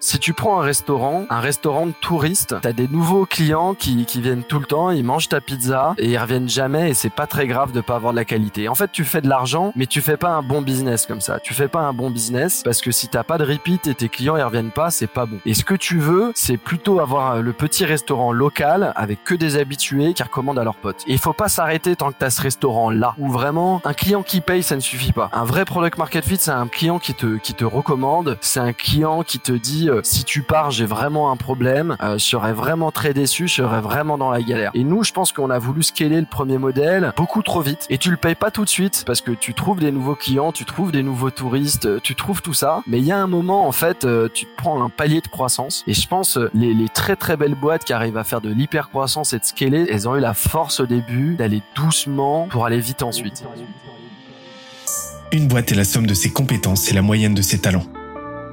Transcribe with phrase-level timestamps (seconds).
[0.00, 4.20] Si tu prends un restaurant, un restaurant de touristes, t'as des nouveaux clients qui, qui
[4.20, 7.26] viennent tout le temps, ils mangent ta pizza et ils reviennent jamais et c'est pas
[7.26, 8.68] très grave de pas avoir de la qualité.
[8.68, 11.40] En fait, tu fais de l'argent, mais tu fais pas un bon business comme ça.
[11.40, 14.08] Tu fais pas un bon business parce que si t'as pas de repeat et tes
[14.08, 15.40] clients ils reviennent pas, c'est pas bon.
[15.44, 19.56] Et ce que tu veux, c'est plutôt avoir le petit restaurant local avec que des
[19.56, 21.02] habitués qui recommandent à leurs potes.
[21.08, 24.22] Et il faut pas s'arrêter tant que t'as ce restaurant là où vraiment un client
[24.22, 25.28] qui paye ça ne suffit pas.
[25.32, 28.72] Un vrai product market fit, c'est un client qui te qui te recommande, c'est un
[28.72, 32.52] client qui te dit euh, si tu pars, j'ai vraiment un problème, euh, je serais
[32.52, 34.70] vraiment très déçu, je serais vraiment dans la galère.
[34.74, 37.98] Et nous, je pense qu'on a voulu scaler le premier modèle beaucoup trop vite et
[37.98, 40.64] tu le payes pas tout de suite parce que tu trouves des nouveaux clients, tu
[40.64, 43.72] trouves des nouveaux touristes, tu trouves tout ça, mais il y a un moment en
[43.72, 47.36] fait, euh, tu prends un palier de croissance et je pense les, les très très
[47.36, 50.20] belles boîtes qui arrivent à faire de l'hyper croissance et de scaler, elles ont eu
[50.20, 53.44] la force au début d'aller doucement pour aller vite ensuite.
[55.32, 57.84] Une boîte est la somme de ses compétences et la moyenne de ses talents.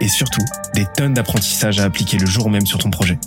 [0.00, 3.18] et surtout des tonnes d'apprentissages à appliquer le jour même sur ton projet.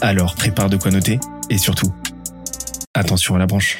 [0.00, 1.18] Alors prépare de quoi noter
[1.50, 1.92] et surtout,
[2.94, 3.78] attention à la branche.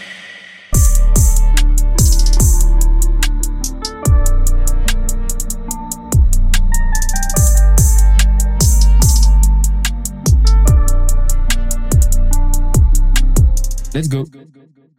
[13.95, 14.25] Let's go.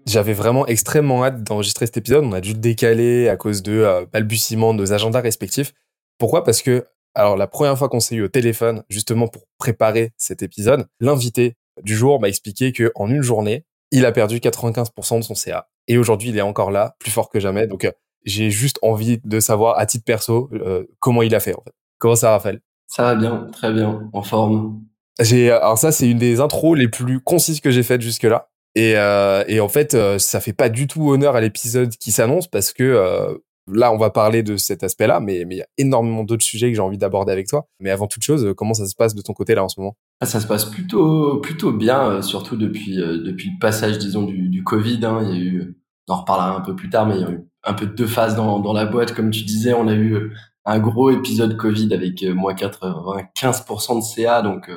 [0.07, 2.23] J'avais vraiment extrêmement hâte d'enregistrer cet épisode.
[2.23, 5.73] On a dû le décaler à cause de euh, balbutiements de nos agendas respectifs.
[6.17, 6.43] Pourquoi?
[6.43, 10.43] Parce que, alors, la première fois qu'on s'est eu au téléphone, justement pour préparer cet
[10.43, 15.23] épisode, l'invité du jour m'a expliqué que en une journée, il a perdu 95% de
[15.23, 15.67] son CA.
[15.87, 17.67] Et aujourd'hui, il est encore là, plus fort que jamais.
[17.67, 17.91] Donc, euh,
[18.25, 21.73] j'ai juste envie de savoir, à titre perso, euh, comment il a fait, en fait.
[21.97, 22.59] Comment ça, Raphaël?
[22.87, 24.81] Ça va bien, très bien, en forme.
[25.19, 28.49] J'ai, alors ça, c'est une des intros les plus concises que j'ai faites jusque-là.
[28.75, 32.11] Et, euh, et en fait, euh, ça fait pas du tout honneur à l'épisode qui
[32.11, 33.33] s'annonce parce que euh,
[33.67, 36.75] là, on va parler de cet aspect-là, mais il y a énormément d'autres sujets que
[36.75, 37.67] j'ai envie d'aborder avec toi.
[37.79, 39.95] Mais avant toute chose, comment ça se passe de ton côté là en ce moment?
[40.19, 44.63] Ah, Ça se passe plutôt plutôt bien, surtout depuis depuis le passage, disons, du, du
[44.63, 44.99] Covid.
[45.03, 45.21] Hein.
[45.23, 45.77] Il y a eu,
[46.07, 47.93] on en reparlera un peu plus tard, mais il y a eu un peu de
[47.93, 49.73] deux phases dans, dans la boîte, comme tu disais.
[49.73, 50.31] On a eu
[50.65, 54.71] un gros épisode Covid avec moins 95% de CA, donc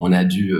[0.00, 0.54] on a dû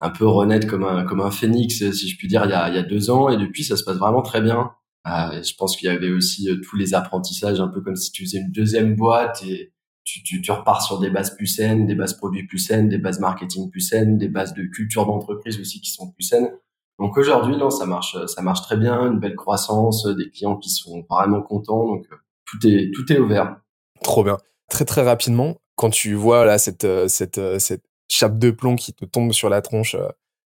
[0.00, 2.68] un peu renaître comme un comme un phénix, si je puis dire, il y a,
[2.68, 3.28] il y a deux ans.
[3.28, 4.70] Et depuis, ça se passe vraiment très bien.
[5.06, 8.12] Euh, je pense qu'il y avait aussi euh, tous les apprentissages, un peu comme si
[8.12, 9.72] tu faisais une deuxième boîte et
[10.04, 12.98] tu, tu, tu, repars sur des bases plus saines, des bases produits plus saines, des
[12.98, 16.50] bases marketing plus saines, des bases de culture d'entreprise aussi qui sont plus saines.
[16.98, 20.68] Donc aujourd'hui, non, ça marche, ça marche très bien, une belle croissance, des clients qui
[20.68, 21.86] sont vraiment contents.
[21.86, 23.56] Donc euh, tout est tout est ouvert.
[24.02, 24.36] Trop bien.
[24.68, 29.04] Très très rapidement, quand tu vois là cette cette cette chape de plomb qui te
[29.04, 30.08] tombe sur la tronche euh,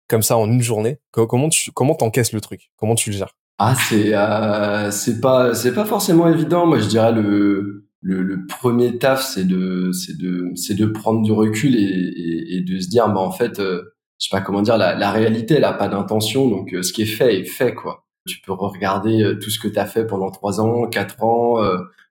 [0.07, 0.99] comme ça en une journée.
[1.11, 2.71] Comment tu comment t'encaisses le truc?
[2.77, 3.35] Comment tu le gères?
[3.59, 6.67] Ah, c'est euh, c'est pas c'est pas forcément évident.
[6.67, 11.23] Moi, je dirais le le, le premier taf, c'est de c'est de c'est de prendre
[11.23, 13.81] du recul et, et, et, de se dire bah en fait, euh,
[14.19, 16.93] je sais pas comment dire, la, la réalité, elle a pas d'intention, donc euh, ce
[16.93, 18.05] qui est fait est fait quoi.
[18.27, 21.55] Tu peux regarder tout ce que tu as fait pendant trois ans, quatre ans.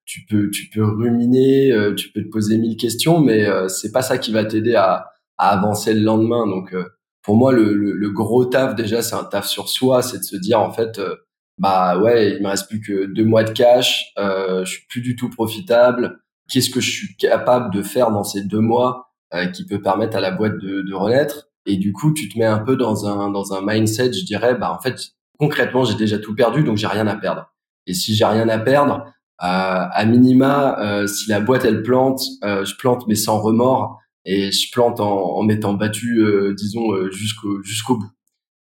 [0.07, 4.17] tu peux tu peux ruminer, tu peux te poser mille questions, mais c'est pas ça
[4.19, 5.07] qui va t'aider à
[5.39, 6.47] à avancer le lendemain.
[6.47, 6.85] Donc euh,
[7.23, 10.37] pour moi, le, le, gros taf déjà, c'est un taf sur soi, c'est de se
[10.37, 11.17] dire en fait, euh,
[11.59, 15.01] bah ouais, il me reste plus que deux mois de cash, euh, je suis plus
[15.01, 16.21] du tout profitable.
[16.49, 20.17] Qu'est-ce que je suis capable de faire dans ces deux mois euh, qui peut permettre
[20.17, 21.49] à la boîte de, de renaître?
[21.67, 24.55] Et du coup, tu te mets un peu dans un dans un mindset, je dirais,
[24.55, 25.01] bah en fait,
[25.39, 27.53] concrètement, j'ai déjà tout perdu, donc j'ai rien à perdre.
[27.87, 29.05] Et si j'ai rien à perdre,
[29.43, 29.47] euh,
[29.91, 35.01] à minima, si la boîte elle plante, je plante mais sans remords et je plante
[35.01, 38.11] en, en m'étant battu, euh, disons, euh, jusqu'au jusqu'au bout.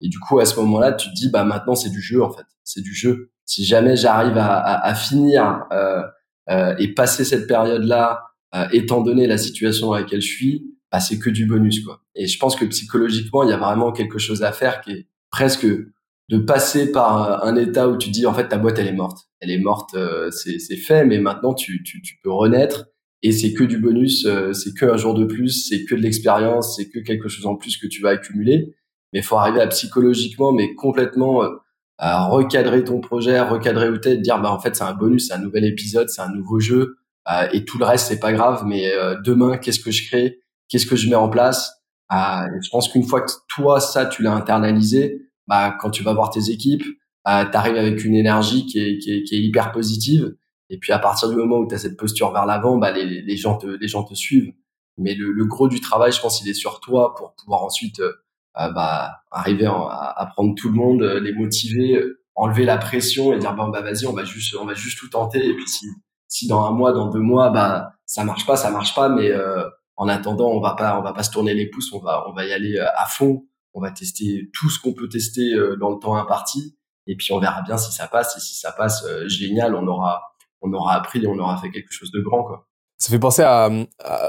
[0.01, 2.31] Et du coup, à ce moment-là, tu te dis, bah maintenant c'est du jeu en
[2.31, 3.31] fait, c'est du jeu.
[3.45, 6.01] Si jamais j'arrive à, à, à, finir euh,
[6.49, 8.23] euh, et passer cette période-là,
[8.55, 12.01] euh, étant donné la situation dans laquelle je suis, bah c'est que du bonus quoi.
[12.15, 15.07] Et je pense que psychologiquement, il y a vraiment quelque chose à faire qui est
[15.31, 18.93] presque de passer par un état où tu dis en fait ta boîte elle est
[18.93, 19.95] morte, elle est morte,
[20.31, 22.85] c'est fait, mais maintenant tu, tu, tu peux renaître
[23.23, 26.01] et c'est que du bonus, euh, c'est que un jour de plus, c'est que de
[26.01, 28.75] l'expérience, c'est que quelque chose en plus que tu vas accumuler.
[29.13, 31.49] Mais faut arriver à psychologiquement, mais complètement euh,
[31.97, 35.33] à recadrer ton projet, recadrer où t'es, dire bah en fait c'est un bonus, c'est
[35.33, 36.97] un nouvel épisode, c'est un nouveau jeu,
[37.31, 38.63] euh, et tout le reste c'est pas grave.
[38.65, 38.91] Mais
[39.23, 41.71] demain, qu'est-ce que je crée, qu'est-ce que je mets en place,
[42.09, 46.31] je pense qu'une fois que toi ça tu l'as internalisé, bah quand tu vas voir
[46.31, 46.83] tes équipes,
[47.23, 50.35] bah, tu arrives avec une énergie qui est, qui est, qui est hyper positive.
[50.69, 53.21] Et puis à partir du moment où tu as cette posture vers l'avant, bah, les,
[53.21, 54.53] les, gens te, les gens te suivent.
[54.97, 57.99] Mais le, le, gros du travail, je pense, il est sur toi pour pouvoir ensuite
[57.99, 58.13] euh,
[58.55, 62.03] bah, arriver à, à, prendre tout le monde, les motiver,
[62.35, 65.09] enlever la pression et dire bon bah vas-y, on va juste on va juste tout
[65.09, 65.45] tenter.
[65.45, 65.85] Et puis si
[66.27, 69.09] si dans un mois, dans deux mois, bah ça marche pas, ça marche pas.
[69.09, 69.63] Mais euh,
[69.95, 72.33] en attendant, on va pas on va pas se tourner les pouces, on va on
[72.33, 73.45] va y aller à fond.
[73.73, 76.75] On va tester tout ce qu'on peut tester dans le temps imparti
[77.07, 78.37] et puis on verra bien si ça passe.
[78.37, 80.21] Et si ça passe, euh, génial, on aura,
[80.61, 82.67] on aura appris et on aura fait quelque chose de grand, quoi.
[83.01, 83.67] Ça fait penser à,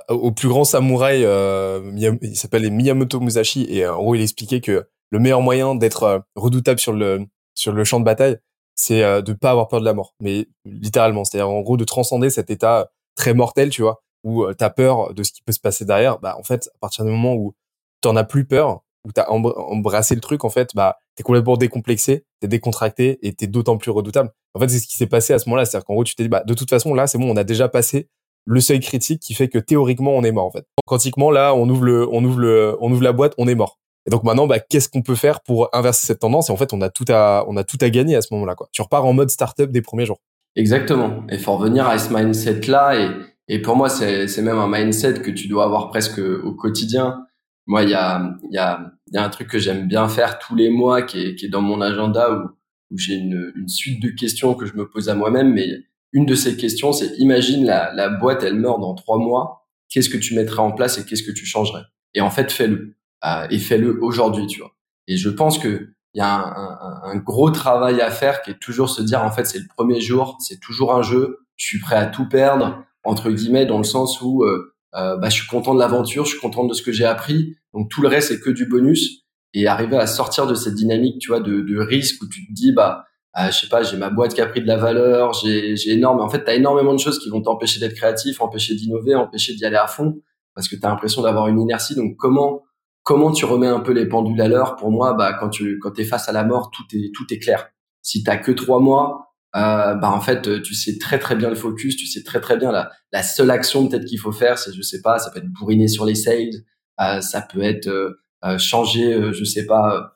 [0.09, 1.93] au plus grand samouraï, euh,
[2.23, 6.19] il s'appelle Miyamoto Musashi, et en gros il expliquait que le meilleur moyen d'être euh,
[6.37, 8.39] redoutable sur le sur le champ de bataille,
[8.75, 11.85] c'est euh, de pas avoir peur de la mort, mais littéralement, c'est-à-dire en gros de
[11.85, 15.53] transcender cet état très mortel, tu vois, où tu as peur de ce qui peut
[15.53, 16.19] se passer derrière.
[16.19, 17.55] Bah en fait, à partir du moment où
[18.03, 21.23] tu en as plus peur, où tu as embrassé le truc, en fait, bah t'es
[21.23, 24.31] complètement décomplexé, t'es décontracté et t'es d'autant plus redoutable.
[24.55, 25.67] En fait, c'est ce qui s'est passé à ce moment-là.
[25.67, 27.45] C'est-à-dire qu'en gros, tu t'es dit, bah, de toute façon, là, c'est bon, on a
[27.45, 28.09] déjà passé
[28.45, 30.65] le seuil critique qui fait que théoriquement, on est mort, en fait.
[30.87, 33.79] Quantiquement, là, on ouvre le, on ouvre le, on ouvre la boîte, on est mort.
[34.05, 36.51] Et donc maintenant, bah, qu'est-ce qu'on peut faire pour inverser cette tendance?
[36.51, 38.57] Et en fait, on a tout à, on a tout à gagner à ce moment-là,
[38.57, 38.69] quoi.
[38.73, 40.19] Tu repars en mode startup des premiers jours.
[40.57, 41.25] Exactement.
[41.29, 42.99] Et faut revenir à ce mindset-là.
[42.99, 43.11] Et,
[43.47, 47.27] et pour moi, c'est, c'est même un mindset que tu dois avoir presque au quotidien.
[47.67, 50.57] Moi, il y a, y, a, y a un truc que j'aime bien faire tous
[50.57, 52.49] les mois qui est, qui est dans mon agenda où,
[52.91, 55.53] où j'ai une, une suite de questions que je me pose à moi-même.
[55.53, 55.69] Mais
[56.13, 59.67] une de ces questions, c'est imagine la, la boîte, elle meurt dans trois mois.
[59.89, 61.83] Qu'est-ce que tu mettrais en place et qu'est-ce que tu changerais?
[62.15, 62.97] Et en fait, fais-le.
[63.25, 64.73] Euh, et fais-le aujourd'hui, tu vois.
[65.07, 68.51] Et je pense que il y a un, un, un, gros travail à faire qui
[68.51, 71.65] est toujours se dire en fait c'est le premier jour, c'est toujours un jeu, je
[71.65, 75.37] suis prêt à tout perdre entre guillemets dans le sens où euh, euh, bah, je
[75.37, 77.57] suis content de l'aventure, je suis content de ce que j'ai appris.
[77.73, 79.23] Donc tout le reste c'est que du bonus.
[79.55, 82.53] Et arriver à sortir de cette dynamique, tu vois, de, de risque où tu te
[82.53, 83.05] dis bah
[83.39, 85.93] euh, je sais pas, j'ai ma boîte qui a pris de la valeur, j'ai j'ai
[85.93, 86.21] énorme.
[86.21, 89.65] En fait, tu énormément de choses qui vont t'empêcher d'être créatif, empêcher d'innover, empêcher d'y
[89.65, 90.21] aller à fond
[90.55, 91.95] parce que tu as l'impression d'avoir une inertie.
[91.95, 92.63] Donc comment
[93.03, 94.77] comment tu remets un peu les pendules à l'heure?
[94.77, 97.39] Pour moi, bah quand tu quand es face à la mort, tout est tout est
[97.39, 97.69] clair.
[98.03, 101.49] Si t'as que trois mois, euh, bah en fait euh, tu sais très très bien
[101.49, 104.59] le focus, tu sais très très bien la, la seule action peut-être qu'il faut faire,
[104.59, 106.65] c'est je sais pas, ça peut être bourriner sur les sales,
[107.01, 110.15] euh, ça peut être euh, euh changer, je sais pas,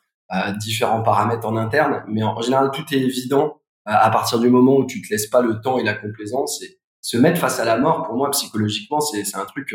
[0.59, 4.87] différents paramètres en interne, mais en, général tout est évident à partir du moment où
[4.87, 6.61] tu te laisses pas le temps et la complaisance.
[6.63, 9.75] Et se mettre face à la mort, pour moi psychologiquement, c'est un truc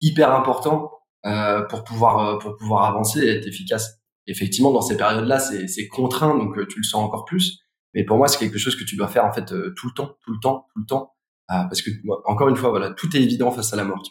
[0.00, 0.92] hyper important
[1.68, 3.98] pour pouvoir pour pouvoir avancer et être efficace.
[4.28, 7.60] Effectivement, dans ces périodes-là, c'est contraint, donc tu le sens encore plus.
[7.94, 9.92] Mais pour moi, c'est quelque chose que tu dois faire en fait euh, tout le
[9.94, 11.14] temps, tout le temps, tout le temps,
[11.50, 11.90] euh, parce que
[12.26, 14.02] encore une fois, voilà, tout est évident face à la mort.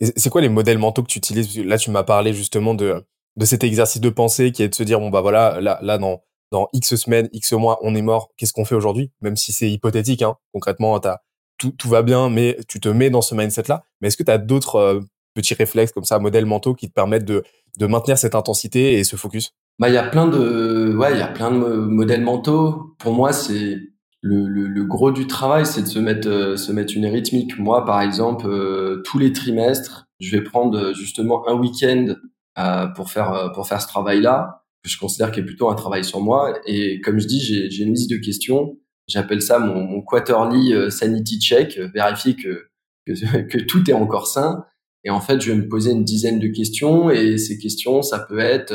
[0.00, 1.58] C'est quoi les modèles mentaux que tu utilises?
[1.58, 3.02] Là, tu m'as parlé justement de
[3.36, 5.98] de cet exercice de pensée qui est de se dire bon bah voilà, là là
[5.98, 6.22] dans
[6.52, 8.30] dans X semaines, X mois, on est mort.
[8.36, 9.10] Qu'est-ce qu'on fait aujourd'hui?
[9.20, 10.36] Même si c'est hypothétique, hein.
[10.52, 11.22] concrètement, as,
[11.58, 13.82] tout, tout va bien, mais tu te mets dans ce mindset-là.
[14.00, 15.00] Mais est-ce que tu as d'autres euh,
[15.34, 17.42] petits réflexes comme ça, modèles mentaux qui te permettent de,
[17.78, 19.52] de maintenir cette intensité et ce focus?
[19.78, 22.94] Bah, il y a plein de, ouais, il y a plein de modèles mentaux.
[22.98, 23.78] Pour moi, c'est
[24.22, 27.58] le, le, le, gros du travail, c'est de se mettre, euh, se mettre une rythmique.
[27.58, 32.14] Moi, par exemple, euh, tous les trimestres, je vais prendre euh, justement un week-end
[32.94, 36.20] pour faire, pour faire ce travail-là, que je considère qu'il est plutôt un travail sur
[36.20, 36.58] moi.
[36.66, 38.78] Et comme je dis, j'ai, une liste de questions.
[39.08, 42.68] J'appelle ça mon, mon quarterly sanity check, vérifier que,
[43.06, 44.64] que, que tout est encore sain.
[45.04, 47.10] Et en fait, je vais me poser une dizaine de questions.
[47.10, 48.72] Et ces questions, ça peut être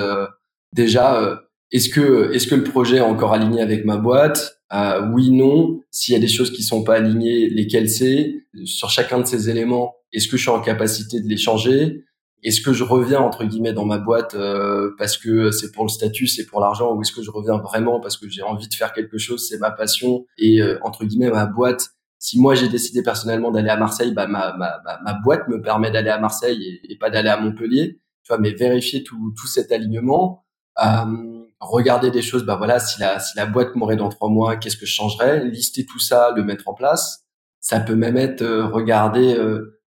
[0.74, 1.36] déjà, euh,
[1.72, 4.62] est-ce que est-ce que le projet est encore aligné avec ma boîte?
[4.74, 5.82] Euh, Oui, non.
[5.92, 8.36] S'il y a des choses qui sont pas alignées, lesquelles c'est?
[8.66, 12.04] Sur chacun de ces éléments, est-ce que je suis en capacité de les changer?
[12.44, 15.90] Est-ce que je reviens entre guillemets dans ma boîte euh, parce que c'est pour le
[15.90, 18.74] statut, c'est pour l'argent, ou est-ce que je reviens vraiment parce que j'ai envie de
[18.74, 23.02] faire quelque chose, c'est ma passion et entre guillemets ma boîte si moi j'ai décidé
[23.02, 26.96] personnellement d'aller à Marseille, bah ma, ma, ma, boîte me permet d'aller à Marseille et,
[26.98, 28.00] pas d'aller à Montpellier.
[28.24, 30.46] Tu vois, mais vérifier tout, tout cet alignement,
[30.84, 34.56] euh, regarder des choses, bah voilà, si la, si la boîte mourait dans trois mois,
[34.58, 35.44] qu'est-ce que je changerais?
[35.46, 37.26] Lister tout ça, le mettre en place.
[37.60, 39.36] Ça peut même être euh, regarder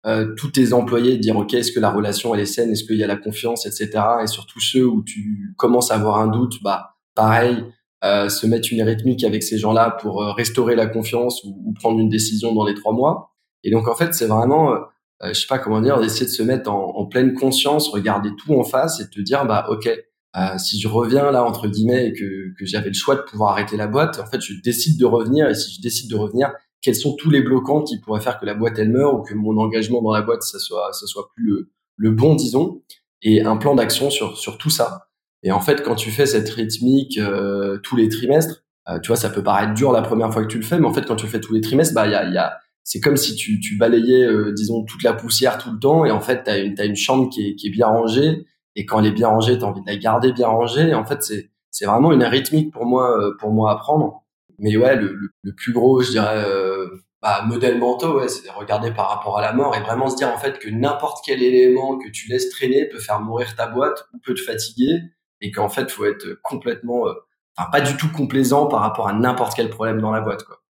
[0.07, 2.85] euh, euh, tous tes employés, dire ok, est-ce que la relation elle est saine, est-ce
[2.85, 4.03] qu'il y a la confiance, etc.
[4.23, 7.65] Et surtout ceux où tu commences à avoir un doute, bah pareil,
[8.05, 12.09] euh, se mettre une rythmique avec ces gens-là pour restaurer la confiance ou, prendre une
[12.09, 13.33] décision dans les trois mois.
[13.63, 14.75] Et donc en fait, c'est vraiment,
[15.23, 18.65] je sais pas comment dire, d'essayer de se mettre en, pleine conscience, regarder tout en
[18.65, 19.91] face et te dire bah ok,
[20.37, 23.53] euh, si je reviens là entre guillemets et que, que j'avais le choix de pouvoir
[23.53, 25.49] arrêter la boîte, en fait, je décide de revenir.
[25.49, 26.53] Et si je décide de revenir,
[26.83, 29.35] quels sont tous les bloquants qui pourraient faire que la boîte elle meurt ou que
[29.35, 32.83] mon engagement dans la boîte ça soit ça soit plus le, le bon, disons.
[33.23, 35.11] et un plan d'action sur sur tout ça.
[35.43, 39.17] Et en fait, quand tu fais cette rythmique euh, tous les trimestres, euh, tu vois,
[39.17, 41.17] ça peut paraître dur la première fois que tu le fais, mais en fait, quand
[41.17, 43.37] tu le fais tous les trimestres, bah, il y a, y a c'est comme si
[43.37, 46.51] tu, tu balayais, euh, disons, toute la poussière tout le temps, et en fait, tu
[46.51, 49.13] as une, as une chambre qui est, qui est bien rangée, et quand elle est
[49.13, 51.87] bien rangée, tu as envie de la garder bien rangée, et en fait, c'est, c'est
[51.87, 54.20] vraiment une rythmique pour moi, pour moi à prendre.
[54.61, 56.87] Mais ouais, le, le, plus gros, je dirais, euh,
[57.23, 60.17] bah, modèle mentaux, ouais, c'est de regarder par rapport à la mort et vraiment se
[60.17, 63.67] dire en fait que n'importe quel élément que tu laisses traîner peut faire mourir ta
[63.67, 65.03] boîte ou peut te fatiguer
[65.41, 67.15] et qu'en fait, faut être complètement, euh,
[67.57, 70.61] enfin pas du tout complaisant par rapport à n'importe quel problème dans la boîte, quoi.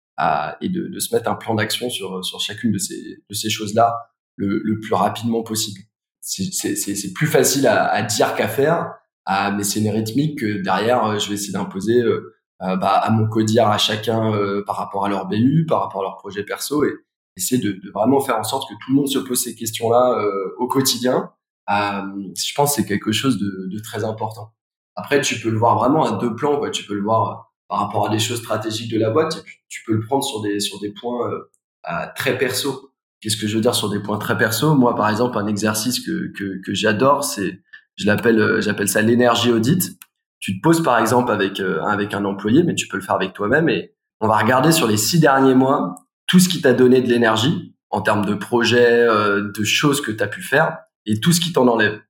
[0.61, 3.51] et de, de, se mettre un plan d'action sur sur chacune de ces de ces
[3.51, 3.97] choses-là
[4.37, 5.81] le, le plus rapidement possible.
[6.21, 8.95] C'est plus facile à, à dire qu'à faire,
[9.27, 13.11] ah, mais c'est une rythmique que derrière, euh, je vais essayer d'imposer euh, bah, à
[13.11, 14.33] mon codir, à chacun
[14.67, 16.93] par rapport à leur BU, par rapport à leur projet perso, et
[17.37, 20.23] essayer de, de vraiment faire en sorte que tout le monde se pose ces questions-là
[20.59, 21.31] au quotidien.
[21.69, 24.53] je pense que c'est quelque chose de, de très important.
[25.01, 26.71] Après, tu peux le voir vraiment à deux plans, quoi.
[26.71, 27.35] Tu peux le voir euh,
[27.69, 30.25] par rapport à des choses stratégiques de la boîte, et puis tu peux le prendre
[30.25, 32.93] sur des sur des points euh, très perso.
[33.21, 34.75] Qu'est-ce que je veux dire sur des points très perso?
[34.75, 37.61] Moi, par exemple, un exercice que que, que j'adore, c'est
[37.97, 39.99] je l'appelle euh, j'appelle ça l'énergie audit.
[40.41, 43.33] Tu te poses par exemple avec avec un employé, mais tu peux le faire avec
[43.33, 45.95] toi-même et on va regarder sur les six derniers mois
[46.27, 50.23] tout ce qui t'a donné de l'énergie en termes de projets, de choses que tu
[50.23, 52.01] as pu faire et tout ce qui t'en enlève.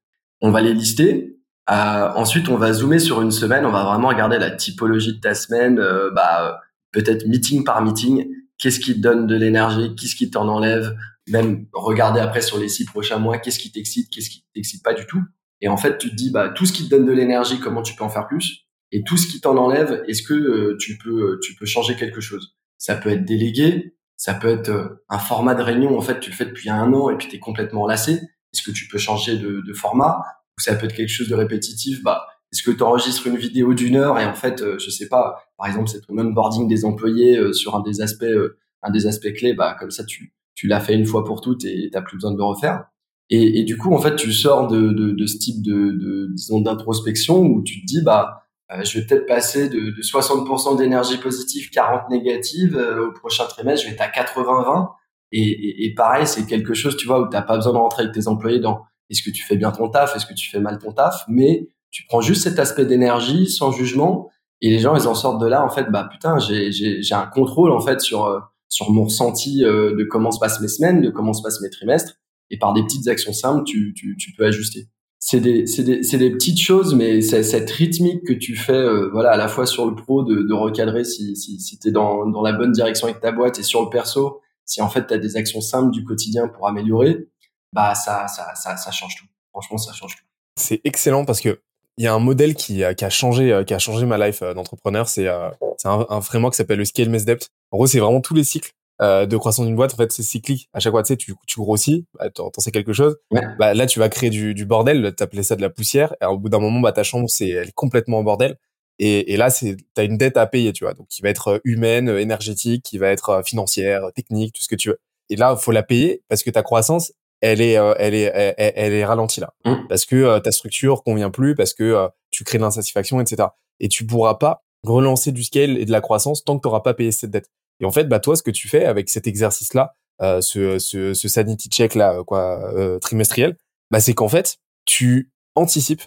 [0.41, 3.65] On va les lister euh, ensuite, on va zoomer sur une semaine.
[3.65, 6.61] On va vraiment regarder la typologie de ta semaine, euh, bah,
[6.93, 8.27] peut-être meeting par meeting.
[8.59, 9.95] Qu'est-ce qui te donne de l'énergie?
[9.95, 10.97] Qu'est-ce qui t'en enlève?
[11.29, 14.11] Même regarder après sur les six prochains mois, qu'est-ce qui t'excite?
[14.11, 15.23] Qu'est-ce qui t'excite pas du tout?
[15.61, 17.83] Et en fait, tu te dis, bah, tout ce qui te donne de l'énergie, comment
[17.83, 18.67] tu peux en faire plus?
[18.93, 22.21] Et tout ce qui t'en enlève, est-ce que euh, tu peux tu peux changer quelque
[22.21, 22.57] chose?
[22.79, 25.97] Ça peut être délégué, ça peut être un format de réunion.
[25.97, 28.21] En fait, tu le fais depuis un an et puis tu es complètement lassé.
[28.53, 30.23] Est-ce que tu peux changer de, format?
[30.59, 33.97] Ça peut être quelque chose de répétitif, bah, est-ce que tu enregistres une vidéo d'une
[33.97, 37.39] heure et en fait, euh, je sais pas, par exemple, c'est ton onboarding des employés
[37.39, 40.67] euh, sur un des aspects, euh, un des aspects clés, bah, comme ça, tu, tu
[40.67, 42.87] l'as fait une fois pour toutes et t'as plus besoin de le refaire.
[43.31, 46.29] Et, et, du coup, en fait, tu sors de, de, de ce type de, de
[46.35, 48.43] disons, d'introspection où tu te dis, bah,
[48.83, 52.77] je vais peut-être passer de, de 60% d'énergie positive, 40% négative.
[52.77, 54.89] au prochain trimestre, je vais être à 80-20.
[55.33, 58.03] Et, et, et, pareil, c'est quelque chose, tu vois, où t'as pas besoin de rentrer
[58.03, 60.61] avec tes employés dans est-ce que tu fais bien ton taf Est-ce que tu fais
[60.61, 64.95] mal ton taf Mais tu prends juste cet aspect d'énergie sans jugement et les gens
[64.95, 67.81] ils en sortent de là en fait bah putain j'ai j'ai j'ai un contrôle en
[67.81, 71.33] fait sur euh, sur mon ressenti euh, de comment se passent mes semaines, de comment
[71.33, 72.20] se passent mes trimestres
[72.51, 74.89] et par des petites actions simples tu tu, peux ajuster.
[75.19, 78.73] C'est des c'est des c'est des petites choses mais c'est cette rythmique que tu fais
[78.73, 82.27] euh, voilà à la fois sur le pro de, recadrer si si si tu dans
[82.27, 85.15] dans la bonne direction avec ta boîte et sur le perso si en fait tu
[85.15, 87.29] as des actions simples du quotidien pour améliorer
[87.73, 89.27] bah ça, ça, ça, change tout.
[89.51, 90.25] Franchement, ça change tout.
[90.57, 91.61] C'est excellent parce que
[91.97, 94.43] il y a un modèle qui, qui a changé, euh, qui a changé ma life
[94.43, 95.09] euh, d'entrepreneur.
[95.09, 95.51] C'est euh,
[95.85, 97.49] un, un framework qui s'appelle le Scale Mess Depth.
[97.71, 99.95] En gros, c'est vraiment tous les cycles de croissance d'une boîte.
[99.95, 100.69] En fait, c'est cyclique.
[100.73, 103.17] À chaque fois, tu sais, tu, tu grossis, bah, t'en sais quelque chose.
[103.59, 105.15] Bah, là, tu vas créer du, du bordel.
[105.17, 106.15] T'appelais ça de la poussière.
[106.21, 108.57] Et au bout d'un moment, bah, ta chambre, c'est elle est complètement en bordel.
[108.99, 110.93] Et, et là, c'est t'as une dette à payer, tu vois.
[110.93, 114.91] Donc, qui va être humaine, énergétique, qui va être financière, technique, tout ce que tu
[114.91, 114.99] veux.
[115.31, 118.93] Et là, faut la payer parce que ta croissance, elle est, euh, elle est, elle,
[118.93, 119.87] est ralentie là, mmh.
[119.89, 123.49] parce que euh, ta structure convient plus, parce que euh, tu crées de l'insatisfaction, etc.
[123.79, 126.81] Et tu pourras pas relancer du scale et de la croissance tant que tu n'auras
[126.81, 127.51] pas payé cette dette.
[127.81, 129.95] Et en fait, bah toi, ce que tu fais avec cet exercice-là,
[130.41, 133.57] ce, ce, ce sanity check là, quoi, trimestriel,
[133.91, 136.03] bah c'est qu'en fait, tu anticipes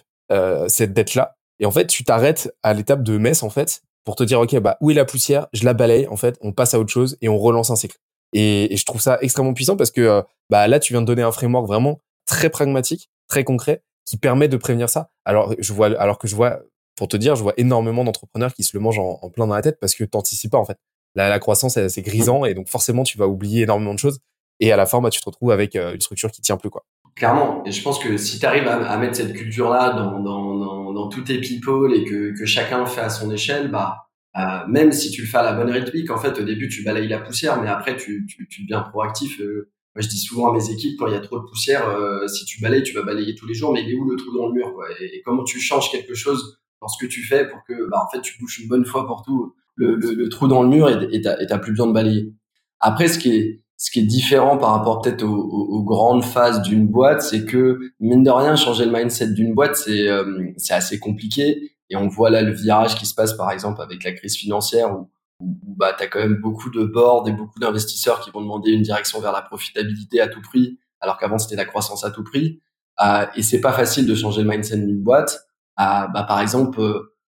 [0.68, 4.22] cette dette-là, et en fait, tu t'arrêtes à l'étape de messe en fait pour te
[4.22, 6.78] dire ok, bah où est la poussière, je la balaye, en fait, on passe à
[6.78, 7.96] autre chose et on relance un cycle.
[8.32, 11.22] Et, je trouve ça extrêmement puissant parce que euh, bah là, tu viens de donner
[11.22, 15.10] un framework vraiment très pragmatique, très concret, qui permet de prévenir ça.
[15.24, 16.60] Alors, je vois, alors que je vois,
[16.96, 19.62] pour te dire, je vois énormément d'entrepreneurs qui se le mangent en, plein dans la
[19.62, 20.78] tête parce que t'anticipes pas en fait.
[21.14, 24.20] La, la croissance, c'est grisant et donc forcément, tu vas oublier énormément de choses.
[24.60, 26.70] Et à la fin, bah, tu te retrouves avec euh, une structure qui tient plus
[26.70, 26.84] quoi.
[27.16, 27.62] Clairement.
[27.64, 31.08] Et je pense que si tu arrives à, mettre cette culture-là dans, dans, dans, dans
[31.08, 35.12] tous tes people et que, que chacun fait à son échelle, bah euh, même si
[35.12, 37.62] tu le fais à la bonne rythmique, en fait, au début, tu balayes la poussière,
[37.62, 39.40] mais après, tu, tu, tu deviens proactif.
[39.40, 41.84] Euh, moi, je dis souvent à mes équipes, quand il y a trop de poussière,
[42.26, 44.36] si tu balayes, tu vas balayer tous les jours, mais il est où le trou
[44.36, 44.86] dans le mur quoi?
[45.00, 48.10] Et, comment tu changes quelque chose dans ce que tu fais pour que, bah, en
[48.10, 49.54] fait, tu bouches une bonne fois pour tout?
[49.76, 52.32] Le, le, le trou dans le mur et t'as plus besoin de balayer.
[52.80, 56.62] Après, ce qui est ce qui est différent par rapport peut-être aux, aux, grandes phases
[56.62, 60.08] d'une boîte, c'est que mine de rien, changer le mindset d'une boîte, c'est
[60.56, 64.04] c'est assez compliqué et on voit là le virage qui se passe, par exemple, avec
[64.04, 67.58] la crise financière où, où, bah, tu as quand même beaucoup de boards et beaucoup
[67.58, 71.56] d'investisseurs qui vont demander une direction vers la profitabilité à tout prix, alors qu'avant, c'était
[71.56, 72.60] la croissance à tout prix.
[73.04, 75.46] Euh, et c'est pas facile de changer le mindset d'une boîte.
[75.80, 76.80] Euh, bah, par exemple,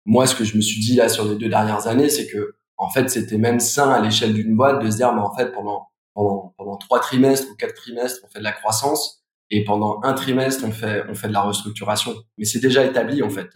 [0.04, 2.54] moi, ce que je me suis dit là sur les deux dernières années, c'est que
[2.76, 5.52] en fait, c'était même sain à l'échelle d'une boîte de se dire, mais en fait,
[5.52, 10.00] pendant pendant pendant trois trimestres ou quatre trimestres, on fait de la croissance, et pendant
[10.02, 12.14] un trimestre, on fait on fait de la restructuration.
[12.38, 13.48] Mais c'est déjà établi en fait.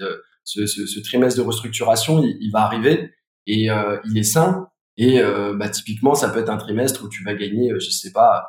[0.45, 3.11] Ce, ce, ce, trimestre de restructuration, il, il va arriver
[3.49, 4.69] et euh, il est sain.
[4.97, 8.12] Et euh, bah, typiquement, ça peut être un trimestre où tu vas gagner, je sais
[8.12, 8.47] pas,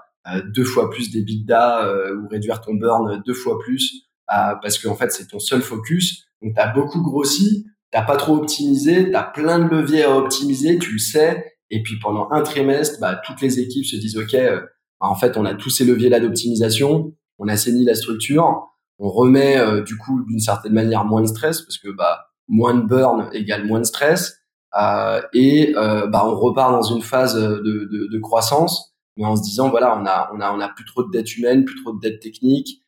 [0.53, 5.27] deux fois plus d'EBITDA ou réduire ton burn deux fois plus parce qu'en fait, c'est
[5.27, 6.27] ton seul focus.
[6.41, 10.77] Donc, tu as beaucoup grossi, t'as pas trop optimisé, t'as plein de leviers à optimiser,
[10.77, 11.53] tu le sais.
[11.69, 14.61] Et puis pendant un trimestre, bah, toutes les équipes se disent ok, euh,
[14.99, 18.67] bah, en fait on a tous ces leviers là d'optimisation, on assainit la structure,
[18.99, 22.73] on remet euh, du coup d'une certaine manière moins de stress parce que bah moins
[22.73, 24.37] de burn égale moins de stress
[24.79, 29.35] euh, et euh, bah on repart dans une phase de, de, de, croissance mais en
[29.35, 31.81] se disant voilà on a on a on a plus trop de dettes humaines, plus
[31.83, 32.83] trop de dettes techniques,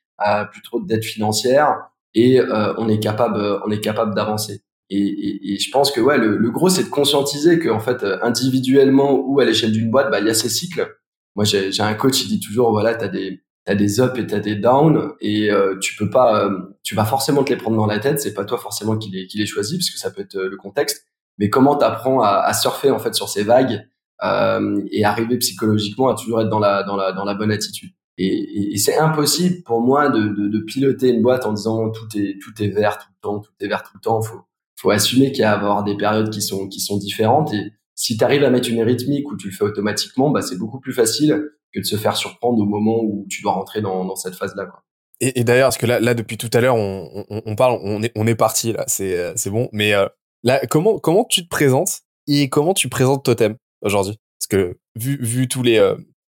[0.51, 1.75] plus trop de dettes financières
[2.13, 2.39] et
[2.77, 4.61] on est capable on est capable d'avancer.
[4.89, 8.03] Et, et, et, je pense que ouais, le, le gros, c'est de conscientiser qu'en fait,
[8.03, 10.97] euh, individuellement ou à l'échelle d'une boîte, bah, il y a ces cycles.
[11.35, 14.25] Moi, j'ai un coach, il dit toujours, voilà, tu as des, t'as des ups et
[14.25, 17.77] t'as des downs, et euh, tu peux pas, euh, tu vas forcément te les prendre
[17.77, 18.19] dans la tête.
[18.19, 20.57] C'est pas toi forcément qui les, qui les choisis, parce que ça peut être le
[20.57, 21.05] contexte.
[21.37, 23.87] Mais comment t'apprends à, à surfer en fait sur ces vagues
[24.23, 27.91] euh, et arriver psychologiquement à toujours être dans la, dans la, dans la bonne attitude?
[28.17, 32.05] Et, et, c'est impossible pour moi de, de, de, piloter une boîte en disant tout
[32.17, 34.21] est tout est vert tout le temps, tout est vert tout le temps.
[34.21, 34.41] Faut
[34.79, 38.15] faut assumer qu'il y a avoir des périodes qui sont qui sont différentes et si
[38.15, 40.93] tu arrives à mettre une rythmique où tu le fais automatiquement, bah c'est beaucoup plus
[40.93, 44.35] facile que de se faire surprendre au moment où tu dois rentrer dans, dans cette
[44.35, 44.65] phase-là.
[44.67, 44.83] Quoi.
[45.19, 48.01] Et, d'ailleurs, parce que là, là depuis tout à l'heure, on, on, on, parle, on
[48.01, 49.67] est, on est parti là, c'est c'est bon.
[49.73, 50.07] Mais euh,
[50.43, 54.17] là, comment comment tu te présentes et comment tu présentes Totem aujourd'hui?
[54.39, 55.95] Parce que vu vu tous les euh,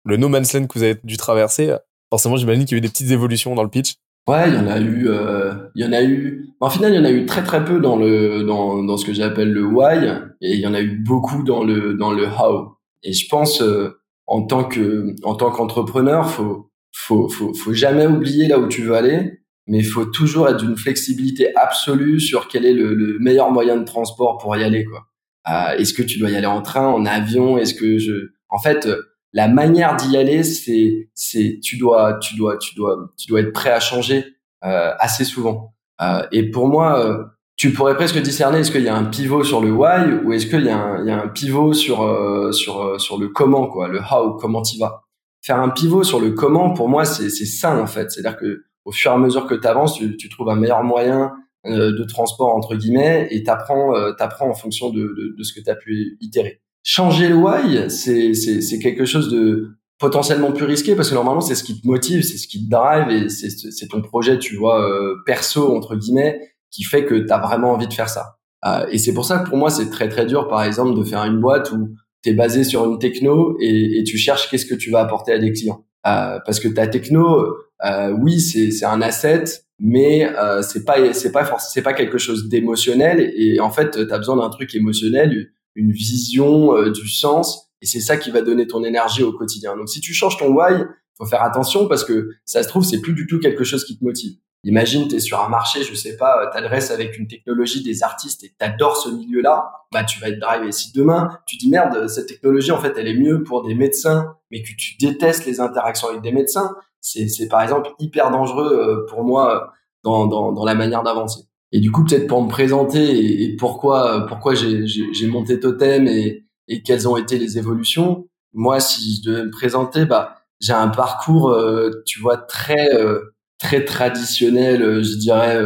[0.06, 1.76] le no man's land que vous avez dû traverser,
[2.09, 3.97] forcément, j'imagine qu'il y a eu des petites évolutions dans le pitch.
[4.29, 6.47] Ouais, il y en a eu, euh, il y en a eu.
[6.61, 9.05] En final, il y en a eu très très peu dans le dans dans ce
[9.05, 10.07] que j'appelle le why,
[10.40, 12.77] et il y en a eu beaucoup dans le dans le how.
[13.03, 18.07] Et je pense euh, en tant que en tant qu'entrepreneur, faut faut faut faut jamais
[18.07, 22.66] oublier là où tu veux aller, mais faut toujours être d'une flexibilité absolue sur quel
[22.66, 25.07] est le, le, meilleur moyen de transport pour y aller quoi.
[25.49, 28.59] Euh, est-ce que tu dois y aller en train, en avion Est-ce que je En
[28.59, 28.87] fait,
[29.33, 33.53] la manière d'y aller, c'est, c'est, tu dois, tu dois, tu dois, tu dois être
[33.53, 34.25] prêt à changer
[34.64, 35.75] euh, assez souvent.
[36.03, 37.25] Euh, et pour moi, euh,
[37.57, 40.47] tu pourrais presque discerner est-ce qu'il y a un pivot sur le why ou est-ce
[40.47, 43.69] qu'il y a un, y a un pivot sur euh, sur euh, sur le comment
[43.69, 45.05] quoi, le how, comment tu vas.
[45.43, 48.11] Faire un pivot sur le comment, pour moi, c'est c'est ça en fait.
[48.11, 50.83] C'est-à-dire que au fur et à mesure que tu avances, tu, tu trouves un meilleur
[50.83, 51.33] moyen
[51.66, 55.69] de transport entre guillemets et t'apprends t'apprends en fonction de, de, de ce que tu
[55.69, 61.14] as pu itérer changer le why, c'est, quelque chose de potentiellement plus risqué parce que
[61.14, 64.38] normalement c'est ce qui te motive, c'est ce qui te drive et c'est, ton projet,
[64.38, 66.40] tu vois, euh, perso entre guillemets,
[66.71, 68.37] qui fait que tu as vraiment envie de faire ça.
[68.66, 71.05] Euh, et c'est pour ça que pour moi c'est très très dur, par exemple, de
[71.05, 71.90] faire une boîte où
[72.23, 75.33] tu es basé sur une techno et, et tu cherches qu'est-ce que tu vas apporter
[75.33, 75.85] à des clients.
[76.07, 79.45] Euh, parce que ta techno, euh, oui, c'est, c'est un asset,
[79.79, 84.12] mais euh, c'est pas c'est pas c'est pas quelque chose d'émotionnel et en fait tu
[84.12, 88.43] as besoin d'un truc émotionnel une vision euh, du sens et c'est ça qui va
[88.43, 89.77] donner ton énergie au quotidien.
[89.77, 90.85] Donc si tu changes ton why,
[91.16, 93.99] faut faire attention parce que ça se trouve c'est plus du tout quelque chose qui
[93.99, 94.37] te motive.
[94.64, 98.03] Imagine tu es sur un marché, je sais pas, euh, t'adresses avec une technologie des
[98.03, 100.71] artistes et t'adores ce milieu-là, bah tu vas être drivé.
[100.71, 104.37] Si demain tu dis merde, cette technologie en fait elle est mieux pour des médecins,
[104.51, 109.07] mais que tu détestes les interactions avec des médecins, c'est par exemple hyper dangereux euh,
[109.09, 109.73] pour moi
[110.05, 111.50] dans dans, dans la manière d'avancer.
[111.72, 116.83] Et du coup, peut-être pour me présenter et, pourquoi pourquoi j'ai monté Totem et, et
[116.83, 118.26] quelles ont été les évolutions.
[118.54, 123.35] Moi, si je devais me présenter, bah j'ai un parcours, euh, tu vois, très euh,
[123.59, 125.62] très traditionnel, euh, je dirais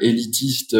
[0.00, 0.76] élitiste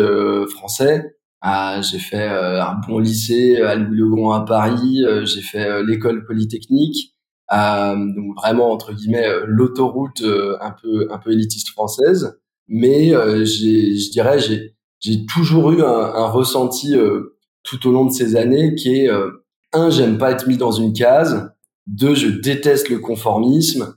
[0.49, 1.17] français.
[1.41, 5.05] Ah, j'ai fait un bon lycée à Louis-le-Grand à Paris.
[5.25, 7.17] j'ai fait l'école polytechnique.
[7.51, 14.39] donc vraiment entre guillemets l'autoroute un peu un peu élitiste française mais euh, je dirais
[14.39, 19.01] j'ai j'ai toujours eu un, un ressenti euh, tout au long de ces années qui
[19.01, 19.31] est euh,
[19.73, 21.51] un j'aime pas être mis dans une case,
[21.87, 23.97] deux je déteste le conformisme,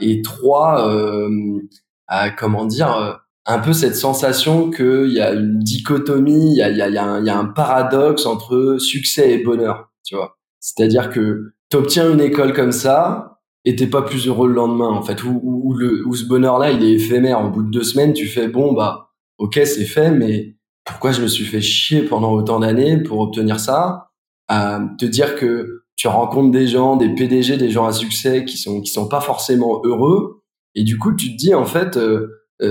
[0.00, 0.90] et trois
[2.36, 6.92] comment dire un peu cette sensation qu'il y a une dichotomie, il y a, y,
[6.92, 10.36] y, a un, y a un paradoxe entre succès et bonheur, tu vois.
[10.58, 13.35] C'est-à-dire que tu obtiens une école comme ça,
[13.66, 15.22] et t'es pas plus heureux le lendemain en fait.
[15.24, 17.44] Où, où, le, où ce bonheur là il est éphémère.
[17.44, 21.20] Au bout de deux semaines tu fais bon bah ok c'est fait mais pourquoi je
[21.20, 24.10] me suis fait chier pendant autant d'années pour obtenir ça?
[24.52, 28.56] Euh, te dire que tu rencontres des gens des PDG des gens à succès qui
[28.56, 30.42] sont qui sont pas forcément heureux
[30.76, 31.98] Et du coup, tu te dis en fait,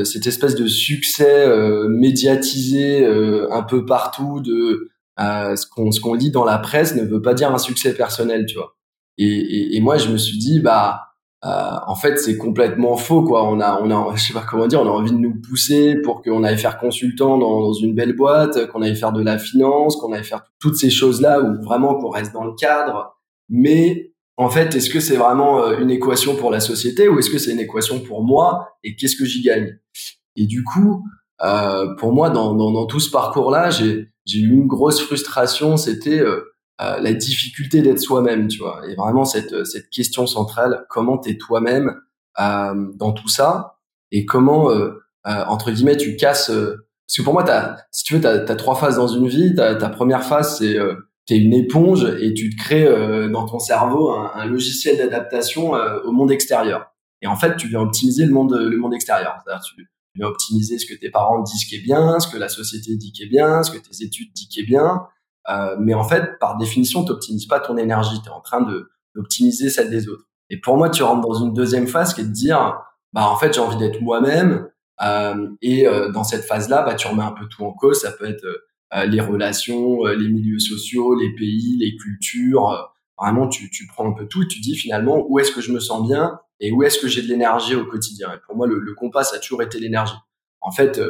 [0.06, 1.48] cette espèce de succès
[1.90, 3.06] médiatisé
[3.52, 7.34] un peu partout de ce qu'on ce qu'on lit dans la presse ne veut pas
[7.34, 8.76] dire un succès personnel, tu vois.
[9.18, 11.06] Et, et, et moi, je me suis dit, bah
[11.46, 13.48] euh, en fait, c'est complètement faux, quoi.
[13.48, 15.96] On a, on a, je sais pas comment dire, on a envie de nous pousser
[16.04, 19.38] pour qu'on aille faire consultant dans, dans une belle boîte, qu'on aille faire de la
[19.38, 23.16] finance, qu'on aille faire toutes ces choses-là, ou vraiment qu'on reste dans le cadre.
[23.50, 27.30] Mais en fait, est-ce que c'est vraiment euh, une équation pour la société ou est-ce
[27.30, 29.78] que c'est une équation pour moi et qu'est-ce que j'y gagne?
[30.36, 31.04] Et du coup,
[31.44, 35.78] euh, pour moi, dans, dans, dans tout ce parcours-là, j'ai, j'ai eu une grosse frustration.
[35.78, 36.42] C'était euh,
[36.82, 38.82] euh, la difficulté d'être soi-même, tu vois.
[38.88, 41.96] Et vraiment cette, cette question centrale, comment t'es toi-même
[42.40, 43.78] euh, dans tout ça
[44.12, 44.92] et comment, euh,
[45.26, 46.48] entre guillemets, tu casses...
[46.48, 49.56] parce que pour moi, t'as, si tu veux, tu as, trois phases dans une vie.
[49.56, 50.78] Ta, première phase, c'est
[51.26, 52.88] tu es une éponge et tu te crées
[53.30, 56.94] dans ton cerveau un, un logiciel d'adaptation au monde extérieur.
[57.22, 59.38] Et en fait, tu viens optimiser le monde, le monde extérieur.
[59.44, 62.50] C'est-à-dire, tu, viens optimiser ce que tes parents disent qui est bien, ce que la
[62.50, 65.08] société dit qui est bien, ce que tes études disent qui est bien.
[65.50, 68.22] Euh, mais en fait, par définition, tu n'optimises pas ton énergie.
[68.22, 70.26] Tu es en train de d'optimiser celle des autres.
[70.50, 72.78] Et pour moi, tu rentres dans une deuxième phase qui est de dire,
[73.14, 74.68] bah en fait, j'ai envie d'être moi-même.
[75.02, 78.02] Euh, et euh, dans cette phase-là, bah, tu remets un peu tout en cause.
[78.02, 78.46] Ça peut être
[78.94, 82.94] euh, les relations, les milieux sociaux, les pays, les cultures.
[83.18, 85.72] vraiment, tu, tu prends un peu tout et tu dis finalement où est-ce que je
[85.72, 88.34] me sens bien et où est-ce que j'ai de l'énergie au quotidien?
[88.34, 90.16] Et pour moi, le, le compas, ça a toujours été l'énergie.
[90.62, 91.02] En fait,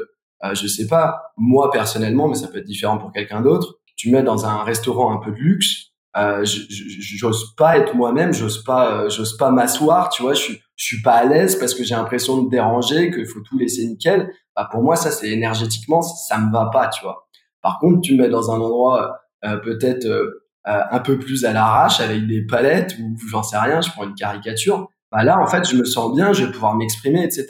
[0.54, 4.24] je sais pas, moi personnellement, mais ça peut être différent pour quelqu'un d'autre tu mets
[4.24, 9.10] dans un restaurant un peu de luxe, euh, j'ose pas être moi-même, j'ose pas, euh,
[9.10, 11.96] j'ose pas m'asseoir, tu vois, je suis, je suis pas à l'aise parce que j'ai
[11.96, 14.32] l'impression de déranger, qu'il faut tout laisser nickel.
[14.56, 17.28] Bah pour moi, ça c'est énergétiquement, ça me va pas, tu vois.
[17.62, 20.30] Par contre, tu mets dans un endroit euh, peut-être euh,
[20.66, 24.16] un peu plus à l'arrache avec des palettes ou j'en sais rien, je prends une
[24.16, 24.88] caricature.
[25.12, 27.48] Bah là, en fait, je me sens bien, je vais pouvoir m'exprimer, etc.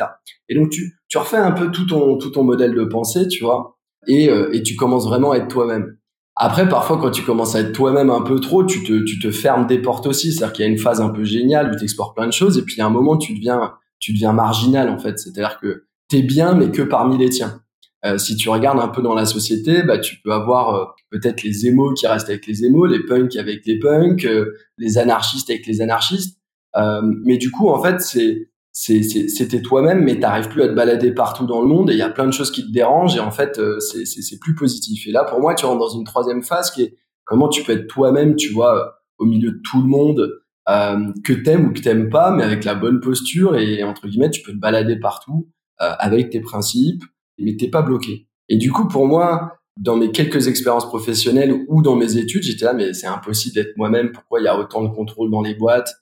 [0.49, 3.43] Et donc tu, tu refais un peu tout ton, tout ton modèle de pensée, tu
[3.43, 3.77] vois,
[4.07, 5.97] et, et tu commences vraiment à être toi-même.
[6.35, 9.31] Après, parfois, quand tu commences à être toi-même un peu trop, tu te, tu te
[9.31, 10.33] fermes des portes aussi.
[10.33, 12.57] C'est-à-dire qu'il y a une phase un peu géniale où tu exportes plein de choses,
[12.57, 15.17] et puis a un moment, tu deviens, tu deviens marginal, en fait.
[15.17, 17.61] C'est-à-dire que t'es bien, mais que parmi les tiens.
[18.05, 21.41] Euh, si tu regardes un peu dans la société, bah, tu peux avoir euh, peut-être
[21.41, 25.49] les émos qui restent avec les émos, les punks avec les punks, euh, les anarchistes
[25.49, 26.37] avec les anarchistes.
[26.75, 31.13] Euh, mais du coup, en fait, c'est c'était toi-même, mais t'arrives plus à te balader
[31.13, 33.21] partout dans le monde et il y a plein de choses qui te dérangent et
[33.21, 35.07] en fait euh, c'est plus positif.
[35.07, 37.71] Et là pour moi tu rentres dans une troisième phase qui est comment tu peux
[37.71, 40.29] être toi-même, tu vois, euh, au milieu de tout le monde
[40.67, 44.29] euh, que t'aimes ou que t'aimes pas, mais avec la bonne posture et entre guillemets
[44.29, 45.49] tu peux te balader partout
[45.81, 47.03] euh, avec tes principes,
[47.39, 48.27] mais t'es pas bloqué.
[48.49, 52.65] Et du coup pour moi dans mes quelques expériences professionnelles ou dans mes études, j'étais
[52.65, 54.11] là mais c'est impossible d'être moi-même.
[54.11, 55.93] Pourquoi il y a autant de contrôle dans les boîtes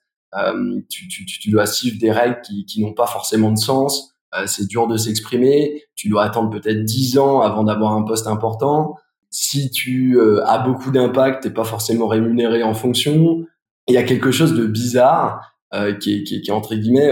[0.90, 4.16] tu, tu, tu, dois suivre des règles qui, qui n'ont pas forcément de sens.
[4.36, 5.84] Euh, c'est dur de s'exprimer.
[5.96, 8.96] Tu dois attendre peut-être 10 ans avant d'avoir un poste important.
[9.30, 13.46] Si tu euh, as beaucoup d'impact, t'es pas forcément rémunéré en fonction.
[13.88, 15.52] Il y a quelque chose de bizarre
[16.00, 17.10] qui est, qui, est, qui, est, entre guillemets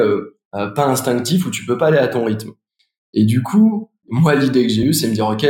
[0.52, 2.52] pas instinctif où tu peux pas aller à ton rythme.
[3.14, 5.48] Et du coup, moi l'idée que j'ai eue, c'est me dire ok,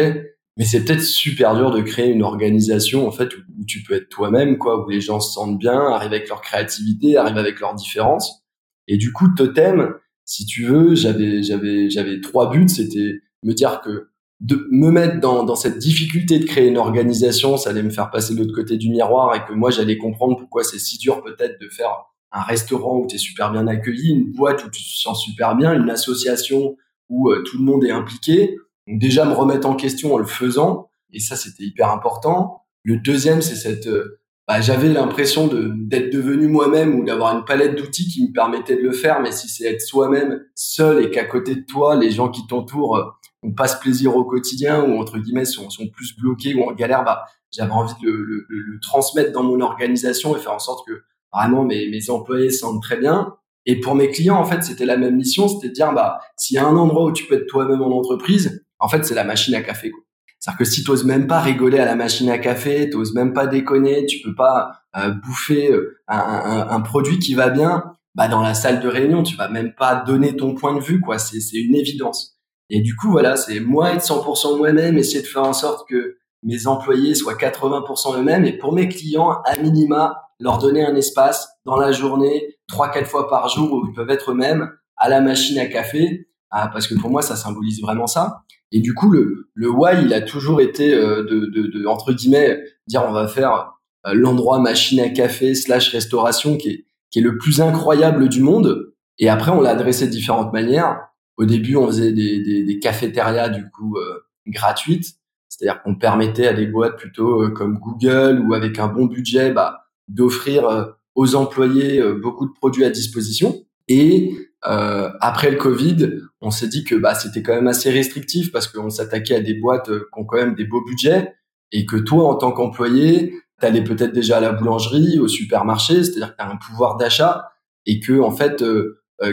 [0.61, 4.09] mais c'est peut-être super dur de créer une organisation en fait où, tu peux être
[4.09, 7.73] toi-même quoi où les gens se sentent bien arrivent avec leur créativité arrivent avec leurs
[7.73, 8.43] différences.
[8.87, 12.69] Et du coup totem si tu veux j'avais j'avais j'avais trois buts.
[12.69, 17.57] C'était me dire que de me mettre dans, dans cette difficulté de créer une organisation
[17.57, 20.37] ça allait me faire passer de l'autre côté du miroir et que moi j'allais comprendre
[20.37, 24.11] pourquoi c'est si dur peut-être de faire un restaurant où tu es super bien accueilli
[24.11, 26.77] une boîte où tu te sens super bien une association
[27.09, 30.25] où euh, tout le monde est impliqué donc déjà me remettre en question en le
[30.25, 32.63] faisant, et ça c'était hyper important.
[32.83, 37.45] Le deuxième, c'est cette, euh, bah, j'avais l'impression de d'être devenu moi-même ou d'avoir une
[37.45, 39.21] palette d'outils qui me permettait de le faire.
[39.21, 42.97] Mais si c'est être soi-même seul et qu'à côté de toi, les gens qui t'entourent
[42.97, 43.05] euh,
[43.43, 46.73] ont pas ce plaisir au quotidien ou entre guillemets sont, sont plus bloqués ou en
[46.73, 50.59] galère, bah j'avais envie de le, le, le, transmettre dans mon organisation et faire en
[50.59, 53.35] sorte que vraiment mes, mes employés sentent très bien.
[53.65, 56.55] Et pour mes clients, en fait, c'était la même mission, c'était de dire, bah, s'il
[56.55, 59.23] y a un endroit où tu peux être toi-même en entreprise, en fait, c'est la
[59.23, 59.91] machine à café.
[60.39, 63.13] C'est-à-dire que si tu n'oses même pas rigoler à la machine à café, tu n'oses
[63.13, 67.83] même pas déconner, tu peux pas euh, bouffer euh, un, produit qui va bien,
[68.15, 70.99] bah dans la salle de réunion, tu vas même pas donner ton point de vue,
[70.99, 71.19] quoi.
[71.19, 72.39] C'est une évidence.
[72.71, 76.17] Et du coup, voilà, c'est moi être 100% moi-même, essayer de faire en sorte que
[76.41, 81.49] mes employés soient 80% eux-mêmes, et pour mes clients, à minima, leur donner un espace
[81.65, 85.21] dans la journée, trois quatre fois par jour où ils peuvent être eux-mêmes à la
[85.21, 88.43] machine à café ah, parce que pour moi ça symbolise vraiment ça.
[88.71, 92.13] Et du coup le le why il a toujours été euh, de, de, de, entre
[92.13, 93.73] guillemets dire on va faire
[94.07, 98.41] euh, l'endroit machine à café slash restauration qui est qui est le plus incroyable du
[98.41, 100.99] monde Et après, on l'a adressé de différentes manières.
[101.37, 105.15] Au début, on faisait des, des, des cafétérias du coup euh, gratuites,
[105.49, 109.51] c'est-à-dire qu'on permettait à des boîtes plutôt euh, comme Google ou avec un bon budget
[109.51, 110.85] bah, d'offrir euh,
[111.15, 113.65] aux employés beaucoup de produits à disposition.
[113.89, 118.67] Et après le Covid, on s'est dit que bah, c'était quand même assez restrictif parce
[118.67, 121.33] qu'on s'attaquait à des boîtes qui ont quand même des beaux budgets
[121.71, 126.03] et que toi, en tant qu'employé, tu allais peut-être déjà à la boulangerie, au supermarché,
[126.03, 127.49] c'est-à-dire que tu as un pouvoir d'achat
[127.85, 128.63] et que en fait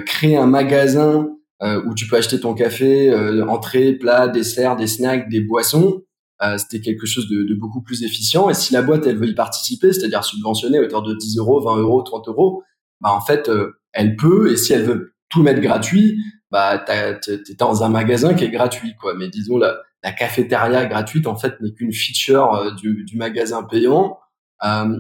[0.07, 1.29] créer un magasin
[1.61, 6.03] euh, où tu peux acheter ton café, euh, entrée, plat, dessert, des snacks, des boissons.
[6.41, 8.49] Euh, c'était quelque chose de, de, beaucoup plus efficient.
[8.49, 11.61] Et si la boîte, elle veut y participer, c'est-à-dire subventionner à hauteur de 10 euros,
[11.61, 12.63] 20 euros, 30 euros,
[13.01, 13.51] bah en fait,
[13.93, 14.53] elle peut.
[14.53, 16.19] Et si elle veut tout mettre gratuit,
[16.51, 17.19] bah t'es
[17.59, 19.15] dans un magasin qui est gratuit, quoi.
[19.15, 24.19] Mais disons la, la cafétéria gratuite, en fait, n'est qu'une feature du, du, magasin payant.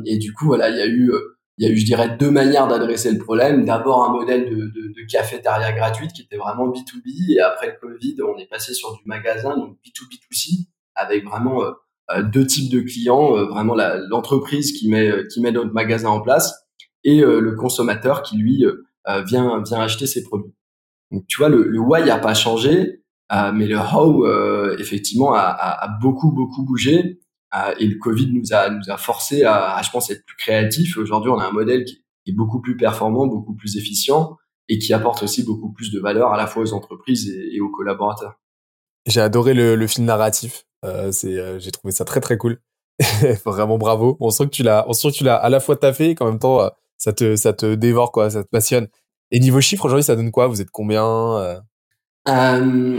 [0.04, 1.10] et du coup, voilà, il y a eu
[1.58, 3.64] il y a eu, je dirais, deux manières d'adresser le problème.
[3.64, 7.34] D'abord, un modèle de, de, de, cafétéria gratuite qui était vraiment B2B.
[7.34, 11.72] Et après le Covid, on est passé sur du magasin, donc B2B2C, avec vraiment euh,
[12.12, 13.36] euh, deux types de clients.
[13.36, 13.74] Euh, vraiment
[14.08, 16.54] l'entreprise qui met, qui met notre magasin en place
[17.04, 18.64] et le consommateur qui, lui,
[19.26, 20.54] vient, vient acheter ses produits.
[21.10, 24.26] Donc, tu vois, le, why n'a pas changé, mais le how,
[24.78, 27.20] effectivement, a, beaucoup, beaucoup bougé.
[27.54, 30.98] Euh, et le Covid nous a nous a forcé à, je pense être plus créatif.
[30.98, 34.36] Aujourd'hui, on a un modèle qui est beaucoup plus performant, beaucoup plus efficient
[34.68, 37.70] et qui apporte aussi beaucoup plus de valeur à la fois aux entreprises et, aux
[37.70, 38.38] collaborateurs.
[39.06, 40.64] J'ai adoré le, film narratif.
[40.84, 42.60] Euh, euh, j'ai trouvé ça très très cool.
[43.46, 44.16] Vraiment bravo.
[44.20, 46.14] On sent que tu l'as, on sent que tu l'as à la fois taffé et
[46.14, 48.88] qu'en même temps euh, ça te ça te dévore quoi, ça te passionne.
[49.30, 50.46] Et niveau chiffre aujourd'hui, ça donne quoi?
[50.46, 51.04] Vous êtes combien
[51.38, 51.58] euh,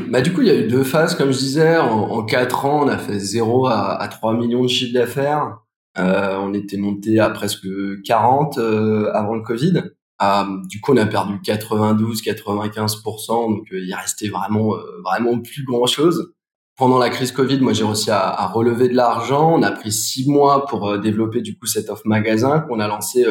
[0.10, 1.78] bah du coup, il y a eu deux phases, comme je disais.
[1.78, 5.60] En, 4 ans, on a fait 0 à, à 3 millions de chiffres d'affaires.
[5.98, 7.68] Euh, on était monté à presque
[8.06, 9.84] 40 euh, avant le Covid.
[10.22, 15.86] Euh, du coup, on a perdu 92-95%, donc euh, il restait vraiment vraiment plus grand
[15.86, 16.34] chose.
[16.78, 19.54] Pendant la crise Covid, moi j'ai réussi à, relever de l'argent.
[19.54, 23.26] On a pris six mois pour développer du coup cette offre magasin qu'on a lancé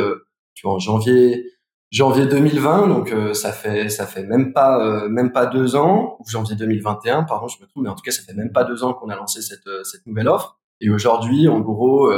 [0.58, 1.52] tu vois, en janvier
[1.90, 6.16] janvier 2020, donc euh, ça fait ça fait même pas euh, même pas deux ans,
[6.18, 8.64] ou janvier 2021, pardon, je me trompe, mais en tout cas ça fait même pas
[8.64, 10.58] deux ans qu'on a lancé cette euh, cette nouvelle offre.
[10.80, 12.08] Et aujourd'hui, en gros,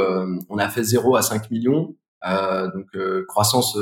[0.47, 2.85] on a fait 0 à 5 millions, donc
[3.27, 3.75] croissance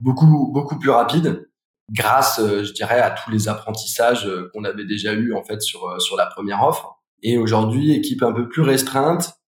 [0.00, 1.48] beaucoup beaucoup plus rapide,
[1.92, 6.16] grâce, je dirais, à tous les apprentissages qu'on avait déjà eu en fait sur sur
[6.16, 7.00] la première offre.
[7.22, 9.38] Et aujourd'hui, équipe un peu plus restreinte,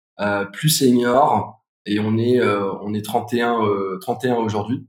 [0.53, 1.56] plus senior,
[1.87, 3.59] et on est on est 31
[4.01, 4.87] 31 aujourd'hui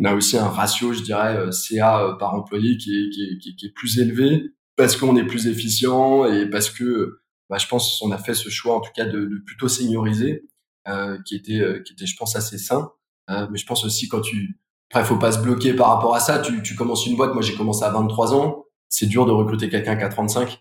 [0.00, 3.22] on a aussi un ratio, je dirais, euh, CA euh, par employé qui est, qui
[3.22, 7.66] est, qui est, plus élevé parce qu'on est plus efficient et parce que bah, je
[7.66, 10.44] pense qu'on a fait ce choix en tout cas de, de plutôt senioriser,
[10.88, 12.90] euh, qui était, euh, qui était, je pense, assez sain.
[13.28, 14.58] Euh, mais je pense aussi quand tu,
[14.90, 16.38] après, faut pas se bloquer par rapport à ça.
[16.38, 17.34] Tu, tu commences une boîte.
[17.34, 18.64] Moi, j'ai commencé à 23 ans.
[18.88, 20.56] C'est dur de recruter quelqu'un qui a 35, euh,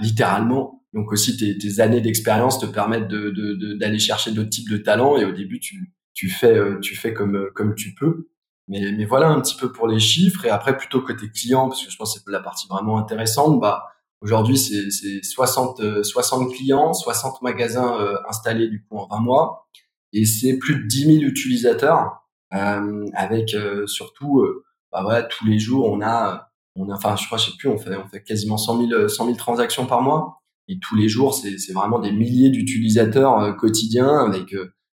[0.00, 0.82] littéralement.
[0.92, 3.30] Donc aussi, tes, tes années d'expérience te permettent de,
[3.78, 5.16] d'aller de, chercher d'autres types de talents.
[5.16, 8.28] Et au début, tu, tu fais, tu fais comme, comme tu peux.
[8.68, 10.44] Mais, mais voilà un petit peu pour les chiffres.
[10.44, 13.60] Et après, plutôt côté client, parce que je pense que c'est la partie vraiment intéressante,
[13.60, 13.84] bah,
[14.20, 19.20] aujourd'hui, c'est, c'est 60, 60 euh, clients, 60 magasins euh, installés du coup en 20
[19.20, 19.68] mois.
[20.12, 22.24] Et c'est plus de 10 000 utilisateurs,
[22.54, 24.46] euh, avec euh, surtout,
[24.92, 27.68] bah voilà, tous les jours, on a, on a, enfin, je crois, je sais plus,
[27.68, 30.42] on fait, on fait quasiment 100 000, 100 000 transactions par mois.
[30.68, 34.54] Et tous les jours, c'est, vraiment des milliers d'utilisateurs quotidiens avec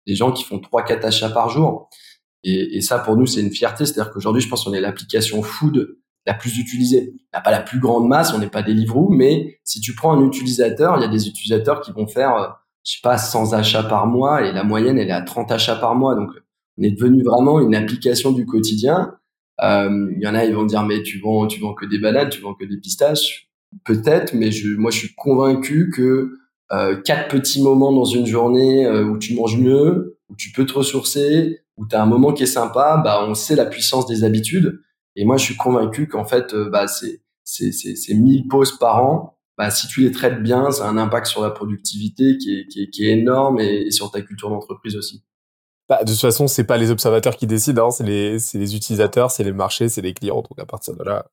[0.08, 1.90] des gens qui font trois, quatre achats par jour.
[2.44, 3.86] Et, et ça, pour nous, c'est une fierté.
[3.86, 7.14] C'est-à-dire qu'aujourd'hui, je pense qu'on est l'application food la plus utilisée.
[7.34, 9.96] On n'a pas la plus grande masse, on n'est pas des Deliveroo, mais si tu
[9.96, 12.48] prends un utilisateur, il y a des utilisateurs qui vont faire, euh,
[12.86, 15.78] je sais pas, 100 achats par mois et la moyenne, elle est à 30 achats
[15.78, 16.16] par mois.
[16.16, 16.30] Donc,
[16.78, 19.16] on est devenu vraiment une application du quotidien.
[19.62, 22.00] Euh, il y en a, ils vont dire, mais tu vends, tu vends que des
[22.00, 23.50] bananes, tu vends que des pistaches.
[23.84, 26.38] Peut-être, mais je, moi, je suis convaincu que
[26.72, 30.66] euh, quatre petits moments dans une journée euh, où tu manges mieux, où tu peux
[30.66, 34.06] te ressourcer, où tu as un moment qui est sympa, bah, on sait la puissance
[34.06, 34.80] des habitudes.
[35.16, 39.04] Et moi, je suis convaincu qu'en fait, bah, c'est, c'est, c'est, c'est 1000 pauses par
[39.04, 39.38] an.
[39.58, 42.68] Bah, si tu les traites bien, ça a un impact sur la productivité qui est,
[42.68, 45.24] qui est, qui est énorme et, sur ta culture d'entreprise aussi.
[45.90, 49.32] Bah, de toute façon, c'est pas les observateurs qui décident, hein, c'est les, les utilisateurs,
[49.32, 50.42] c'est les marchés, c'est les clients.
[50.42, 51.28] Donc à partir de là,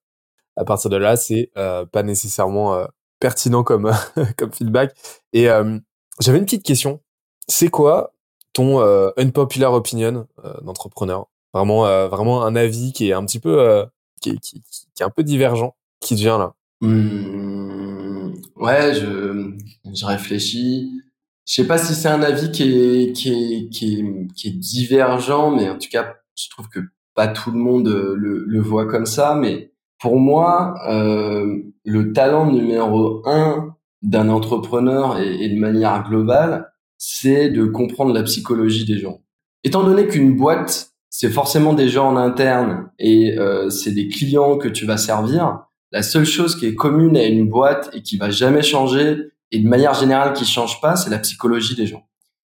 [0.56, 2.86] à partir de là, c'est euh, pas nécessairement euh,
[3.18, 3.90] pertinent comme
[4.38, 4.94] comme feedback.
[5.32, 5.78] Et euh,
[6.20, 7.00] j'avais une petite question.
[7.48, 8.12] C'est quoi
[8.52, 11.26] ton euh, unpopular opinion euh, d'entrepreneur?
[11.52, 13.84] Vraiment, euh, vraiment un avis qui est un petit peu,
[14.20, 16.54] qui est, qui, qui, est un peu divergent, qui te vient là?
[16.80, 19.52] Mmh, ouais, je,
[19.92, 21.00] je réfléchis.
[21.46, 25.68] Je sais pas si c'est un avis qui est, qui est, qui est, divergent, mais
[25.68, 26.80] en tout cas, je trouve que
[27.14, 32.52] pas tout le monde le, le voit comme ça, mais pour moi, euh, le talent
[32.52, 39.22] numéro un d'un entrepreneur et, de manière globale, c'est de comprendre la psychologie des gens.
[39.64, 44.58] Étant donné qu'une boîte, c'est forcément des gens en interne et euh, c'est des clients
[44.58, 48.18] que tu vas servir, la seule chose qui est commune à une boîte et qui
[48.18, 49.16] va jamais changer
[49.50, 52.06] et de manière générale qui change pas, c'est la psychologie des gens.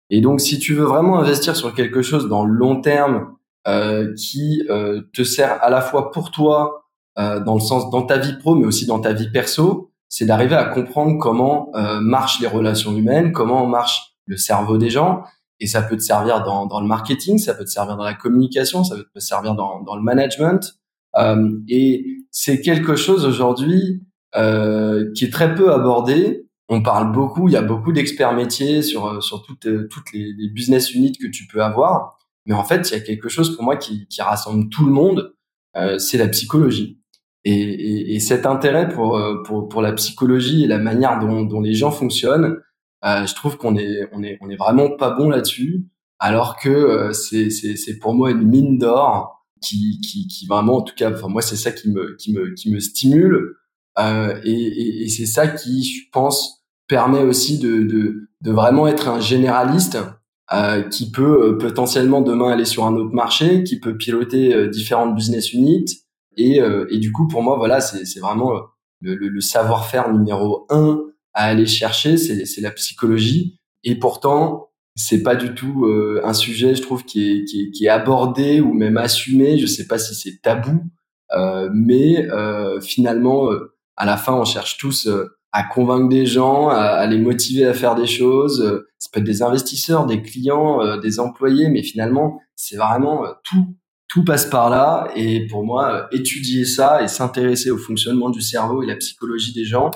[0.10, 3.36] Et donc, si tu veux vraiment investir sur quelque chose dans le long terme
[3.68, 6.86] euh, qui euh, te sert à la fois pour toi,
[7.20, 10.26] euh, dans le sens dans ta vie pro, mais aussi dans ta vie perso, c'est
[10.26, 15.24] d'arriver à comprendre comment euh, marchent les relations humaines, comment marche le cerveau des gens.
[15.60, 18.14] Et ça peut te servir dans, dans le marketing, ça peut te servir dans la
[18.14, 20.76] communication, ça peut te servir dans, dans le management.
[21.18, 24.04] Euh, et c'est quelque chose aujourd'hui
[24.36, 26.47] euh, qui est très peu abordé.
[26.70, 30.34] On parle beaucoup, il y a beaucoup d'experts métiers sur euh, sur toutes toutes les,
[30.38, 32.18] les, business units que tu peux avoir.
[32.46, 34.92] Mais en fait, il y a quelque chose pour moi qui, qui rassemble tout le
[34.92, 35.34] monde,
[35.76, 37.00] euh, c'est la psychologie.
[37.44, 41.44] Et, et, et, cet intérêt pour, euh, pour, pour la psychologie et la manière dont,
[41.44, 42.58] dont les gens fonctionnent,
[43.06, 45.86] euh, je trouve qu'on est, on est, on est vraiment pas bon là-dessus,
[46.20, 50.78] alors que euh, c'est, c'est, c'est pour moi une mine d'or qui, qui, qui vraiment,
[50.78, 53.56] en tout cas, enfin moi c'est ça qui me, qui me, qui me stimule,
[54.00, 58.88] euh, et, et, et c'est ça qui, je pense, permet aussi de, de, de vraiment
[58.88, 59.98] être un généraliste
[60.54, 65.54] euh, qui peut potentiellement demain aller sur un autre marché, qui peut piloter différentes business
[65.54, 66.04] units,
[66.38, 68.60] et, euh, et du coup, pour moi, voilà, c'est vraiment euh,
[69.02, 71.02] le, le, le savoir-faire numéro un
[71.34, 73.60] à aller chercher, c'est la psychologie.
[73.84, 77.72] Et pourtant, c'est pas du tout euh, un sujet, je trouve, qui est, qui est,
[77.72, 79.58] qui est abordé ou même assumé.
[79.58, 80.84] Je sais pas si c'est tabou,
[81.36, 83.50] euh, mais euh, finalement,
[83.98, 85.10] à la fin, on cherche tous
[85.52, 88.86] à convaincre des gens, à, à, les motiver à faire des choses.
[89.00, 93.76] Ça peut être des investisseurs, des clients, des employés, mais finalement, c'est vraiment tout
[94.08, 95.10] tout passe par là.
[95.16, 99.66] Et pour moi, étudier ça et s'intéresser au fonctionnement du cerveau et la psychologie des
[99.66, 99.92] gens,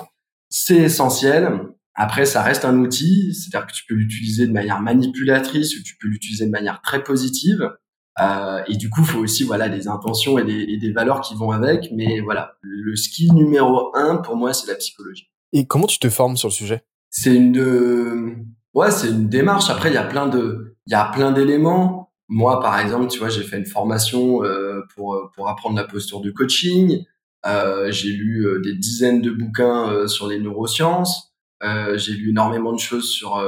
[0.48, 1.60] c'est essentiel.
[1.94, 5.96] Après, ça reste un outil, c'est-à-dire que tu peux l'utiliser de manière manipulatrice ou tu
[5.96, 7.70] peux l'utiliser de manière très positive.
[8.20, 11.34] Euh, et du coup, faut aussi voilà des intentions et des, et des, valeurs qui
[11.34, 11.90] vont avec.
[11.92, 15.30] Mais voilà, le skill numéro un pour moi, c'est la psychologie.
[15.52, 16.84] Et comment tu te formes sur le sujet?
[17.10, 18.34] C'est une de...
[18.74, 19.70] ouais, c'est une démarche.
[19.70, 23.18] Après, il y a plein de, il y a plein d'éléments moi, par exemple, tu
[23.18, 27.04] vois, j'ai fait une formation euh, pour pour apprendre la posture de coaching.
[27.44, 31.34] Euh, j'ai lu euh, des dizaines de bouquins euh, sur les neurosciences.
[31.62, 33.42] Euh, j'ai lu énormément de choses sur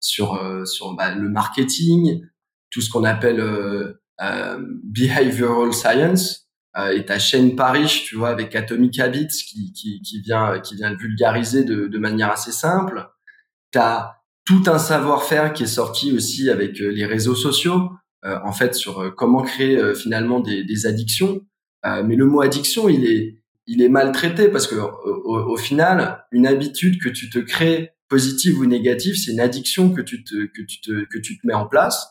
[0.00, 2.26] sur sur bah, le marketing,
[2.70, 3.42] tout ce qu'on appelle
[4.84, 6.48] behavioral science.
[6.92, 10.90] et ta chaîne Paris, tu vois, avec Atomic Habits, qui qui qui vient qui vient
[10.90, 13.08] le vulgariser de de manière assez simple.
[13.72, 14.12] T'as
[14.44, 17.90] tout un savoir-faire qui est sorti aussi avec les réseaux sociaux.
[18.26, 21.42] Euh, en fait sur euh, comment créer euh, finalement des, des addictions.
[21.84, 27.00] mais le mot addiction, il est il est maltraité parce que au, final, une habitude
[27.02, 30.80] que tu te crées positive ou négative, c'est une addiction que tu te que tu
[30.80, 32.08] te que tu te mets en place.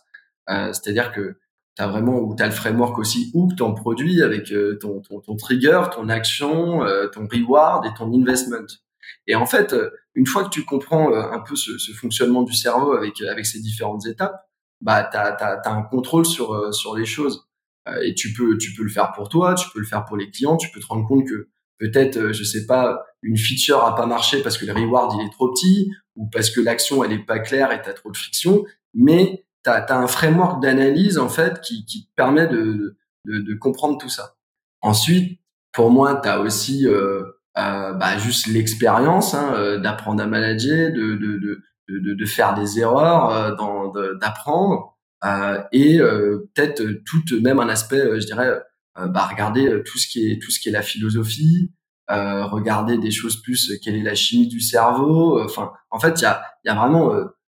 [0.50, 1.38] Euh, C'est-à-dire que
[1.76, 5.20] tu as vraiment ou tu as le framework aussi ou ton produit avec ton, ton,
[5.20, 6.80] ton, trigger, ton action,
[7.14, 8.68] ton reward et ton investment.
[9.28, 9.76] Et en fait,
[10.16, 14.06] une fois que tu comprends un peu ce, fonctionnement du cerveau avec avec ces différentes
[14.06, 14.46] étapes,
[14.82, 17.48] bah t'as as, un contrôle sur euh, sur les choses
[17.88, 20.18] euh, et tu peux tu peux le faire pour toi, tu peux le faire pour
[20.18, 23.84] les clients, tu peux te rendre compte que peut-être euh, je sais pas une feature
[23.84, 27.04] a pas marché parce que le reward il est trop petit ou parce que l'action
[27.04, 31.18] elle est pas claire et t'as trop de friction, mais t'as as un framework d'analyse
[31.18, 34.36] en fait qui qui te permet de, de, de comprendre tout ça.
[34.82, 35.42] Ensuite,
[35.74, 37.24] pour moi, tu as aussi euh,
[37.58, 41.38] euh, bah, juste l'expérience hein, d'apprendre à manager, de, de,
[41.90, 48.20] de, de, faire des erreurs, euh, d'apprendre euh, et euh, peut-être tout même un aspect,
[48.20, 48.62] je dirais,
[48.96, 51.72] bah, regarder tout ce qui est tout ce qui est la philosophie,
[52.08, 55.42] regarder des choses plus quelle est la chimie du cerveau.
[55.44, 57.12] Enfin, en fait, il y a, y a vraiment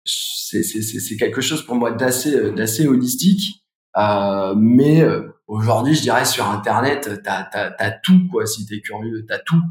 [0.07, 3.65] c'est quelque chose pour moi d'assez d'assez holistique.
[3.99, 5.05] Euh, mais
[5.47, 8.47] aujourd'hui, je dirais sur Internet, t'as as, as, tout quoi.
[8.47, 9.63] Si t'es curieux, t'as tout.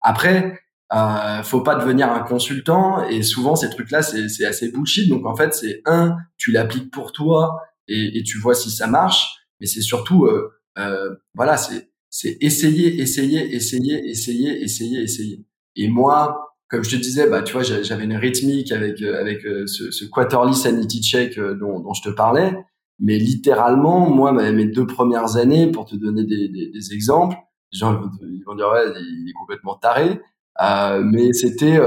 [0.00, 5.08] Après, euh, faut pas devenir un consultant et souvent ces trucs là c'est assez bullshit
[5.08, 8.86] donc en fait c'est un tu l'appliques pour toi et, et, tu vois si ça
[8.86, 15.46] marche mais c'est surtout euh, euh, voilà c'est c'est essayer essayer essayer essayer essayer essayer
[15.74, 19.44] et moi comme je te disais bah tu vois j'avais une rythmique avec euh, avec
[19.46, 22.52] euh, ce, ce quarterly sanity check euh, dont, dont je te parlais.
[22.98, 27.36] Mais littéralement moi mes deux premières années pour te donner des, des, des exemples
[27.72, 30.20] les gens ils vont dire ouais il est complètement taré.
[30.62, 31.80] Euh, mais c'était,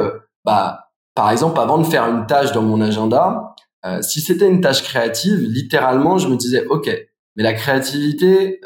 [0.43, 4.61] bah, par exemple, avant de faire une tâche dans mon agenda, euh, si c'était une
[4.61, 6.89] tâche créative, littéralement, je me disais, OK,
[7.35, 8.59] Mais la créativité,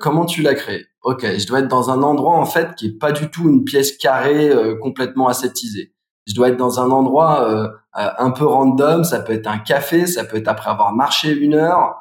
[0.00, 2.98] comment tu la crées Ok, je dois être dans un endroit en fait qui est
[2.98, 5.94] pas du tout une pièce carrée euh, complètement aseptisée.
[6.26, 9.04] Je dois être dans un endroit euh, un peu random.
[9.04, 11.96] Ça peut être un café, ça peut être après avoir marché une heure.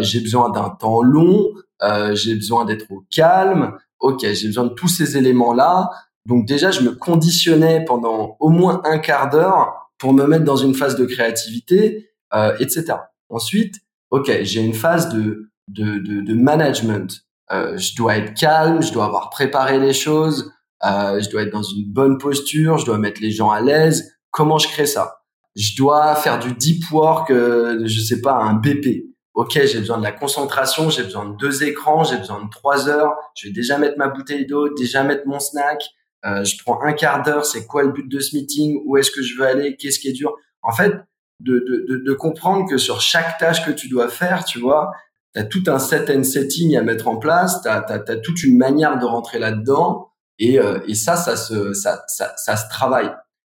[0.00, 1.48] j'ai besoin d'un temps long.
[2.12, 3.78] j'ai besoin d'être au calme.
[3.98, 5.90] Ok, j'ai besoin de tous ces éléments là.
[6.26, 10.56] Donc déjà, je me conditionnais pendant au moins un quart d'heure pour me mettre dans
[10.56, 12.94] une phase de créativité, euh, etc.
[13.28, 13.76] Ensuite,
[14.10, 17.24] ok, j'ai une phase de, de, de, de management.
[17.52, 20.52] Euh, je dois être calme, je dois avoir préparé les choses,
[20.84, 24.12] euh, je dois être dans une bonne posture, je dois mettre les gens à l'aise.
[24.30, 25.20] Comment je crée ça?
[25.54, 29.04] Je dois faire du deep work, euh, je sais pas, un BP.
[29.34, 32.88] Ok, j'ai besoin de la concentration, j'ai besoin de deux écrans, j'ai besoin de trois
[32.88, 33.14] heures.
[33.36, 35.82] Je vais déjà mettre ma bouteille d'eau, déjà mettre mon snack.
[36.24, 39.10] Euh, je prends un quart d'heure, c'est quoi le but de ce meeting, où est-ce
[39.10, 40.34] que je veux aller, qu'est-ce qui est dur?
[40.62, 40.94] En fait,
[41.40, 44.92] de, de, de, comprendre que sur chaque tâche que tu dois faire, tu vois,
[45.34, 48.56] tu as tout un set and setting à mettre en place, tu as, toute une
[48.56, 50.08] manière de rentrer là-dedans,
[50.38, 53.10] et, euh, et ça, ça se, ça, ça, ça, se travaille.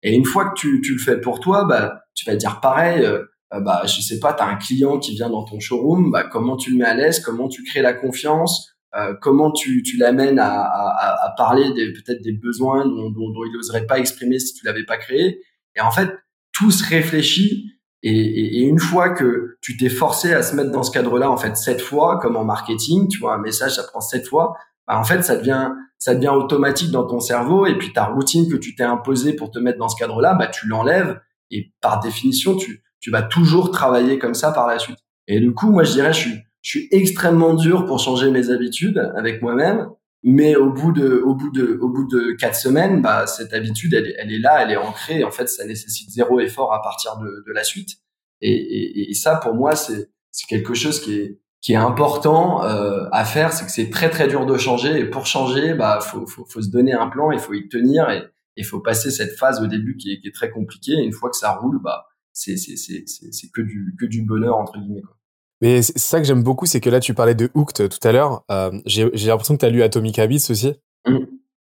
[0.03, 3.05] Et une fois que tu, tu le fais pour toi, bah, tu vas dire pareil,
[3.05, 3.25] euh,
[3.61, 6.57] bah, je sais pas, tu as un client qui vient dans ton showroom, bah, comment
[6.57, 10.39] tu le mets à l'aise, comment tu crées la confiance, euh, comment tu, tu l'amènes
[10.39, 14.55] à, à, à, parler peut-être des besoins dont, dont, dont il n'oserait pas exprimer si
[14.55, 15.41] tu l'avais pas créé.
[15.77, 16.11] Et en fait,
[16.53, 17.73] tout se réfléchit.
[18.09, 21.57] Et, une fois que tu t'es forcé à se mettre dans ce cadre-là, en fait,
[21.57, 24.55] sept fois, comme en marketing, tu vois, un message, ça prend sept fois.
[24.87, 27.67] Bah, en fait, ça devient, ça devient automatique dans ton cerveau.
[27.67, 30.47] Et puis ta routine que tu t'es imposée pour te mettre dans ce cadre-là, bah,
[30.47, 31.21] tu l'enlèves.
[31.51, 34.99] Et par définition, tu, tu vas toujours travailler comme ça par la suite.
[35.27, 38.51] Et du coup, moi, je dirais, je suis, je suis extrêmement dur pour changer mes
[38.51, 39.89] habitudes avec moi-même,
[40.29, 43.95] mais au bout de, au bout de, au bout de quatre semaines, bah, cette habitude,
[43.95, 45.23] elle, elle est là, elle est ancrée.
[45.23, 47.99] En fait, ça nécessite zéro effort à partir de, de la suite.
[48.41, 50.11] Et, et, et ça, pour moi, c'est,
[50.49, 54.27] quelque chose qui est, qui est important euh, à faire, c'est que c'est très très
[54.27, 54.99] dur de changer.
[54.99, 58.11] Et pour changer, bah, faut, faut, faut se donner un plan, il faut y tenir
[58.11, 58.25] et
[58.57, 60.95] il faut passer cette phase au début qui est, qui est très compliquée.
[60.95, 64.77] Et une fois que ça roule, bah, c'est, c'est que du, que du bonheur entre
[64.81, 65.03] guillemets.
[65.03, 65.16] Quoi.
[65.61, 68.13] Mais c'est ça que j'aime beaucoup, c'est que là, tu parlais de Hooked tout à
[68.13, 68.45] l'heure.
[68.51, 70.75] Euh, j'ai l'impression que tu as lu Atomic Habits aussi,
[71.07, 71.19] mm.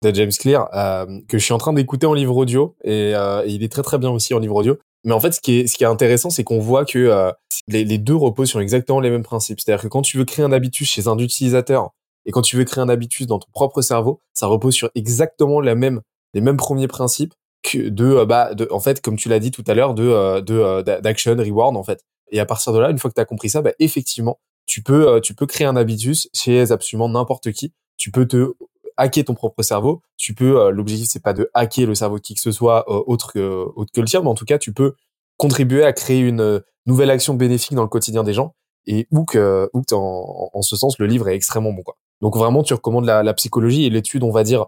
[0.04, 3.46] de James Clear, euh, que je suis en train d'écouter en livre audio, et, euh,
[3.46, 4.78] et, il est très très bien aussi en livre audio.
[5.06, 7.32] Mais en fait, ce qui est, ce qui est intéressant, c'est qu'on voit que euh,
[7.68, 9.60] les, les, deux reposent sur exactement les mêmes principes.
[9.62, 11.92] C'est-à-dire que quand tu veux créer un habitus chez un utilisateur,
[12.26, 15.62] et quand tu veux créer un habitus dans ton propre cerveau, ça repose sur exactement
[15.62, 16.02] la même,
[16.34, 17.34] les mêmes premiers principes
[17.64, 20.04] que de, euh, bah, de, en fait, comme tu l'as dit tout à l'heure, de,
[20.04, 22.04] euh, de, d'action, reward, en fait.
[22.32, 24.84] Et à partir de là, une fois que tu as compris ça, bah, effectivement, tu
[24.84, 27.74] peux, euh, tu peux créer un habitus chez absolument n'importe qui.
[27.96, 28.54] Tu peux te
[28.98, 30.02] hacker ton propre cerveau.
[30.18, 32.86] Tu peux, euh, l'objectif c'est pas de hacker le cerveau de qui que ce soit
[32.92, 34.94] euh, autre que autre que le tien, mais en tout cas, tu peux
[35.38, 38.56] contribuer à créer une nouvelle action bénéfique dans le quotidien des gens.
[38.86, 39.38] Et Hook,
[39.74, 41.84] Hook en, en, ce sens, le livre est extrêmement bon.
[41.84, 41.98] Quoi.
[42.22, 44.68] Donc vraiment, tu recommandes la, la psychologie et l'étude, on va dire,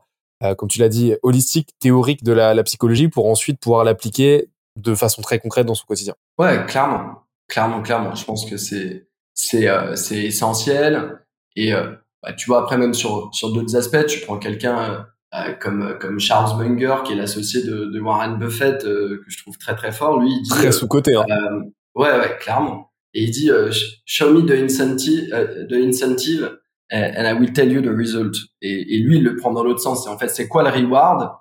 [0.58, 4.94] comme tu l'as dit, holistique, théorique de la, la psychologie pour ensuite pouvoir l'appliquer de
[4.94, 6.16] façon très concrète dans son quotidien.
[6.38, 7.24] Ouais, clairement.
[7.50, 8.16] Clairement, clairement.
[8.16, 11.20] Je pense que c'est c'est euh, c'est essentiel.
[11.56, 11.92] Et euh,
[12.22, 16.20] bah, tu vois après même sur sur d'autres aspects, tu prends quelqu'un euh, comme comme
[16.20, 20.20] Charles Munger qui est l'associé de, de, Warren Buffett que je trouve très très fort.
[20.20, 21.16] Lui, il dit très sous côté.
[21.16, 21.26] Hein.
[21.96, 22.92] ouais ouais clairement.
[23.16, 23.50] Et il dit
[24.06, 25.30] show me the incentive
[25.68, 26.60] the incentive
[26.92, 28.36] and I will tell you the result.
[28.62, 30.06] Et, et lui il le prend dans l'autre sens.
[30.06, 31.32] Et en fait c'est quoi le reward?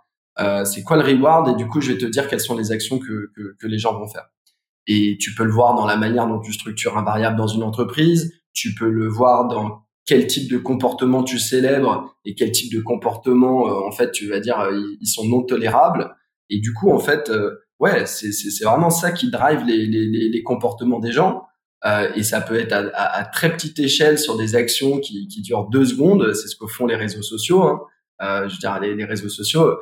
[0.64, 1.48] C'est quoi le reward?
[1.48, 3.78] Et du coup je vais te dire quelles sont les actions que que, que les
[3.78, 4.28] gens vont faire.
[4.88, 7.62] Et tu peux le voir dans la manière dont tu structures un variable dans une
[7.62, 8.32] entreprise.
[8.54, 12.80] Tu peux le voir dans quel type de comportement tu célèbres et quel type de
[12.80, 16.16] comportement, euh, en fait, tu vas dire, euh, ils sont non tolérables.
[16.48, 18.30] Et du coup, en fait, euh, ouais, c'est,
[18.64, 21.44] vraiment ça qui drive les, les, les comportements des gens.
[22.16, 25.68] et ça peut être à, à, très petite échelle sur des actions qui, qui durent
[25.68, 26.32] deux secondes.
[26.32, 27.62] C'est ce que font les réseaux sociaux.
[27.62, 27.80] Hein.
[28.20, 29.76] je veux dire, les, les réseaux sociaux, euh,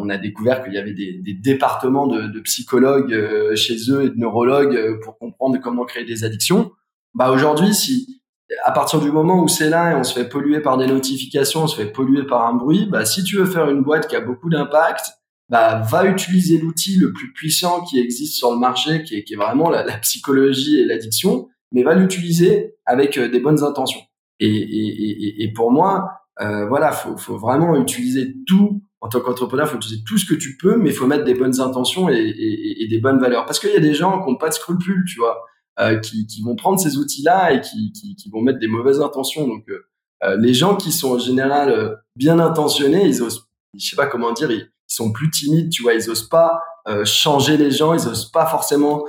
[0.00, 4.04] on a découvert qu'il y avait des, des départements de, de psychologues euh, chez eux
[4.04, 6.72] et de neurologues euh, pour comprendre comment créer des addictions.
[7.14, 8.22] Bah aujourd'hui, si
[8.64, 11.62] à partir du moment où c'est là et on se fait polluer par des notifications,
[11.62, 14.16] on se fait polluer par un bruit, bah si tu veux faire une boîte qui
[14.16, 15.04] a beaucoup d'impact,
[15.48, 19.34] bah va utiliser l'outil le plus puissant qui existe sur le marché, qui est, qui
[19.34, 24.02] est vraiment la, la psychologie et l'addiction, mais va l'utiliser avec des bonnes intentions.
[24.40, 26.08] Et, et, et, et pour moi,
[26.40, 30.26] euh, voilà, faut, faut vraiment utiliser tout en tant qu'entrepreneur, il faut utiliser tout ce
[30.26, 33.46] que tu peux, mais il faut mettre des bonnes intentions et, des bonnes valeurs.
[33.46, 35.42] Parce qu'il y a des gens qui n'ont pas de scrupules, tu vois,
[35.78, 39.00] euh, qui, qui, vont prendre ces outils-là et qui, qui, qui, vont mettre des mauvaises
[39.00, 39.46] intentions.
[39.46, 39.86] Donc, euh,
[40.24, 43.46] euh les gens qui sont en général euh, bien intentionnés, ils osent,
[43.78, 47.04] je sais pas comment dire, ils, sont plus timides, tu vois, ils osent pas euh,
[47.04, 49.04] changer les gens, ils osent pas forcément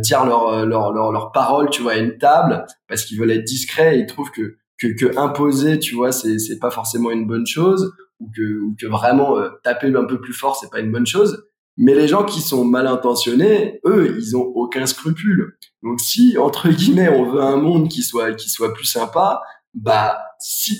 [0.00, 3.44] dire leur, leur leur leur parole, tu vois, à une table parce qu'ils veulent être
[3.44, 7.26] discrets et ils trouvent que que, que imposer, tu vois, c'est c'est pas forcément une
[7.26, 10.80] bonne chose ou que ou que vraiment euh, taper un peu plus fort, c'est pas
[10.80, 11.44] une bonne chose.
[11.76, 15.56] Mais les gens qui sont mal intentionnés, eux, ils ont aucun scrupule.
[15.82, 19.40] Donc si entre guillemets on veut un monde qui soit qui soit plus sympa,
[19.74, 20.78] bah si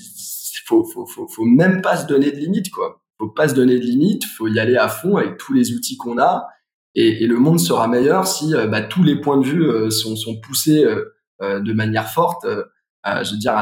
[0.66, 3.02] faut faut faut, faut même pas se donner de limites quoi.
[3.18, 5.96] Faut pas se donner de limites, faut y aller à fond avec tous les outils
[5.96, 6.46] qu'on a
[6.94, 10.40] et, le monde sera meilleur si euh, bah, tous les points de vue euh, sont,
[10.42, 10.84] poussés
[11.40, 12.46] de manière forte.
[13.04, 13.54] je veux dire,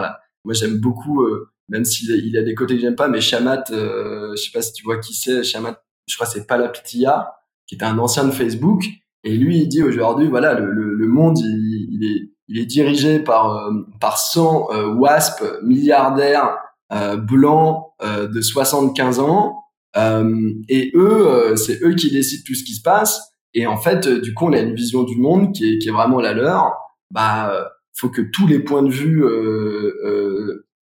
[0.44, 1.24] moi j'aime beaucoup,
[1.70, 4.72] même s'il il a des côtés que j'aime pas, mais Shamat, je sais pas si
[4.72, 7.32] tu vois qui c'est, Shamat, je crois c'est Palapitia,
[7.66, 8.84] qui était un ancien de Facebook,
[9.24, 13.70] et lui il dit aujourd'hui, voilà, le, le, monde il, est, il est dirigé par
[14.00, 14.68] par 100
[14.98, 16.58] wasp milliardaires
[16.90, 19.60] blancs de 75 ans
[19.96, 23.20] euh, et eux, euh, c'est eux qui décident tout ce qui se passe.
[23.54, 25.88] Et en fait, euh, du coup, on a une vision du monde qui est, qui
[25.88, 26.72] est vraiment la leur.
[27.10, 27.52] Bah,
[27.94, 29.24] faut que tous les points de vue,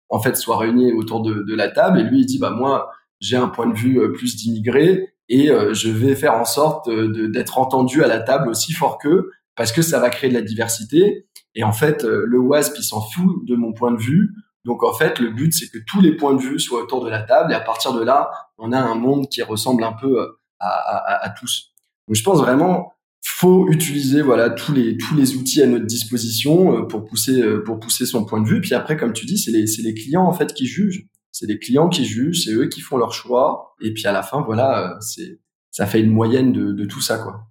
[0.09, 1.99] en fait, soient réunis autour de, de, la table.
[1.99, 5.89] Et lui, il dit, bah moi, j'ai un point de vue plus d'immigrés et je
[5.89, 9.99] vais faire en sorte d'être entendu à la table aussi fort qu'eux parce que ça
[9.99, 11.27] va créer de la diversité.
[11.53, 14.31] Et en fait, le WASP, il s'en fout de mon point de vue.
[14.65, 17.09] Donc en fait, le but, c'est que tous les points de vue soient autour de
[17.09, 20.21] la table et à partir de là, on a un monde qui ressemble un peu
[20.21, 20.27] euh,
[20.59, 21.73] à, tous.
[22.07, 26.77] Donc je pense vraiment faut utiliser voilà tous les tous les outils à notre disposition
[26.77, 28.61] euh, pour pousser euh, pour pousser son point de vue.
[28.61, 31.05] Puis après, comme tu dis, c'est les c'est les clients en fait qui jugent.
[31.31, 33.75] C'est les clients qui jugent, c'est eux qui font leur choix.
[33.81, 35.39] Et puis à la fin, voilà, c'est
[35.71, 37.45] ça fait une moyenne de, de tout ça quoi.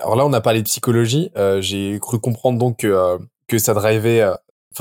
[0.00, 1.30] Alors là, on a parlé de psychologie.
[1.60, 4.22] J'ai cru comprendre donc que que ça drivait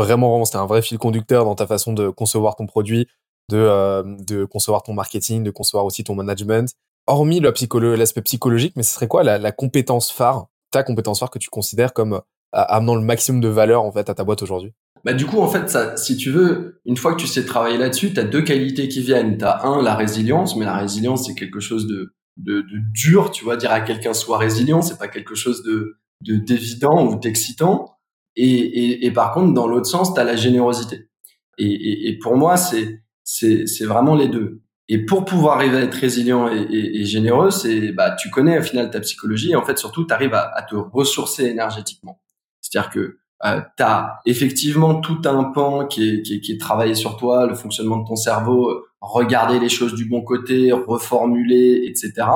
[0.03, 3.07] vraiment, vraiment, c'était un vrai fil conducteur dans ta façon de concevoir ton produit,
[3.49, 6.73] de, euh, de concevoir ton marketing, de concevoir aussi ton management.
[7.08, 11.49] Hormis l'aspect psychologique, mais ce serait quoi la, compétence phare, ta compétence phare que tu
[11.49, 12.20] considères comme euh,
[12.51, 14.74] amenant le maximum de valeur en fait à ta boîte aujourd'hui?
[15.03, 18.12] Bah du coup en fait si tu veux une fois que tu sais travailler là-dessus
[18.12, 21.36] tu as deux qualités qui viennent tu as un la résilience mais la résilience c'est
[21.36, 25.36] quelque chose de, de, dur tu vois dire à quelqu'un soit résilient c'est pas quelque
[25.36, 27.95] chose de d'évident ou d'excitant
[28.36, 31.10] et, et, par contre, dans l'autre sens, tu as la générosité.
[31.58, 34.62] Et, et, et pour moi, c'est c'est vraiment les deux.
[34.88, 38.91] Et pour pouvoir arriver à être résilient et, généreux, c'est bah tu connais au final
[38.91, 42.21] ta psychologie et en fait surtout tu arrives à, à, te ressourcer énergétiquement.
[42.61, 46.59] C'est-à-dire que euh, tu as effectivement tout un pan qui est, qui, est, qui est
[46.59, 51.86] travaillé sur toi, le fonctionnement de ton cerveau, regarder les choses du bon côté, reformuler,
[51.88, 52.27] etc.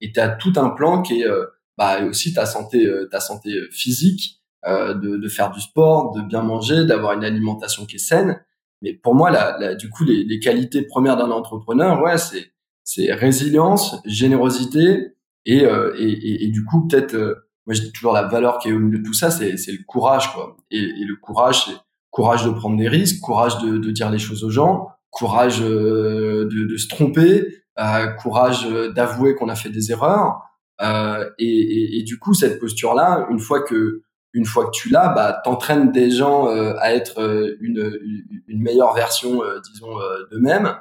[0.00, 1.46] Et tu as tout un plan qui est euh,
[1.78, 6.20] bah, aussi ta santé, euh, ta santé physique euh, de, de, faire du sport, de
[6.20, 8.40] bien manger, d'avoir une alimentation qui est saine.
[8.82, 12.52] Mais pour moi, la, la, du coup, les, les qualités premières d'un entrepreneur, ouais, c'est
[12.84, 15.14] c'est résilience, générosité
[15.44, 17.34] et, euh, et, et, du coup peut-être, euh,
[17.66, 19.72] moi je dis toujours la valeur qui est au milieu de tout ça, c'est c'est
[19.72, 20.56] le courage quoi.
[20.70, 21.76] Et, et le courage, c'est
[22.10, 26.48] courage de prendre des risques, courage de, de dire les choses aux gens, courage de,
[26.50, 27.46] de se tromper,
[28.20, 30.42] courage d'avouer qu'on a fait des erreurs.
[31.38, 34.02] et, et, du coup, cette posture-là, une fois que
[34.34, 37.98] une fois que tu l'as, bah, t'entraînes des gens euh, à être euh, une,
[38.48, 39.96] une, meilleure version, euh, disons,
[40.30, 40.76] d'eux-mêmes.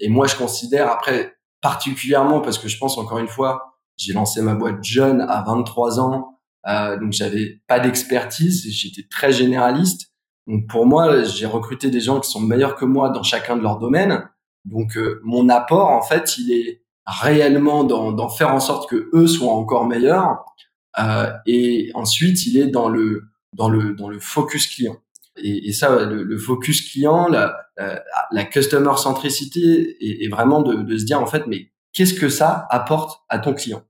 [0.00, 4.42] et moi, je considère après particulièrement parce que je pense encore une fois, j'ai lancé
[4.42, 10.12] ma boîte jeune à 23 ans, donc j'avais pas d'expertise, j'étais très généraliste.
[10.46, 13.62] Donc pour moi, j'ai recruté des gens qui sont meilleurs que moi dans chacun de
[13.62, 14.28] leurs domaines.
[14.64, 19.52] Donc mon apport, en fait, il est réellement d'en faire en sorte que eux soient
[19.52, 20.63] encore meilleurs euh,
[21.46, 24.96] et ensuite, il est dans le dans le dans le focus client.
[25.36, 27.56] Et, et ça, le, le, focus client, la,
[28.30, 32.28] la, customer centricity, est, est vraiment de, de, se dire en fait, mais qu'est-ce que
[32.28, 33.82] ça apporte à ton client?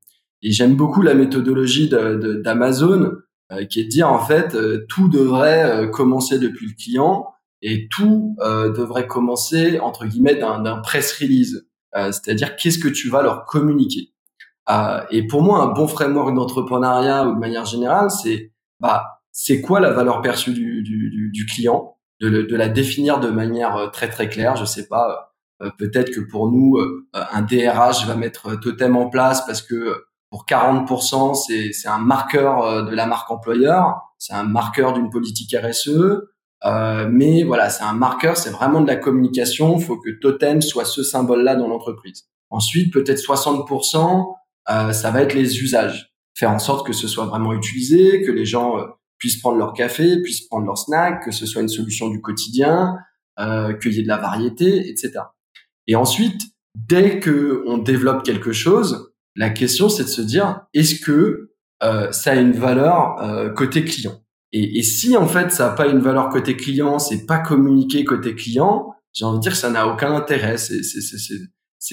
[0.42, 3.12] Et j'aime beaucoup la méthodologie d'Amazon,
[3.52, 7.26] euh, qui est de dire en fait, euh, tout devrait euh, commencer depuis le client
[7.60, 13.46] et tout devrait commencer entre guillemets d'un press release, c'est-à-dire qu'est-ce que tu vas leur
[13.46, 14.12] communiquer?
[14.70, 19.60] Euh, et pour moi, un bon framework d'entrepreneuriat ou de manière générale, c'est bah c'est
[19.60, 23.88] quoi la valeur perçue du, du, du client, de, de, la définir de manière euh,
[23.88, 24.56] très très claire.
[24.56, 26.78] Je sais pas, euh, peut-être que pour nous,
[27.12, 32.86] un DRH va mettre Totem en place parce que pour 40%, c'est c'est un marqueur
[32.86, 36.22] de la marque employeur, c'est un marqueur d'une politique RSE.
[37.10, 39.76] Mais voilà, c'est un marqueur, c'est vraiment de la communication.
[39.76, 42.24] Il faut que Totem soit ce symbole-là dans l'entreprise.
[42.50, 44.34] Ensuite, peut-être 60%,
[44.70, 46.12] euh, ça va être les usages.
[46.36, 48.86] Faire en sorte que ce soit vraiment utilisé, que les gens euh,
[49.18, 52.96] puissent prendre leur café, puissent prendre leur snack, que ce soit une solution du quotidien,
[53.40, 55.12] euh, qu'il y ait de la variété, etc.
[55.86, 56.40] Et ensuite,
[56.76, 61.50] dès que on développe quelque chose, la question c'est de se dire est-ce que
[61.82, 64.20] euh, ça a une valeur euh, côté client?
[64.52, 68.36] Et, si en fait ça n'a pas une valeur côté client, c'est pas communiqué côté
[68.36, 70.56] client, j'ai envie de dire que ça n'a aucun intérêt.
[70.56, 70.82] C'est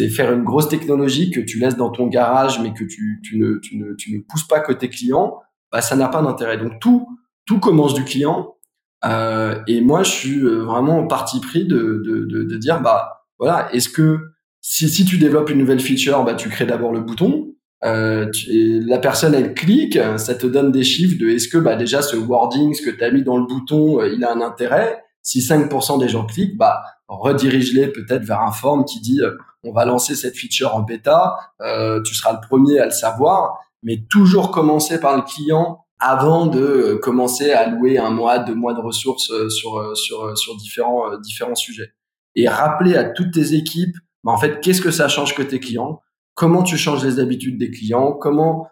[0.10, 3.60] faire une grosse technologie que tu laisses dans ton garage, mais que tu, tu, ne,
[3.62, 5.40] tu, ne, tu ne pousses pas côté client,
[5.72, 6.58] bah, ça n'a pas d'intérêt.
[6.58, 7.08] Donc tout,
[7.46, 8.56] tout commence du client.
[9.04, 13.26] Euh, et moi, je suis euh, vraiment parti pris de, de, de, de dire, bah
[13.40, 14.20] voilà, est-ce que
[14.62, 17.48] si, si tu développes une nouvelle feature, bah tu crées d'abord le bouton.
[17.84, 22.04] Euh, la personne elle clique, ça te donne des chiffres de est-ce que bah déjà
[22.04, 25.04] ce wording, ce que tu as mis dans le bouton, euh, il a un intérêt?
[25.24, 26.84] Si 5% des gens cliquent, bah
[27.18, 31.36] redirige-les peut-être vers un form qui dit euh, on va lancer cette feature en bêta,
[31.62, 36.48] euh, tu seras le premier à le savoir, mais toujours commencer par le client avant
[36.48, 41.18] de euh, commencer à louer un mois, deux mois de ressources sur sur sur différents
[41.18, 41.94] différents sujets.
[42.36, 46.02] Et rappeler à toutes tes équipes, bah, en fait, qu'est-ce que ça change côté client
[46.34, 48.14] Comment tu changes les habitudes des clients?
[48.14, 48.70] Comment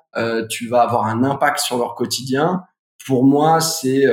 [0.50, 2.64] tu vas avoir un impact sur leur quotidien?
[3.06, 4.06] Pour moi, c'est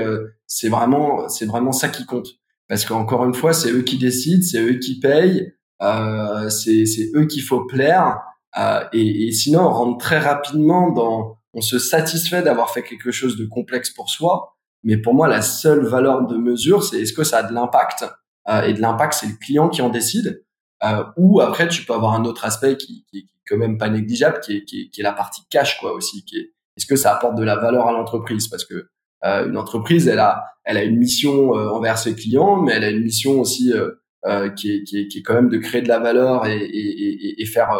[0.46, 2.26] c'est vraiment c'est vraiment ça qui compte
[2.68, 5.52] parce qu'encore une fois, c'est eux qui décident, c'est eux qui payent,
[5.82, 8.20] euh, c'est eux qu'il faut plaire.
[8.58, 13.10] Euh, et, et, sinon, on rentre très rapidement dans, on se satisfait d'avoir fait quelque
[13.10, 14.56] chose de complexe pour soi.
[14.82, 18.04] Mais pour moi, la seule valeur de mesure, c'est est-ce que ça a de l'impact
[18.48, 20.44] euh, Et de l'impact, c'est le client qui en décide.
[20.84, 23.88] Euh, ou après, tu peux avoir un autre aspect qui, qui, est quand même pas
[23.88, 26.24] négligeable, qui est, qui est, qui est la partie cash, quoi, aussi.
[26.24, 28.48] Qui est, est-ce que ça apporte de la valeur à l'entreprise?
[28.48, 28.88] Parce que
[29.24, 32.84] euh, une entreprise, elle a, elle a une mission euh, envers ses clients, mais elle
[32.84, 35.82] a une mission aussi euh, qui, est, qui, est, qui est quand même de créer
[35.82, 37.70] de la valeur et, et, et faire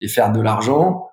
[0.00, 1.06] et faire de l'argent.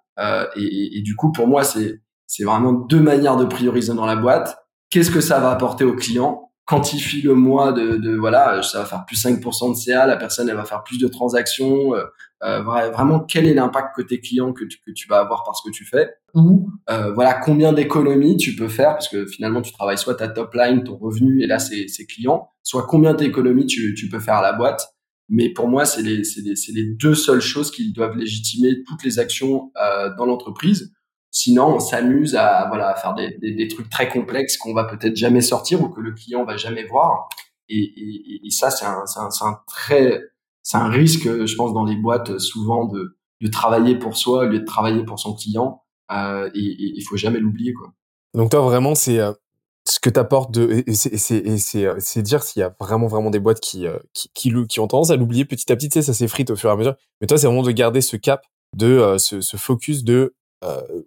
[0.55, 4.15] Et, et, du coup, pour moi, c'est c'est vraiment deux manières de prioriser dans la
[4.15, 4.57] boîte.
[4.89, 8.85] Qu'est-ce que ça va apporter au client quantifie le mois de, de, voilà, ça va
[8.85, 11.95] faire plus 5% de CA, la personne elle va faire plus de transactions.
[11.95, 12.03] Euh,
[12.43, 15.67] euh vraiment, quel est l'impact côté client que tu, que tu vas avoir par ce
[15.67, 16.09] que tu fais?
[16.35, 20.27] Ou euh, voilà, combien d'économies tu peux faire parce que finalement tu travailles soit ta
[20.27, 24.35] top line, ton revenu et là c'est client, soit combien d'économies tu, tu peux faire
[24.35, 24.89] à la boîte.
[25.29, 29.19] Mais pour moi, c'est les, les, les deux seules choses qui doivent légitimer toutes les
[29.19, 30.93] actions euh, dans l'entreprise.
[31.39, 35.15] Sinon, on s'amuse à voilà à faire des, des, trucs très complexes qu'on va peut-être
[35.15, 37.29] jamais sortir ou que le client va jamais voir.
[37.69, 40.19] Et, ça, c'est un, un, un, très
[40.63, 44.45] c'est un risque, je pense, dans les boîtes souvent de, de travailler pour soi au
[44.47, 45.83] lieu de travailler pour son client.
[46.11, 47.93] Euh, et il faut jamais l'oublier, quoi.
[48.33, 49.31] Donc toi, vraiment, c'est euh,
[49.87, 53.39] ce que t'apportes de et c'est euh, c'est dire s'il y a vraiment vraiment des
[53.39, 56.49] boîtes qui qui, qui, ont tendance à l'oublier petit à petit, tu sais, ça s'effrite
[56.49, 56.95] au fur et à mesure.
[57.21, 58.41] Mais toi, c'est vraiment de garder ce cap
[58.75, 60.33] de ce, focus de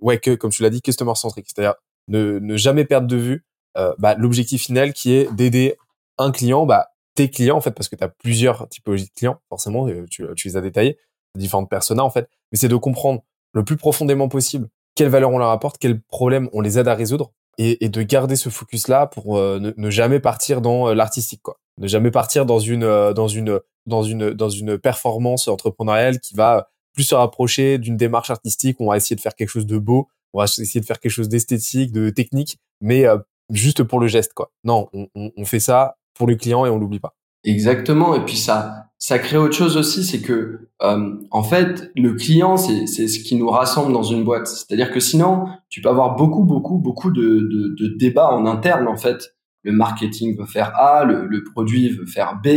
[0.01, 1.75] ouais que comme tu l'as dit customer centric c'est-à-dire
[2.09, 3.45] ne, ne jamais perdre de vue
[3.77, 5.77] euh, bah, l'objectif final qui est d'aider
[6.19, 9.41] un client bah tes clients en fait parce que tu as plusieurs typologies de clients
[9.49, 10.99] forcément euh, tu, tu les as détaillés
[11.37, 12.29] différentes personas en fait.
[12.51, 13.23] Mais c'est de comprendre
[13.53, 16.95] le plus profondément possible quelle valeur on leur apporte quels problèmes on les aide à
[16.95, 20.93] résoudre et, et de garder ce focus là pour euh, ne, ne, jamais partir dans
[20.93, 21.59] l'artistique quoi.
[21.79, 26.71] Ne jamais partir dans une dans une dans une dans une performance entrepreneuriale qui va
[26.93, 28.77] plus se rapprocher d'une démarche artistique.
[28.81, 31.13] On va essayer de faire quelque chose de beau, on va essayer de faire quelque
[31.13, 33.19] chose d'esthétique, de technique, mais euh,
[33.51, 34.53] juste pour le geste, quoi.
[34.65, 37.15] Non, on, on, fait ça pour le client et on l'oublie pas.
[37.45, 38.15] Exactement.
[38.15, 42.57] Et puis ça, ça crée autre chose aussi, c'est que euh, en fait, le client,
[42.57, 44.47] c'est ce qui nous rassemble dans une boîte.
[44.47, 48.87] C'est-à-dire que sinon, tu peux avoir beaucoup, beaucoup, beaucoup de, de, de débats en interne.
[48.89, 52.49] En fait, le marketing veut faire A, le, le produit veut faire B,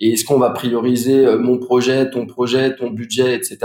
[0.00, 3.58] et est-ce qu'on va prioriser euh, mon projet, ton projet, ton budget, etc.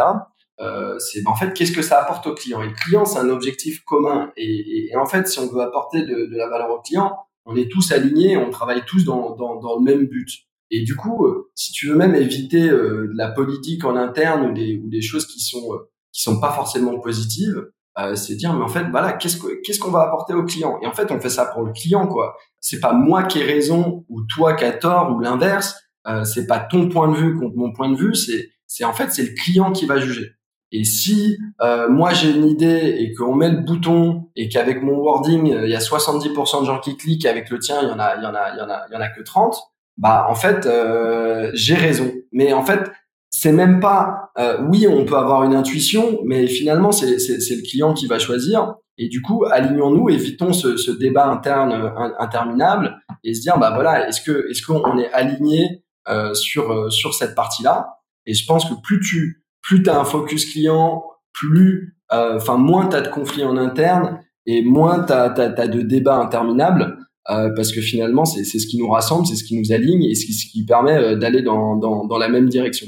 [0.61, 2.61] Euh, c'est en fait qu'est-ce que ça apporte au client?
[2.61, 4.31] Et le client, c'est un objectif commun.
[4.37, 7.15] Et, et, en fait, si on veut apporter de, de, la valeur au client,
[7.45, 10.29] on est tous alignés, on travaille tous dans, dans, dans le même but.
[10.71, 14.47] Et du coup, euh, si tu veux même éviter euh, de la politique en interne
[14.47, 15.67] ou des, ou des choses qui sont
[16.11, 17.69] qui sont pas forcément positives,
[18.15, 20.79] c'est dire mais en fait voilà qu'est-ce que qu'est-ce qu'on va apporter au client?
[20.81, 22.37] Et en fait, on fait ça pour le client quoi.
[22.61, 25.75] C'est pas moi qui ai raison ou toi qui as tort ou l'inverse
[26.07, 28.93] euh, c'est pas ton point de vue contre mon point de vue, c'est c'est en
[28.93, 30.31] fait c'est le client qui va juger.
[30.71, 34.97] Et si euh, moi j'ai une idée et qu'on met le bouton et qu'avec mon
[34.97, 37.99] wording il y a 70% de gens qui cliquent, avec le tien il y en
[37.99, 39.55] a il y en a il y en a il y en a que 30,
[39.97, 42.11] bah en fait euh, j'ai raison.
[42.31, 42.91] Mais en fait
[43.29, 47.55] c'est même pas euh, oui on peut avoir une intuition, mais finalement c'est c'est c'est
[47.55, 48.75] le client qui va choisir.
[48.97, 53.71] Et du coup alignons-nous, évitons ce, ce débat interne euh, interminable et se dire bah
[53.73, 57.99] voilà est-ce que est-ce qu'on est aligné euh, sur euh, sur cette partie-là.
[58.25, 61.03] Et je pense que plus tu plus as un focus client,
[61.33, 65.81] plus euh, enfin moins tu as de conflits en interne et moins tu as, de
[65.81, 66.97] débats interminables.
[67.31, 70.13] Euh, parce que finalement, c'est ce qui nous rassemble, c'est ce qui nous aligne et
[70.13, 72.85] ce qui, ce qui permet d'aller dans, dans, dans, la même direction.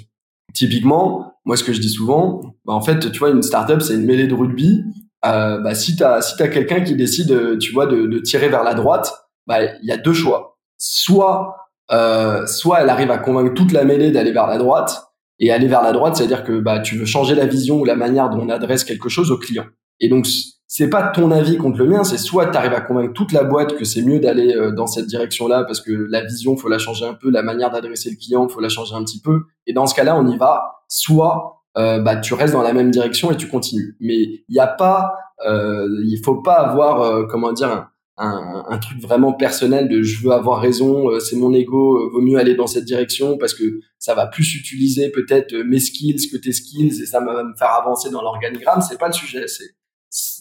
[0.53, 3.95] Typiquement, moi, ce que je dis souvent, bah, en fait, tu vois, une startup, c'est
[3.95, 4.83] une mêlée de rugby.
[5.25, 8.63] euh, bah, si t'as si t'as quelqu'un qui décide, tu vois, de, de tirer vers
[8.63, 9.11] la droite,
[9.47, 10.59] bah il y a deux choix.
[10.77, 11.55] Soit
[11.91, 15.03] euh, soit elle arrive à convaincre toute la mêlée d'aller vers la droite,
[15.39, 17.95] et aller vers la droite, c'est-à-dire que bah tu veux changer la vision ou la
[17.95, 19.65] manière dont on adresse quelque chose au client.
[19.99, 20.25] Et donc
[20.67, 23.43] c'est pas ton avis contre le mien, c'est soit tu arrives à convaincre toute la
[23.43, 26.79] boîte que c'est mieux d'aller euh, dans cette direction-là parce que la vision faut la
[26.79, 29.43] changer un peu, la manière d'adresser le client faut la changer un petit peu.
[29.67, 30.73] Et dans ce cas-là, on y va.
[30.89, 33.95] Soit euh, bah tu restes dans la même direction et tu continues.
[33.99, 35.13] Mais il n'y a pas,
[35.47, 37.87] euh, il faut pas avoir euh, comment dire
[38.17, 42.21] un, un, truc vraiment personnel de je veux avoir raison, euh, c'est mon ego, vaut
[42.21, 46.37] mieux aller dans cette direction parce que ça va plus utiliser peut-être mes skills que
[46.37, 48.81] tes skills et ça va me faire avancer dans l'organigramme.
[48.81, 49.47] C'est pas le sujet.
[49.47, 49.77] C'est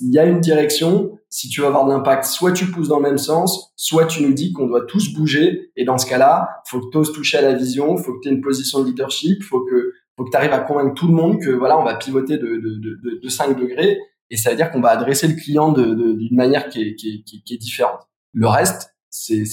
[0.01, 2.99] il y a une direction, si tu veux avoir de l'impact, soit tu pousses dans
[2.99, 5.71] le même sens, soit tu nous dis qu'on doit tous bouger.
[5.77, 8.29] Et dans ce cas-là, faut que tu oses toucher à la vision, faut que tu
[8.29, 11.13] aies une position de leadership, faut que faut que tu arrives à convaincre tout le
[11.13, 13.99] monde que voilà, on va pivoter de, de, de, de 5 degrés.
[14.31, 17.43] Et ça veut dire qu'on va adresser le client d'une manière qui est, qui, est,
[17.43, 18.01] qui, est, différente.
[18.33, 19.45] Le reste, c'est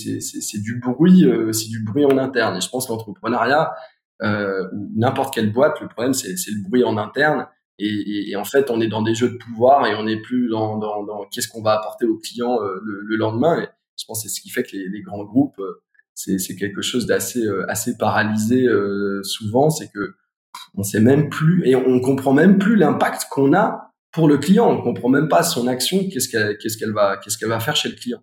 [0.62, 2.58] du bruit, euh, c'est du bruit en interne.
[2.58, 3.74] Et je pense que l'entrepreneuriat,
[4.24, 7.48] euh, n'importe quelle boîte, le problème c'est le bruit en interne.
[7.80, 10.48] Et, et, en fait, on est dans des jeux de pouvoir et on n'est plus
[10.48, 13.62] dans, dans, dans qu'est-ce qu'on va apporter aux clients euh, le, le, lendemain.
[13.62, 13.68] Et
[14.00, 15.82] je pense que c'est ce qui fait que les, les grands groupes, euh,
[16.14, 18.68] c'est, c'est quelque chose d'assez euh, assez paralysé
[19.24, 19.72] souvent.
[19.72, 20.16] C'est que
[20.76, 24.70] on sait même plus et on comprend même plus l'impact qu'on a pour le client.
[24.70, 27.76] On comprend même pas son action, qu'est-ce qu'elle, qu'est-ce qu'elle va, qu'est-ce qu'elle va faire
[27.76, 28.20] chez le client.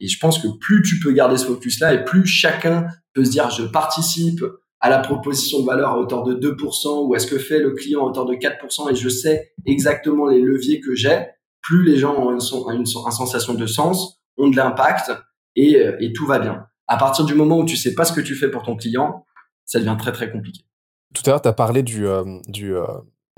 [0.00, 3.30] et je pense que plus tu peux garder ce focus-là et plus chacun peut se
[3.30, 4.44] dire je participe
[4.80, 8.00] à la proposition de valeur à hauteur de 2% ou est-ce que fait le client
[8.00, 11.26] à hauteur de 4% et je sais exactement les leviers que j'ai,
[11.62, 15.12] plus les gens ont une, sensation de sens, ont de l'impact
[15.56, 16.66] et, euh, et, tout va bien.
[16.86, 19.24] À partir du moment où tu sais pas ce que tu fais pour ton client,
[19.64, 20.60] ça devient très très compliqué.
[21.14, 22.86] Tout à l'heure, tu as parlé du, euh, du, euh,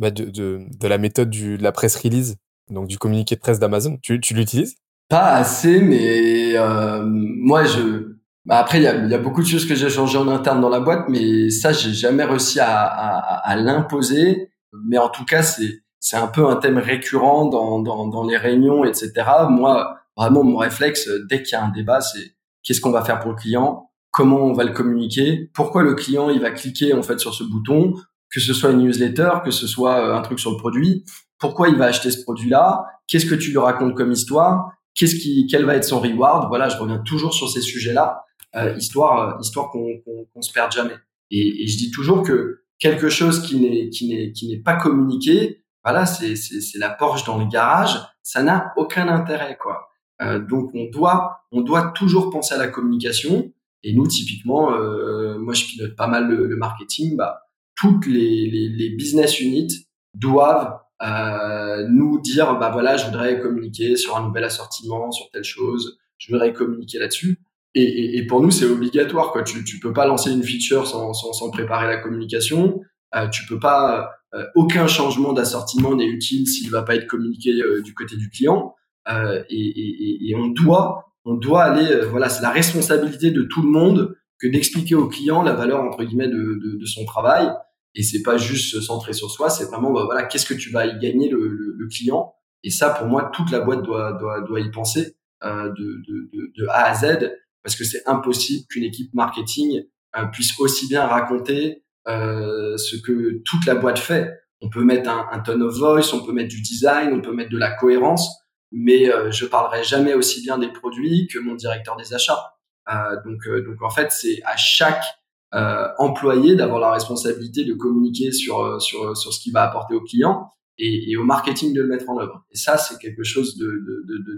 [0.00, 2.36] bah de, de, de, la méthode du, de la presse release,
[2.70, 3.98] donc du communiqué de presse d'Amazon.
[4.02, 4.76] Tu, tu l'utilises?
[5.08, 9.46] Pas assez, mais euh, moi, je, bah après, il y a, y a, beaucoup de
[9.46, 12.84] choses que j'ai changé en interne dans la boîte, mais ça, j'ai jamais réussi à,
[12.84, 14.50] à, à l'imposer.
[14.86, 18.36] Mais en tout cas, c'est c'est un peu un thème récurrent dans, dans, dans les
[18.36, 19.12] réunions, etc.
[19.50, 23.20] Moi, vraiment, mon réflexe, dès qu'il y a un débat, c'est qu'est-ce qu'on va faire
[23.20, 27.02] pour le client, comment on va le communiquer, pourquoi le client il va cliquer en
[27.02, 27.94] fait sur ce bouton,
[28.30, 31.04] que ce soit une newsletter, que ce soit euh, un truc sur le produit,
[31.38, 35.46] pourquoi il va acheter ce produit-là, qu'est-ce que tu lui racontes comme histoire, qu'est-ce qui,
[35.50, 36.48] quel va être son reward.
[36.48, 38.24] Voilà, je reviens toujours sur ces sujets-là
[38.56, 40.00] euh, histoire euh, histoire qu'on
[40.32, 40.96] qu'on se perde jamais.
[41.30, 44.76] Et, et, je dis toujours que quelque chose qui n'est qui n'est qui n'est pas
[44.76, 49.88] communiqué, voilà, c'est c'est la Porsche dans le garage, ça n'a aucun intérêt quoi.
[50.22, 53.52] Euh, donc on doit on doit toujours penser à la communication.
[53.84, 57.47] Et nous typiquement, euh, moi je pilote pas mal le, le marketing, bah
[57.78, 63.96] toutes les, les, les business units doivent euh, nous dire bah voilà je voudrais communiquer
[63.96, 67.38] sur un nouvel assortiment sur telle chose je voudrais communiquer là-dessus
[67.74, 69.30] et, et, et, pour nous, c'est obligatoire.
[69.30, 69.42] Quoi.
[69.42, 72.80] Tu, tu peux pas lancer une feature sans, sans, sans préparer la communication.
[73.14, 74.10] Euh, tu peux pas.
[74.34, 78.30] Euh, aucun changement d'assortiment n'est utile s'il va pas être communiqué euh, du côté du
[78.30, 78.74] client.
[79.08, 81.90] Euh, et, et, on doit, on doit aller.
[81.90, 85.82] Euh, voilà, c'est la responsabilité de tout le monde que d'expliquer au client la valeur
[85.82, 87.48] entre guillemets de, de son travail.
[87.94, 89.50] Et c'est pas juste se centrer sur soi.
[89.50, 92.34] C'est vraiment bah, voilà, qu'est-ce que tu vas y gagner le, le, le, client.
[92.62, 96.66] Et ça, pour moi, toute la boîte doit doit, doit y penser de, de, de
[96.68, 97.30] A à Z
[97.62, 99.82] parce que c'est impossible qu'une équipe marketing
[100.16, 104.32] euh, puisse aussi bien raconter euh, ce que toute la boîte fait.
[104.60, 107.32] On peut mettre un, un tone of voice, on peut mettre du design, on peut
[107.32, 108.38] mettre de la cohérence,
[108.72, 112.54] mais euh, je parlerai jamais aussi bien des produits que mon directeur des achats.
[112.90, 115.17] Euh, donc, euh, donc en fait, c'est à chaque euh,
[115.52, 120.50] employé d'avoir la responsabilité de communiquer sur sur sur ce qu'il va apporter au client
[120.78, 122.44] et, et, au marketing de le mettre en œuvre.
[122.52, 123.82] Et ça, c'est quelque chose de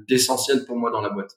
[0.08, 1.36] d'essentiel de, de, pour moi dans la boîte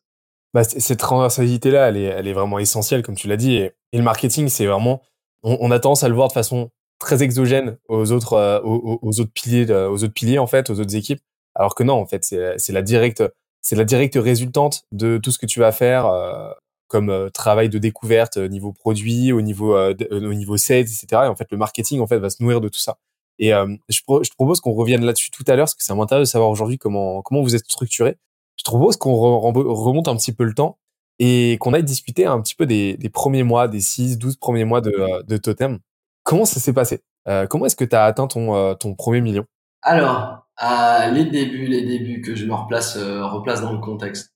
[0.54, 3.56] bah, cette transversalité-là, elle est, elle est vraiment essentielle, comme tu l'as dit.
[3.56, 5.02] Et, le marketing, c'est vraiment,
[5.42, 6.70] on, on, a tendance à le voir de façon
[7.00, 10.96] très exogène aux autres, euh, aux, autres piliers, aux autres piliers en fait, aux autres
[10.96, 11.22] équipes.
[11.56, 13.24] Alors que non, en fait, c'est la directe,
[13.62, 16.50] c'est la directe résultante de tout ce que tu vas faire euh,
[16.94, 21.08] comme euh, travail de découverte au niveau produit, au niveau, au niveau sales, etc.
[21.12, 22.98] Et en fait, le marketing en fait va se nourrir de tout ça.
[23.40, 26.20] Et je, je te propose qu'on revienne là-dessus tout à l'heure, parce que c'est intéressant
[26.20, 28.16] de savoir aujourd'hui comment comment vous êtes structuré
[28.58, 30.78] je propose qu'on remonte un petit peu le temps
[31.20, 34.66] et qu'on aille discuter un petit peu des, des premiers mois, des 6, 12 premiers
[34.66, 35.80] mois de, euh, de Totem.
[36.24, 37.02] Comment ça s'est passé?
[37.28, 39.46] Euh, Comment est-ce que tu as atteint ton, euh, ton premier million?
[39.82, 44.34] Alors, euh, les débuts, les débuts que je me replace, euh, replace dans le contexte.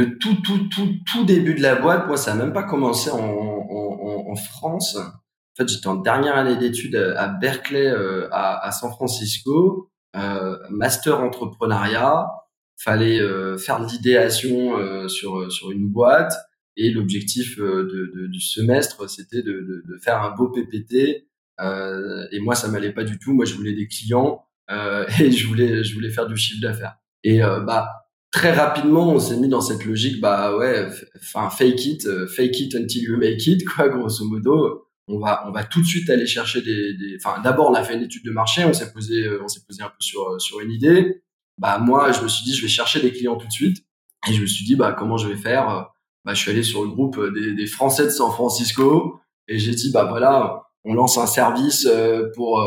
[0.00, 3.10] Le tout, tout, tout, tout début de la boîte, moi, ça n'a même pas commencé
[3.10, 4.96] en, France.
[4.96, 7.92] En fait, j'étais en dernière année d'études à Berkeley,
[8.30, 9.90] à, à San Francisco.
[10.70, 12.28] master entrepreneuriat,
[12.78, 13.20] fallait
[13.58, 16.34] faire de l'idéation sur sur une boîte.
[16.76, 21.26] Et l'objectif du semestre c'était de, de, de, faire un beau PPT
[21.60, 23.34] et moi ça m'allait pas du tout.
[23.34, 26.96] Moi je voulais des clients et je voulais je voulais faire du chiffre d'affaires.
[27.24, 27.99] Et bah
[28.30, 32.60] très rapidement, on s'est mis dans cette logique, bah ouais, enfin fake it, euh, fake
[32.60, 34.86] it until you make it, quoi, grosso modo.
[35.08, 37.94] On va, on va tout de suite aller chercher des, enfin d'abord on a fait
[37.94, 40.38] une étude de marché, on s'est posé, euh, on s'est posé un peu sur euh,
[40.38, 41.22] sur une idée.
[41.58, 43.84] Bah moi, je me suis dit, je vais chercher des clients tout de suite,
[44.28, 45.90] et je me suis dit, bah comment je vais faire
[46.24, 49.72] Bah je suis allé sur le groupe des, des Français de San Francisco, et j'ai
[49.72, 51.88] dit, bah voilà, on lance un service
[52.34, 52.64] pour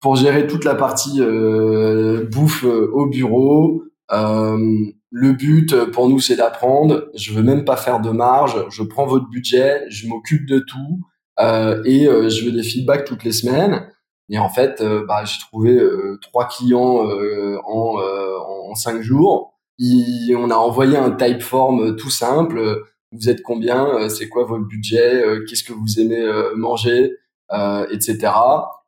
[0.00, 1.20] pour gérer toute la partie
[2.30, 4.58] bouffe au bureau, euh,
[5.10, 7.08] le but euh, pour nous, c'est d'apprendre.
[7.14, 8.64] Je veux même pas faire de marge.
[8.70, 11.00] Je prends votre budget, je m'occupe de tout
[11.40, 13.88] euh, et euh, je veux des feedbacks toutes les semaines.
[14.30, 15.78] Et en fait, euh, bah, j'ai trouvé
[16.22, 17.06] trois clients
[17.64, 17.96] en,
[18.70, 19.54] en cinq jours.
[19.80, 22.82] on a envoyé un type form tout simple.
[23.12, 24.08] Vous êtes combien?
[24.08, 25.22] C'est quoi votre budget?
[25.46, 26.26] Qu'est-ce que vous aimez
[26.56, 27.12] manger?
[27.90, 28.18] Etc.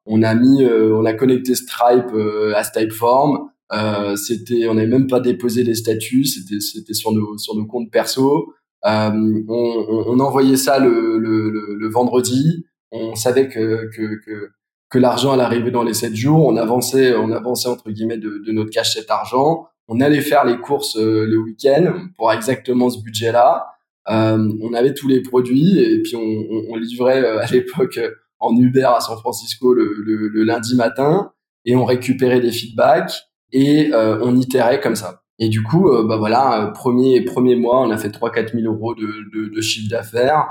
[0.06, 2.12] On a mis, on a connecté Stripe
[2.54, 3.50] à Stripe form.
[3.72, 7.66] Euh, c'était, on n'avait même pas déposé les statuts, c'était, c'était sur nos sur nos
[7.66, 8.52] comptes perso.
[8.84, 12.66] Euh, on, on, envoyait ça le, le, le, vendredi.
[12.92, 14.50] On savait que que, que,
[14.90, 16.46] que l'argent allait arriver dans les sept jours.
[16.46, 19.66] On avançait, on avançait entre guillemets de, de notre cash cet argent.
[19.88, 23.66] On allait faire les courses euh, le week-end pour exactement ce budget-là.
[24.08, 27.98] Euh, on avait tous les produits et puis on, on, on livrait euh, à l'époque
[28.38, 31.32] en Uber à San Francisco le, le, le, lundi matin
[31.64, 33.14] et on récupérait des feedbacks
[33.52, 35.22] et euh, on itérait comme ça.
[35.38, 38.72] Et du coup, euh, bah voilà, euh, premier premier mois, on a fait 3-4 000
[38.72, 40.46] euros de, de, de chiffre d'affaires.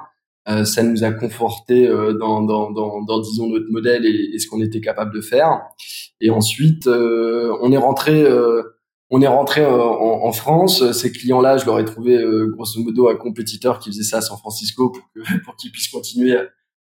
[0.63, 4.61] ça nous a conforté dans, dans, dans, dans, disons notre modèle et, et ce qu'on
[4.61, 5.61] était capable de faire.
[6.21, 8.25] Et ensuite, on est rentré
[9.11, 10.91] on est rentré en, en, France.
[10.91, 14.37] Ces clients-là, je leur ai trouvé grosso modo un compétiteur qui faisait ça à San
[14.37, 15.03] Francisco pour,
[15.45, 16.37] pour qu'ils puissent continuer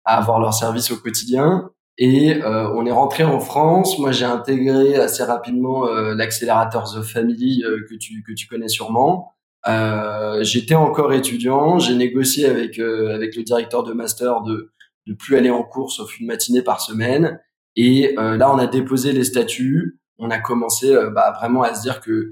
[0.05, 1.69] à avoir leur service au quotidien.
[1.97, 3.99] Et euh, on est rentré en France.
[3.99, 8.67] Moi, j'ai intégré assez rapidement euh, l'accélérateur The Family euh, que tu que tu connais
[8.67, 9.33] sûrement.
[9.67, 11.77] Euh, J'étais encore étudiant.
[11.77, 14.71] J'ai négocié avec avec le directeur de master de
[15.05, 17.39] de plus aller en cours sauf une matinée par semaine.
[17.75, 19.99] Et là, on a déposé les statuts.
[20.19, 22.31] On a commencé bah, vraiment à se dire que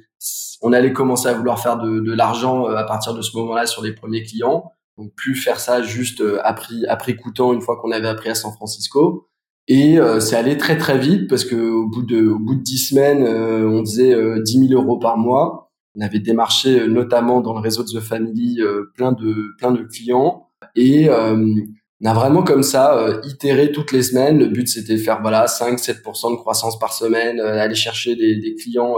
[0.61, 3.81] on allait commencer à vouloir faire de, de l'argent à partir de ce moment-là sur
[3.83, 4.71] les premiers clients.
[4.97, 8.51] Donc plus faire ça juste après après coûtant une fois qu'on avait appris à San
[8.53, 9.27] Francisco.
[9.67, 12.61] Et euh, c'est allé très très vite parce que au bout de au bout de
[12.61, 15.71] dix semaines, euh, on faisait euh, 10 000 euros par mois.
[15.95, 18.59] On avait démarché euh, notamment dans le réseau de The Family
[18.95, 24.39] plein de plein de clients et on a vraiment comme ça itéré toutes les semaines.
[24.39, 28.55] Le but c'était de faire voilà 5-7% de croissance par semaine, aller chercher des, des
[28.55, 28.95] clients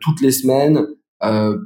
[0.00, 0.86] toutes les semaines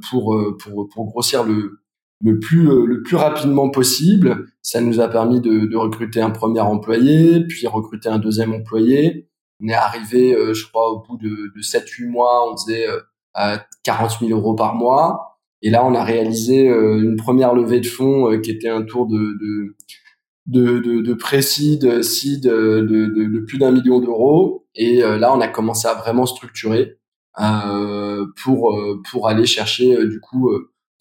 [0.09, 1.80] pour pour pour grossir le
[2.21, 4.47] le plus euh, le plus rapidement possible.
[4.61, 9.27] Ça nous a permis de, de, recruter un premier employé, puis recruter un deuxième employé.
[9.63, 12.99] On est arrivé, euh, je crois, au bout de, de 7-8 mois, on faisait euh,
[13.33, 15.37] à 40 000 euros par mois.
[15.61, 19.17] Et là, on a réalisé une première levée de fonds qui était un tour de,
[19.17, 19.75] de
[20.47, 24.65] de, de, de pré-seed, seed de, de, de, plus d'un million d'euros.
[24.73, 26.97] Et là, on a commencé à vraiment structurer
[28.43, 28.75] pour
[29.11, 30.49] pour aller chercher du coup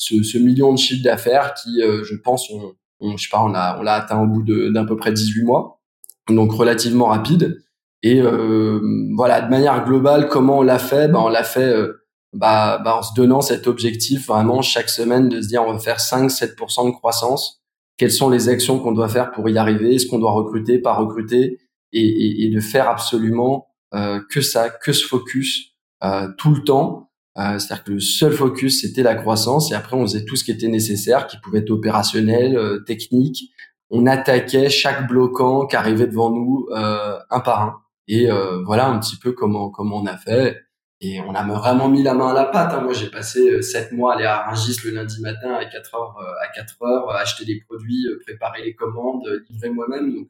[0.01, 3.42] ce, ce million de chiffre d'affaires qui, euh, je pense, on, on, je sais pas,
[3.44, 5.82] on l'a on l'a atteint au bout d'un peu près 18 mois,
[6.28, 7.62] donc relativement rapide.
[8.03, 8.80] Et euh,
[9.14, 11.09] voilà, de manière globale, comment on l'a fait?
[11.09, 15.28] Ben, On l'a fait euh, bah, bah, en se donnant cet objectif vraiment chaque semaine
[15.28, 17.62] de se dire on va faire 5-7% de croissance.
[17.98, 19.96] Quelles sont les actions qu'on doit faire pour y arriver?
[19.96, 21.59] Est-ce qu'on doit recruter, pas recruter?
[21.92, 25.74] Et, et, et de faire absolument euh, que ça, que ce focus
[26.05, 29.70] euh, tout le temps c'est-à-dire que le seul focus, c'était la croissance.
[29.70, 33.53] Et après, on faisait tout ce qui était nécessaire, qui pouvait être opérationnel, euh, technique.
[33.91, 37.81] On attaquait chaque bloquant qui arrivait devant nous euh, un par un.
[38.09, 38.28] Et
[38.64, 40.61] voilà un petit peu comment comment on a fait.
[41.01, 42.72] Et on a vraiment mis la main à la pâte.
[42.74, 42.81] Hein.
[42.83, 46.16] Moi, j'ai passé sept mois à aller à Rungis le lundi matin à 4 heures,
[46.43, 50.12] à 4 heures, acheter des produits, préparer les commandes, livrer moi-même.
[50.12, 50.28] Donc,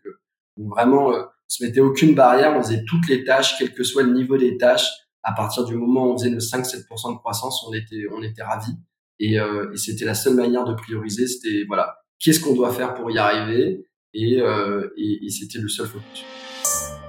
[0.58, 2.54] vraiment, on se mettait aucune barrière.
[2.54, 4.90] On faisait toutes les tâches, quel que soit le niveau des tâches
[5.22, 8.42] à partir du moment où on faisait le 5-7% de croissance, on était, on était
[8.42, 8.74] ravis.
[9.18, 11.26] Et, euh, et c'était la seule manière de prioriser.
[11.26, 13.84] C'était voilà, qu'est-ce qu'on doit faire pour y arriver?
[14.14, 16.24] Et, euh, et, et c'était le seul focus.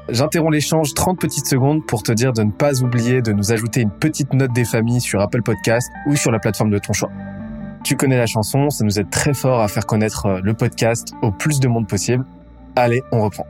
[0.10, 3.82] J'interromps l'échange 30 petites secondes pour te dire de ne pas oublier de nous ajouter
[3.82, 7.12] une petite note des familles sur Apple Podcast ou sur la plateforme de ton choix.
[7.84, 11.14] Tu connais la chanson, ça nous aide très fort à faire connaître euh, le podcast
[11.22, 12.26] au plus de monde possible.
[12.76, 13.48] Allez, on reprend.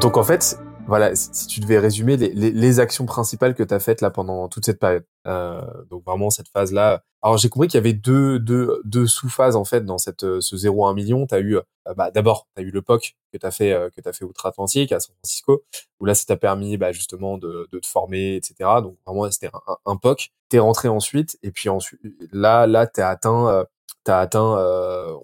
[0.00, 0.58] Donc en fait,
[0.88, 4.08] voilà, si tu devais résumer les, les, les actions principales que tu as faites là
[4.10, 5.04] pendant toute cette période.
[5.26, 5.60] Euh,
[5.90, 7.02] donc vraiment cette phase-là.
[7.20, 10.56] Alors j'ai compris qu'il y avait deux, deux, deux sous-phases en fait dans cette ce
[10.56, 11.26] 0 à 1 million.
[11.26, 13.72] Tu as eu euh, bah, d'abord tu as eu le POC que tu as fait
[13.74, 15.62] euh, que tu as fait outre-Atlantique à San Francisco
[16.00, 18.54] où là ça t'a permis bah, justement de, de te former etc.
[18.82, 19.50] Donc vraiment c'était
[19.84, 20.30] un, POC.
[20.48, 22.00] T'es rentré ensuite et puis ensuite
[22.32, 23.64] là là tu as atteint euh,
[24.04, 24.56] t'as atteint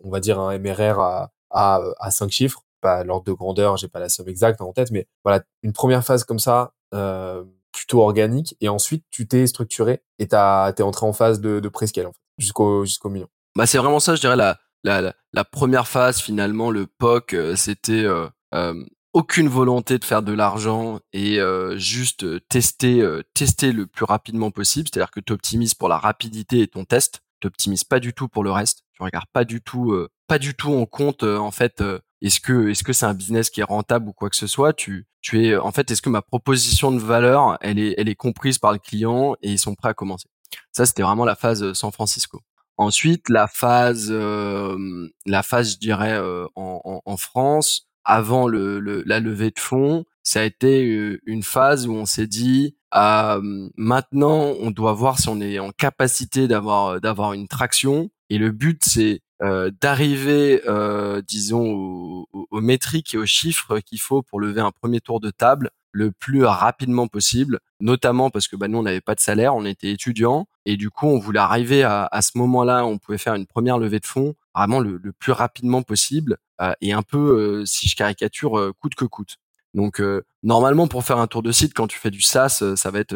[0.05, 3.89] on va dire un MRR à à, à 5 chiffres pas l'ordre de grandeur, j'ai
[3.89, 8.03] pas la somme exacte en tête, mais voilà, une première phase comme ça, euh, plutôt
[8.03, 12.07] organique, et ensuite tu t'es structuré et t'as t'es entré en phase de, de prescale
[12.07, 13.29] en fait, jusqu'au jusqu'au million.
[13.57, 18.05] Bah c'est vraiment ça, je dirais la la, première phase finalement, le POC, euh, c'était
[18.05, 21.39] euh, aucune volonté de faire de l'argent et
[21.77, 26.69] juste tester tester le plus rapidement possible, c'est-à-dire que tu optimises pour la rapidité et
[26.69, 27.51] ton test, tu
[27.89, 30.85] pas du tout pour le reste, tu regardes pas du tout pas du tout en
[30.85, 31.83] compte en fait
[32.25, 34.73] est-ce que est-ce que c'est un business qui est rentable ou quoi que ce soit?
[34.73, 38.15] Tu tu es en fait est-ce que ma proposition de valeur elle est elle est
[38.15, 40.29] comprise par le client et ils sont prêts à commencer?
[40.73, 42.41] Ça c'était vraiment la phase euh, San Francisco.
[42.79, 49.21] Ensuite la phase euh, la phase je dirais euh, en, en, France avant le, la
[49.21, 50.83] levée de fonds, ça a été
[51.25, 53.41] une phase où on s'est dit euh,
[53.77, 58.51] maintenant on doit voir si on est en capacité d'avoir d'avoir une traction et le
[58.51, 64.61] but c'est euh, d'arriver, euh, disons, aux, métriques et aux chiffres qu'il faut pour lever
[64.61, 68.83] un premier tour de table le plus rapidement possible, notamment parce que bah, nous on
[68.83, 72.23] n'avait pas de salaire, on était étudiants et du coup on voulait arriver à, à
[72.23, 76.37] ce moment-là, on pouvait faire une première levée de fonds vraiment le, plus rapidement possible
[76.61, 79.37] euh, et un peu, si je caricature, coûte que coûte.
[79.75, 80.01] Donc
[80.43, 83.15] normalement pour faire un tour de site, quand tu fais du SaaS, ça va être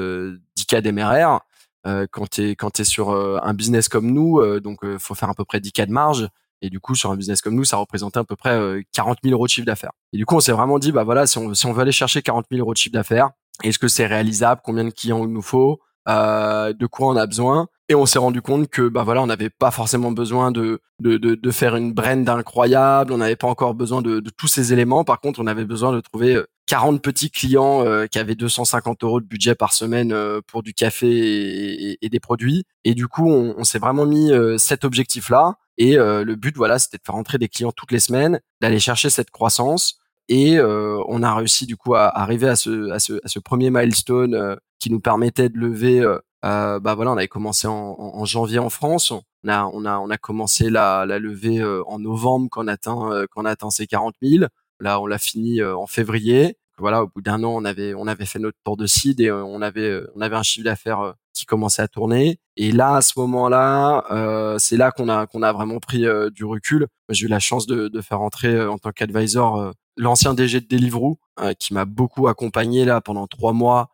[0.56, 1.40] 10K d'MRR.
[1.86, 5.30] Euh, quand tu es quand sur euh, un business comme nous, euh, donc faut faire
[5.30, 6.28] à peu près 10 cas de marge.
[6.60, 9.32] Et du coup, sur un business comme nous, ça représentait à peu près 40 000
[9.32, 9.92] euros de chiffre d'affaires.
[10.12, 11.92] Et du coup, on s'est vraiment dit, bah voilà, si on, si on veut aller
[11.92, 13.30] chercher 40 000 euros de chiffre d'affaires,
[13.62, 14.60] est-ce que c'est réalisable?
[14.64, 15.80] Combien de clients il nous faut?
[16.06, 17.68] De quoi on a besoin?
[17.90, 21.16] Et on s'est rendu compte que, bah voilà, on n'avait pas forcément besoin de, de,
[21.16, 23.14] de, de faire une brand incroyable.
[23.14, 25.04] On n'avait pas encore besoin de, de, tous ces éléments.
[25.04, 29.20] Par contre, on avait besoin de trouver 40 petits clients euh, qui avaient 250 euros
[29.22, 32.64] de budget par semaine euh, pour du café et, des produits.
[32.84, 35.56] Et du coup, on, s'est vraiment mis euh, cet objectif-là.
[35.78, 39.10] Et le but, voilà, c'était de faire rentrer des clients toutes les semaines, d'aller chercher
[39.10, 40.00] cette croissance.
[40.28, 43.70] Et on a réussi du coup à arriver à ce, à ce, à ce premier
[43.70, 46.04] milestone qui nous permettait de lever.
[46.42, 49.12] Bah voilà, on avait commencé en, en, janvier en France.
[49.12, 53.26] On a, on a, on a commencé la, la levée en novembre quand on atteint,
[53.30, 54.46] quand on atteint ces 40 000.
[54.80, 58.24] Là, on l'a fini en février voilà, au bout d'un an, on avait on avait
[58.24, 61.00] fait notre tour de seed et euh, on avait euh, on avait un chiffre d'affaires
[61.00, 62.38] euh, qui commençait à tourner.
[62.56, 66.44] Et là, à ce moment-là, euh, c'est là qu'on a qu'on a vraiment pris du
[66.44, 66.86] recul.
[67.10, 71.18] J'ai eu la chance de, de faire entrer en tant qu'advisor l'ancien DG de Deliveroo,
[71.58, 73.90] qui m'a beaucoup accompagné là pendant trois mois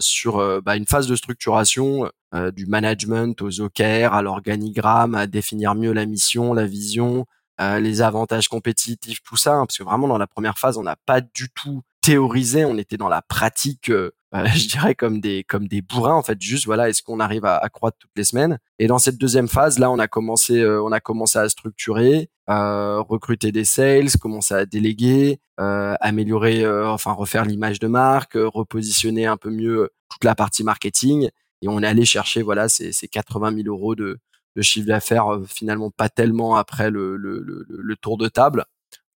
[0.00, 2.10] sur bah, une phase de structuration
[2.54, 7.26] du management aux OKR, à l'organigramme, à définir mieux la mission, la vision,
[7.60, 9.54] les avantages compétitifs, tout ça.
[9.54, 12.76] Hein, parce que vraiment dans la première phase, on n'a pas du tout théorisé, on
[12.76, 13.90] était dans la pratique,
[14.34, 16.40] euh, euh, je dirais comme des comme des bourrins en fait.
[16.40, 18.58] Juste voilà, est-ce qu'on arrive à, à, croître toutes les semaines?
[18.78, 22.30] Et dans cette deuxième phase, là, on a commencé euh, on a commencé à structurer,
[22.48, 29.50] recruter des sales, commencer à déléguer, améliorer, enfin refaire l'image de marque, repositionner un peu
[29.50, 31.28] mieux toute la partie marketing.
[31.62, 34.18] Et on est allé chercher voilà ces, ces 80 000 euros de,
[34.56, 38.66] de chiffre d'affaires finalement pas tellement après le, le, le, le tour de table.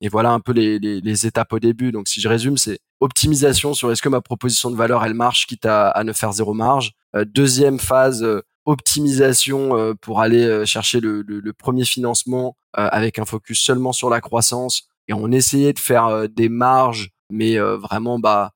[0.01, 1.90] Et voilà un peu les, les, les, étapes au début.
[1.90, 5.46] Donc si je résume, c'est optimisation sur est-ce que ma proposition de valeur elle marche,
[5.46, 6.92] quitte à, à ne faire zéro marge.
[7.16, 13.18] Euh, deuxième phase, euh, optimisation euh, pour aller chercher le, le, le, premier financement avec
[13.18, 14.84] un focus seulement sur la croissance.
[15.09, 18.53] Et on essayait de faire des marges, mais vraiment bah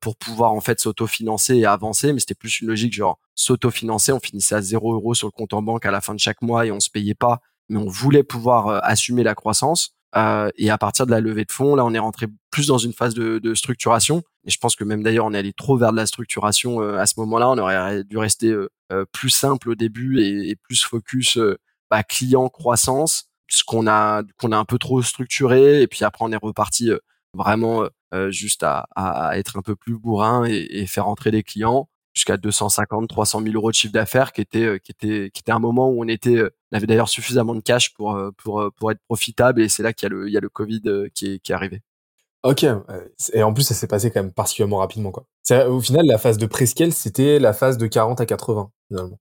[0.00, 2.12] pour pouvoir en fait s'autofinancer et avancer.
[2.12, 4.12] Mais c'était plus une logique genre s'autofinancer.
[4.12, 6.42] On finissait à zéro euro sur le compte en banque à la fin de chaque
[6.42, 7.40] mois et on se payait pas,
[7.70, 9.93] mais on voulait pouvoir assumer la croissance.
[10.16, 12.78] Euh, et à partir de la levée de fonds, là, on est rentré plus dans
[12.78, 14.22] une phase de, de structuration.
[14.46, 16.98] Et je pense que même d'ailleurs, on est allé trop vers de la structuration euh,
[16.98, 17.50] à ce moment-là.
[17.50, 21.38] On aurait dû rester euh, plus simple au début et, plus focus
[21.90, 25.82] bah, client croissance, ce qu'on a qu'on a un peu trop structuré.
[25.82, 26.90] Et puis après, on est reparti
[27.34, 27.88] vraiment
[28.28, 32.36] juste à, à, être un peu plus bourrin et, et faire entrer des clients jusqu'à
[32.36, 35.58] 250, 300 000 euros de chiffre d'affaires, qui était, euh, qui était, qui était un
[35.58, 38.90] moment où on était, euh, on avait d'ailleurs suffisamment de cash pour, euh, pour, pour
[38.90, 40.82] être profitable, et c'est là qu'il y a le, il y a le Covid
[41.14, 41.82] qui est, qui est arrivé.
[42.44, 42.66] Ok,
[43.32, 45.24] et en plus ça s'est passé quand même particulièrement rapidement quoi.
[45.66, 49.18] Au final, la phase de prescale, c'était la phase de 40 à 80 finalement.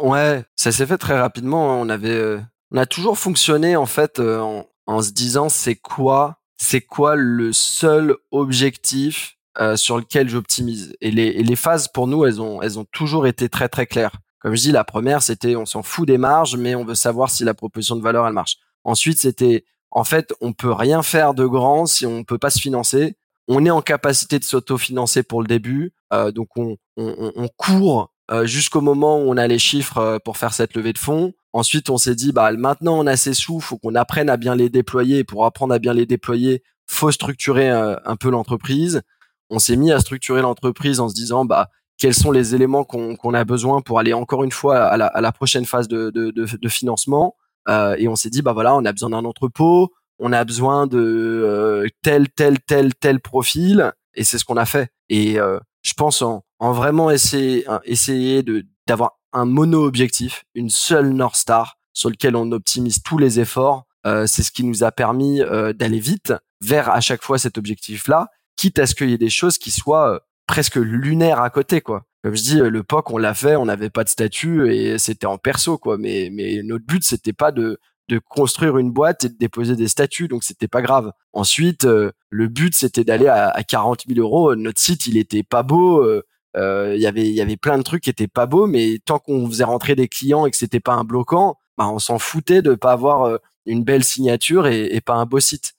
[0.00, 1.72] Ouais, ça s'est fait très rapidement.
[1.72, 1.76] Hein.
[1.80, 6.80] On avait, on a toujours fonctionné en fait en, en se disant c'est quoi, c'est
[6.80, 10.94] quoi le seul objectif euh, sur lequel j'optimise.
[11.00, 14.16] Et les, les phases pour nous, elles ont, elles ont toujours été très très claires.
[14.40, 17.30] Comme je dis, la première, c'était on s'en fout des marges, mais on veut savoir
[17.30, 18.56] si la proposition de valeur elle marche.
[18.84, 22.60] Ensuite, c'était en fait, on peut rien faire de grand si on peut pas se
[22.60, 23.16] financer.
[23.48, 28.10] On est en capacité de s'autofinancer pour le début, euh, donc on, on, on court
[28.30, 31.32] euh, jusqu'au moment où on a les chiffres euh, pour faire cette levée de fonds.
[31.52, 34.56] Ensuite, on s'est dit, bah maintenant on a ces sous, faut qu'on apprenne à bien
[34.56, 35.18] les déployer.
[35.18, 39.02] Et pour apprendre à bien les déployer, faut structurer un peu l'entreprise.
[39.50, 43.34] On s'est mis à structurer l'entreprise en se disant, bah quels sont les éléments qu'on
[43.34, 46.30] a besoin pour aller encore une fois à la, à la prochaine phase de, de,
[46.30, 47.36] de, de financement.
[47.68, 50.86] Euh, et on s'est dit, bah voilà, on a besoin d'un entrepôt, on a besoin
[50.86, 53.92] de euh, tel, tel, tel, tel profil.
[54.14, 54.90] Et c'est ce qu'on a fait.
[55.08, 61.10] Et euh, je pense en, en vraiment essayer, essayer de d'avoir un mono-objectif, une seule
[61.10, 63.86] North Star sur lequel on optimise tous les efforts.
[64.06, 67.56] Euh, c'est ce qui nous a permis euh, d'aller vite vers à chaque fois cet
[67.56, 71.80] objectif-là, quitte à ce qu'il y ait des choses qui soient presque lunaire à côté,
[71.80, 72.04] quoi.
[72.22, 75.26] Comme je dis, le POC, on l'a fait, on n'avait pas de statut et c'était
[75.26, 75.98] en perso, quoi.
[75.98, 77.78] Mais, mais notre but, c'était pas de,
[78.08, 81.12] de construire une boîte et de déposer des statuts, donc c'était pas grave.
[81.32, 84.54] Ensuite, euh, le but, c'était d'aller à, à 40 000 euros.
[84.56, 86.02] Notre site, il était pas beau.
[86.02, 86.22] Euh,
[86.56, 89.18] euh, y avait, il y avait plein de trucs qui étaient pas beaux, mais tant
[89.18, 92.62] qu'on faisait rentrer des clients et que c'était pas un bloquant, bah, on s'en foutait
[92.62, 95.74] de pas avoir une belle signature et, et pas un beau site.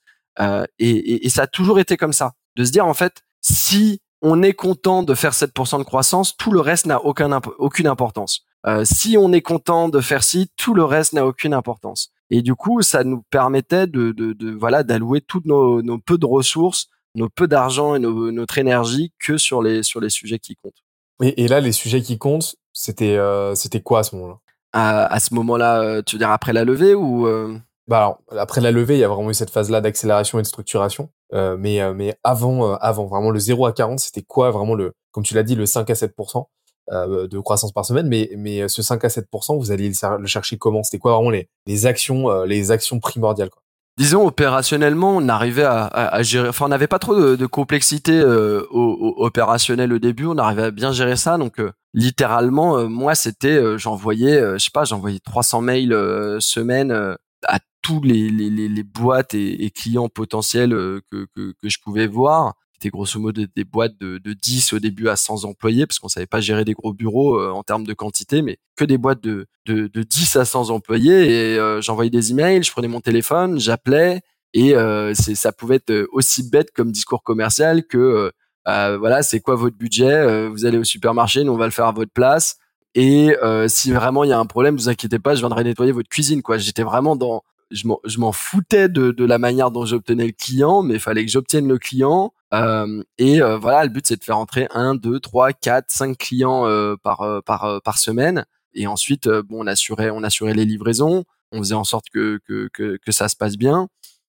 [0.80, 4.41] Et, et ça a toujours été comme ça, de se dire en fait, si on
[4.41, 8.41] est content de faire 7% de croissance, tout le reste n'a aucun, aucune importance.
[8.66, 12.10] Euh, si on est content de faire ci, tout le reste n'a aucune importance.
[12.32, 16.18] Et du coup, ça nous permettait de, de, de voilà d'allouer toutes nos, nos, peu
[16.18, 20.39] de ressources, nos peu d'argent et nos, notre énergie que sur les sur les sujets
[20.39, 20.84] qui comptent.
[21.22, 24.39] Et, et là, les sujets qui comptent, c'était euh, c'était quoi à ce moment-là?
[24.74, 27.58] À, à, ce moment-là, euh, tu veux dire après la levée ou euh?
[27.88, 30.47] Bah alors, après la levée, il y a vraiment eu cette phase-là d'accélération et de
[30.47, 31.09] structuration.
[31.33, 34.73] Euh, mais, euh, mais avant, euh, avant, vraiment le 0 à 40, c'était quoi vraiment
[34.73, 36.45] le, comme tu l'as dit, le 5 à 7%
[36.91, 38.07] de croissance par semaine.
[38.07, 40.83] Mais, mais ce 5 à 7% vous alliez le chercher comment?
[40.83, 43.61] C'était quoi vraiment les, les actions, les actions primordiales quoi?
[43.97, 46.49] Disons opérationnellement, on arrivait à, à, gérer.
[46.49, 50.25] Enfin, on n'avait pas trop de, de complexité euh, au, au, opérationnel au début.
[50.25, 51.38] On arrivait à bien gérer ça.
[51.38, 51.61] Donc,
[51.93, 57.15] littéralement, moi, c'était, j'envoyais, je sais pas, j'envoyais 300 mails semaine
[57.48, 62.56] à tous les, les, les boîtes et, clients potentiels euh, que, que, je pouvais voir.
[62.74, 66.10] C'était grosso modo des, boîtes de, de 10 au début à 100 employés, parce qu'on
[66.10, 69.24] savait pas gérer des gros bureaux euh, en termes de quantité, mais que des boîtes
[69.24, 71.54] de, de, de 10 à 100 employés.
[71.54, 74.22] Et euh, j'envoyais des emails, je prenais mon téléphone, j'appelais,
[74.54, 74.74] et
[75.14, 78.32] c'est ça pouvait être aussi bête comme discours commercial que
[78.66, 81.91] voilà, c'est quoi votre budget Vous allez au supermarché, nous on va le faire à
[81.91, 82.58] votre place.
[82.96, 83.36] Et
[83.68, 86.41] si vraiment il y a un problème, vous inquiétez pas, je viendrai nettoyer votre cuisine.
[86.41, 90.84] Quoi, j'étais vraiment dans je m'en foutais de, de, la manière dont j'obtenais le client,
[90.84, 92.34] mais il fallait que j'obtienne le client.
[92.54, 96.18] Euh, et euh, voilà, le but c'est de faire entrer un, deux, trois, quatre, cinq
[96.18, 98.46] clients euh, par euh, par euh, par semaine.
[98.74, 102.70] Et ensuite, bon, on assurait on assurait les livraisons, on faisait en sorte que que
[102.74, 103.88] que, que ça se passe bien.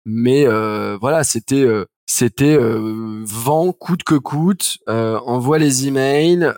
[0.05, 0.47] Mais
[0.97, 1.65] voilà, c'était
[2.13, 6.53] c'était vent coûte que coûte, envoie les emails,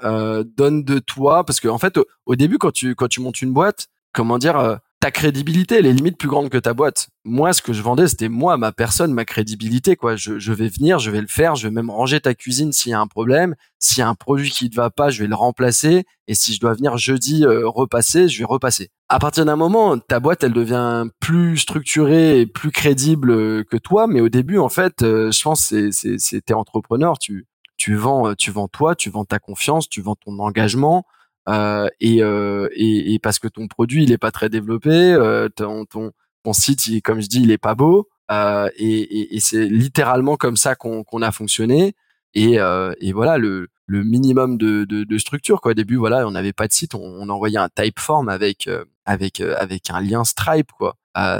[0.57, 3.41] donne de toi, parce que en fait, au, au, début quand tu quand tu montes
[3.41, 7.09] une boîte, comment dire ta crédibilité, elle est limite plus grande que ta boîte.
[7.27, 10.17] Moi, ce que je vendais, c'était moi, ma personne, ma crédibilité, quoi.
[10.17, 12.93] Je, je, vais venir, je vais le faire, je vais même ranger ta cuisine s'il
[12.93, 13.55] y a un problème.
[13.79, 16.05] S'il y a un produit qui ne va pas, je vais le remplacer.
[16.27, 18.89] Et si je dois venir jeudi euh, repasser, je vais repasser.
[19.11, 23.76] À partir d'un moment, ta boîte, elle devient plus structurée et plus crédible euh, que
[23.76, 24.07] toi.
[24.07, 28.35] Mais au début, en fait, euh, je pense, c'est, c'est, c'est entrepreneur, tu, tu vends,
[28.35, 31.05] tu vends toi, tu vends ta confiance, tu vends ton engagement.
[31.49, 35.49] Euh, et, euh, et, et, parce que ton produit il est pas très développé, euh,
[35.49, 36.12] ton, ton,
[36.42, 38.08] ton site, il, comme je dis, il est pas beau.
[38.30, 41.95] Et, et, c'est littéralement comme ça qu'on qu'on a fonctionné.
[42.34, 45.61] Et, et voilà le, le minimum de, de, de, structure.
[45.61, 45.72] Quoi.
[45.72, 48.68] Au début, voilà, on n'avait pas de site, on, on, envoyait un Typeform avec
[49.04, 50.72] avec avec un lien Stripe.
[50.72, 50.96] Quoi.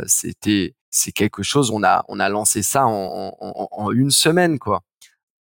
[0.06, 1.70] C'était c'est quelque chose.
[1.70, 4.59] On a on a lancé ça en, en, en une semaine.
[4.59, 4.82] Quoi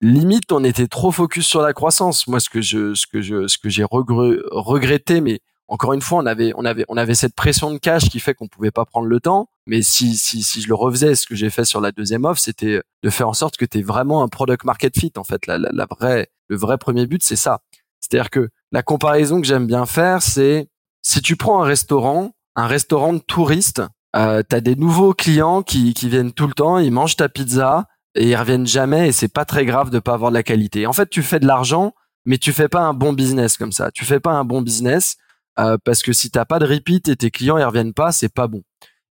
[0.03, 2.27] limite on était trop focus sur la croissance.
[2.27, 6.19] Moi, ce que je, ce que je, ce que j'ai regretté, mais encore une fois,
[6.19, 8.85] on avait, on avait, on avait cette pression de cash qui fait qu'on pouvait pas
[8.85, 9.49] prendre le temps.
[9.67, 12.41] Mais si, si, si je le refaisais, ce que j'ai fait sur la deuxième offre,
[12.41, 15.13] c'était de faire en sorte que tu es vraiment un product market fit.
[15.17, 17.61] En fait, la, la, la vraie, le vrai premier but, c'est ça.
[18.01, 20.69] C'est-à-dire que la comparaison que j'aime bien faire, c'est
[21.03, 23.83] si tu prends un restaurant, un restaurant de touristes,
[24.15, 27.29] euh, tu as des nouveaux clients qui, qui viennent tout le temps, ils mangent ta
[27.29, 30.43] pizza, et ils reviennent jamais et c'est pas très grave de pas avoir de la
[30.43, 30.87] qualité.
[30.87, 31.95] En fait, tu fais de l'argent,
[32.25, 33.91] mais tu fais pas un bon business comme ça.
[33.91, 35.17] Tu fais pas un bon business
[35.59, 38.33] euh, parce que si t'as pas de repeat et tes clients ils reviennent pas, c'est
[38.33, 38.63] pas bon.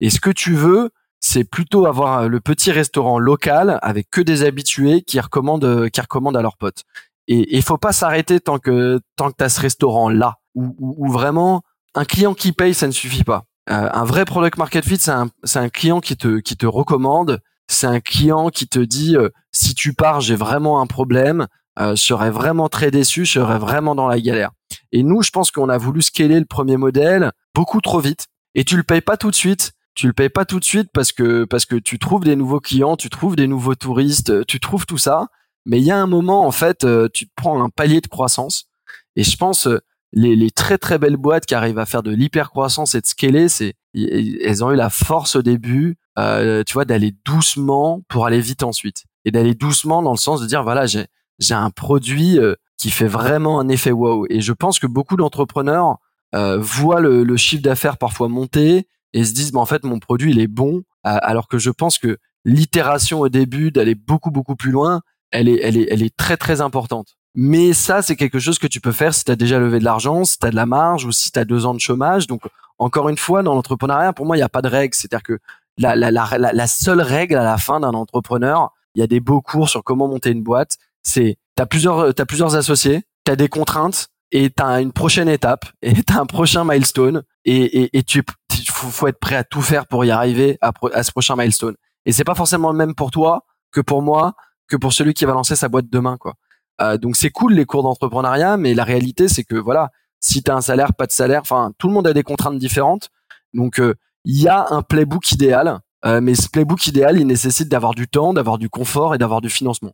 [0.00, 4.44] Et ce que tu veux, c'est plutôt avoir le petit restaurant local avec que des
[4.44, 6.84] habitués qui recommandent qui recommandent à leurs potes.
[7.26, 11.62] Et il faut pas s'arrêter tant que tant que t'as ce restaurant là où, vraiment
[11.94, 13.44] un client qui paye ça ne suffit pas.
[13.70, 17.40] Euh, un vrai product market fit c'est un un client qui te qui te recommande,
[17.68, 21.46] c'est un client qui te dit euh, si tu pars j'ai vraiment un problème,
[21.78, 24.50] euh, je serais vraiment très déçu, je serais vraiment dans la galère.
[24.92, 28.64] Et nous je pense qu'on a voulu scaler le premier modèle beaucoup trop vite et
[28.64, 31.10] tu le payes pas tout de suite tu le payes pas tout de suite parce
[31.10, 34.86] que parce que tu trouves des nouveaux clients, tu trouves des nouveaux touristes, tu trouves
[34.86, 35.26] tout ça.
[35.66, 38.06] Mais il y a un moment, en fait, euh, tu te prends un palier de
[38.06, 38.68] croissance.
[39.16, 39.80] Et je pense, euh,
[40.12, 43.06] les, les très très belles boîtes qui arrivent à faire de l'hyper croissance et de
[43.06, 48.26] scaler, c'est elles ont eu la force au début, euh, tu vois, d'aller doucement pour
[48.26, 49.04] aller vite ensuite.
[49.24, 51.06] Et d'aller doucement dans le sens de dire, voilà, j'ai
[51.38, 52.38] j'ai un produit
[52.76, 54.26] qui fait vraiment un effet wow.
[54.28, 55.98] Et je pense que beaucoup d'entrepreneurs
[56.32, 60.32] voient le, le chiffre d'affaires parfois monter et se disent, mais en fait, mon produit,
[60.32, 60.82] il est bon.
[61.04, 65.60] alors que je pense que l'itération au début, d'aller beaucoup, beaucoup plus loin, elle est,
[65.62, 67.17] elle est, elle est très, très importante.
[67.40, 69.84] Mais ça, c'est quelque chose que tu peux faire si tu as déjà levé de
[69.84, 72.26] l'argent, si tu as de la marge ou si tu as deux ans de chômage.
[72.26, 72.42] Donc,
[72.78, 74.92] encore une fois, dans l'entrepreneuriat, pour moi, il n'y a pas de règle.
[74.92, 75.38] C'est-à-dire que
[75.76, 79.84] la, seule règle à la fin d'un entrepreneur, il y a des beaux cours sur
[79.84, 80.78] comment monter une boîte.
[81.04, 84.90] C'est, tu as plusieurs, as plusieurs associés, tu as des contraintes et tu as une
[84.90, 88.24] prochaine étape et tu as un prochain milestone et, et, tu
[88.68, 91.76] faut, faut, être prêt à tout faire pour y arriver à, à ce prochain milestone.
[92.04, 94.34] Et c'est pas forcément le même pour toi que pour moi
[94.66, 96.34] que pour celui qui va lancer sa boîte demain, quoi.
[96.80, 99.90] Euh, donc c'est cool les cours d'entrepreneuriat, mais la réalité c'est que voilà,
[100.20, 102.58] si tu as un salaire, pas de salaire, enfin tout le monde a des contraintes
[102.58, 103.10] différentes.
[103.52, 103.94] Donc euh,
[104.24, 108.06] il y a un playbook idéal, euh, mais ce playbook idéal, il nécessite d'avoir du
[108.06, 109.92] temps, d'avoir du confort et d'avoir du financement.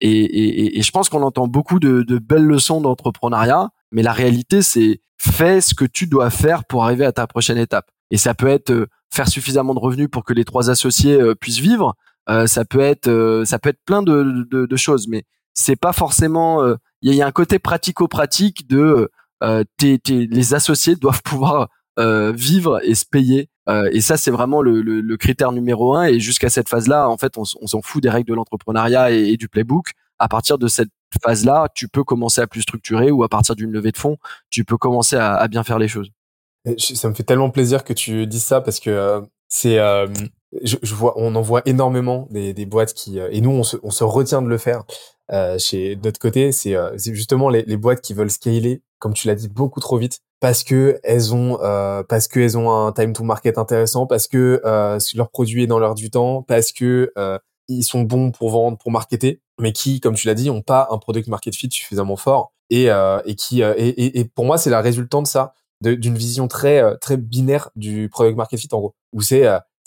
[0.00, 4.12] Et, et, et je pense qu'on entend beaucoup de, de belles leçons d'entrepreneuriat, mais la
[4.12, 7.90] réalité c'est fais ce que tu dois faire pour arriver à ta prochaine étape.
[8.10, 11.94] Et ça peut être faire suffisamment de revenus pour que les trois associés puissent vivre.
[12.46, 15.24] Ça peut être, ça peut être plein de, de, de choses, mais
[15.60, 16.64] c'est pas forcément.
[17.02, 19.10] Il y, a un côté pratico-pratique de
[19.76, 21.68] tes, tes, les associés doivent pouvoir
[21.98, 23.48] vivre et se payer.
[23.92, 26.04] et ça, c'est vraiment le, le, le, critère numéro un.
[26.04, 29.48] Et jusqu'à cette phase-là, en fait, on, s'en fout des règles de l'entrepreneuriat et, du
[29.48, 29.92] playbook.
[30.18, 30.90] À partir de cette
[31.22, 34.16] phase-là, tu peux commencer à plus structurer ou à partir d'une levée de fonds,
[34.50, 36.10] tu peux commencer à, à bien faire les choses.
[36.78, 39.78] Ça me fait tellement plaisir que tu dises ça parce que c'est
[40.62, 43.62] je, je, vois, on en voit énormément des, des boîtes qui, euh, et nous, on
[43.62, 44.84] se, on se retient de le faire.
[45.32, 49.28] Euh, chez d'autre côté, c'est euh, justement les, les, boîtes qui veulent scaler, comme tu
[49.28, 52.92] l'as dit, beaucoup trop vite, parce que elles ont, euh, parce que elles ont un
[52.92, 56.72] time to market intéressant, parce que euh, leur produit est dans l'heure du temps, parce
[56.72, 57.12] que
[57.68, 60.88] ils sont bons pour vendre, pour marketer, mais qui, comme tu l'as dit, ont pas
[60.90, 62.88] un product market fit suffisamment fort et,
[63.24, 66.98] et qui, et, et, et, pour moi, c'est la résultante de ça, d'une vision très
[66.98, 69.46] très binaire du product market fit en gros, où c'est,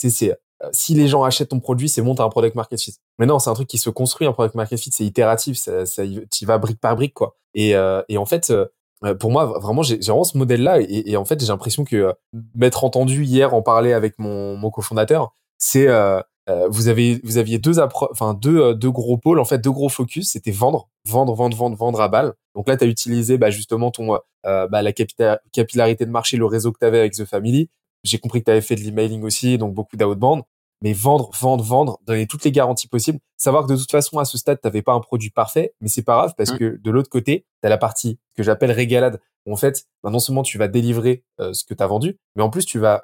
[0.09, 0.35] c'est euh,
[0.71, 2.95] si les gens achètent ton produit, c'est bon, un product market fit.
[3.19, 5.85] Mais non, c'est un truc qui se construit, un product market fit, c'est itératif, ça,
[5.85, 7.35] ça, tu vas brique par brique, quoi.
[7.53, 11.25] Et, euh, et en fait, euh, pour moi, vraiment, j'ai vraiment ce modèle-là, et, en
[11.25, 12.13] fait, j'ai l'impression que
[12.55, 16.21] m'être entendu hier en parler avec mon, mon cofondateur, c'est euh,
[16.69, 20.31] vous avez vous aviez deux enfin deux deux gros pôles en fait deux gros focus
[20.31, 23.89] c'était vendre vendre vendre vendre vendre à balle donc là tu as utilisé bah, justement
[23.89, 27.69] ton bah, la capillarité de marché le réseau que tu avais avec The Family
[28.03, 30.43] j'ai compris que tu avais fait de l'emailing aussi, donc beaucoup d'outbound
[30.83, 33.19] mais vendre, vendre, vendre, donner toutes les garanties possibles.
[33.37, 35.87] Savoir que de toute façon, à ce stade, tu n'avais pas un produit parfait, mais
[35.87, 36.57] c'est pas grave parce mmh.
[36.57, 39.19] que de l'autre côté, tu as la partie que j'appelle régalade.
[39.45, 42.17] Où en fait, bah, non seulement tu vas délivrer euh, ce que tu as vendu,
[42.35, 43.01] mais en plus, tu vas,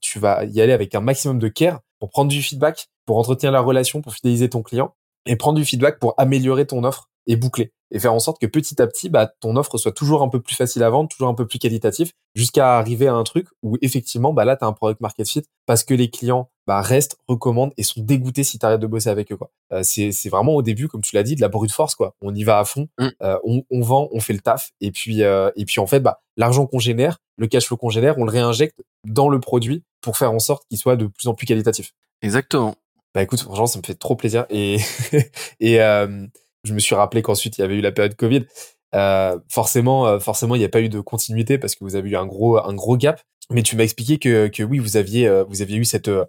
[0.00, 3.52] tu vas y aller avec un maximum de care pour prendre du feedback, pour entretenir
[3.52, 4.94] la relation, pour fidéliser ton client
[5.26, 8.46] et prendre du feedback pour améliorer ton offre et boucler et faire en sorte que
[8.46, 11.28] petit à petit, bah, ton offre soit toujours un peu plus facile à vendre, toujours
[11.28, 14.68] un peu plus qualitatif, jusqu'à arriver à un truc où effectivement, bah, là, tu as
[14.68, 18.58] un product market fit parce que les clients bah, restent, recommandent et sont dégoûtés si
[18.58, 19.36] tu arrêtes de bosser avec eux.
[19.36, 19.50] Quoi.
[19.72, 21.94] Euh, c'est, c'est vraiment au début, comme tu l'as dit, de la brute force.
[21.94, 22.14] Quoi.
[22.20, 23.08] On y va à fond, mm.
[23.22, 26.00] euh, on, on, vend, on fait le taf et puis, euh, et puis en fait,
[26.00, 29.82] bah, l'argent qu'on génère, le cash flow qu'on génère, on le réinjecte dans le produit
[30.02, 31.92] pour faire en sorte qu'il soit de plus en plus qualitatif.
[32.20, 32.74] Exactement.
[33.14, 34.76] Bah écoute, franchement, ça me fait trop plaisir et,
[35.60, 36.26] et euh,
[36.64, 38.46] je me suis rappelé qu'ensuite il y avait eu la période Covid.
[38.94, 42.10] Euh, forcément, euh, forcément, il n'y a pas eu de continuité parce que vous avez
[42.10, 43.20] eu un gros, un gros gap.
[43.50, 46.26] Mais tu m'as expliqué que, que oui, vous aviez, euh, vous aviez eu cette, euh,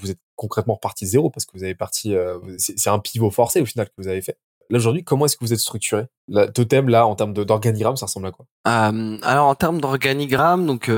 [0.00, 2.14] vous êtes concrètement reparti zéro parce que vous avez parti,
[2.56, 4.38] c'est un pivot forcé au final que vous avez fait.
[4.70, 6.06] Là aujourd'hui, comment est-ce que vous êtes structuré?
[6.28, 8.46] La Totem là, en termes d'organigramme, ça ressemble à quoi?
[8.64, 10.90] Alors en termes d'organigramme, donc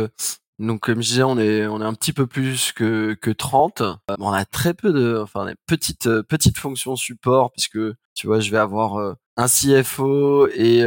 [0.63, 3.81] donc comme je disais, on est on est un petit peu plus que que 30.
[3.81, 7.79] Euh, on a très peu de enfin des petites euh, petites fonctions support puisque
[8.15, 10.81] tu vois, je vais avoir euh, un CFO et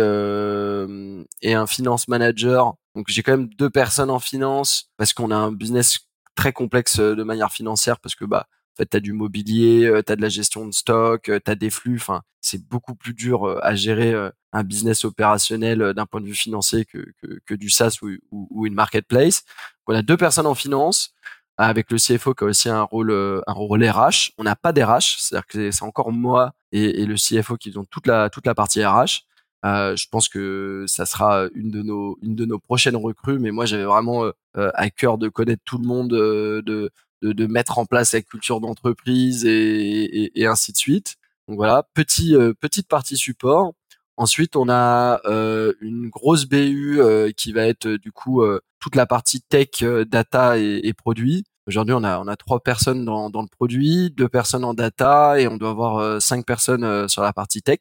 [1.42, 2.76] et un finance manager.
[2.96, 6.00] Donc j'ai quand même deux personnes en finance parce qu'on a un business
[6.36, 10.12] très complexe de manière financière parce que bah en fait, tu as du mobilier, tu
[10.12, 11.96] as de la gestion de stock, tu as des flux.
[11.96, 14.14] Enfin, c'est beaucoup plus dur à gérer
[14.52, 17.06] un business opérationnel d'un point de vue financier que,
[17.46, 19.44] que, du SaaS ou, une marketplace.
[19.88, 21.14] On a deux personnes en finance
[21.58, 23.14] avec le CFO qui a aussi un rôle
[23.48, 24.32] un rôle RH.
[24.38, 28.08] On n'a pas d'RH, c'est-à-dire que c'est encore moi et, le CFO qui ont toute
[28.08, 29.24] la toute la partie RH.
[29.66, 33.40] Euh, je pense que ça sera une de nos une de nos prochaines recrues.
[33.40, 37.78] Mais moi, j'avais vraiment à cœur de connaître tout le monde, de de, de, mettre
[37.78, 41.16] en place la culture d'entreprise et, et, et, ainsi de suite.
[41.48, 43.74] Donc voilà, petit euh, petite partie support.
[44.18, 48.44] Ensuite, on a euh, une grosse BU euh, qui va être du coup
[48.80, 51.44] toute la partie tech, data et, et produits.
[51.68, 55.40] Aujourd'hui, on a on a trois personnes dans, dans le produit, deux personnes en data
[55.40, 57.80] et on doit avoir cinq personnes sur la partie tech.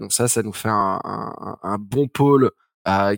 [0.00, 2.50] donc ça, ça nous fait un, un, un bon pôle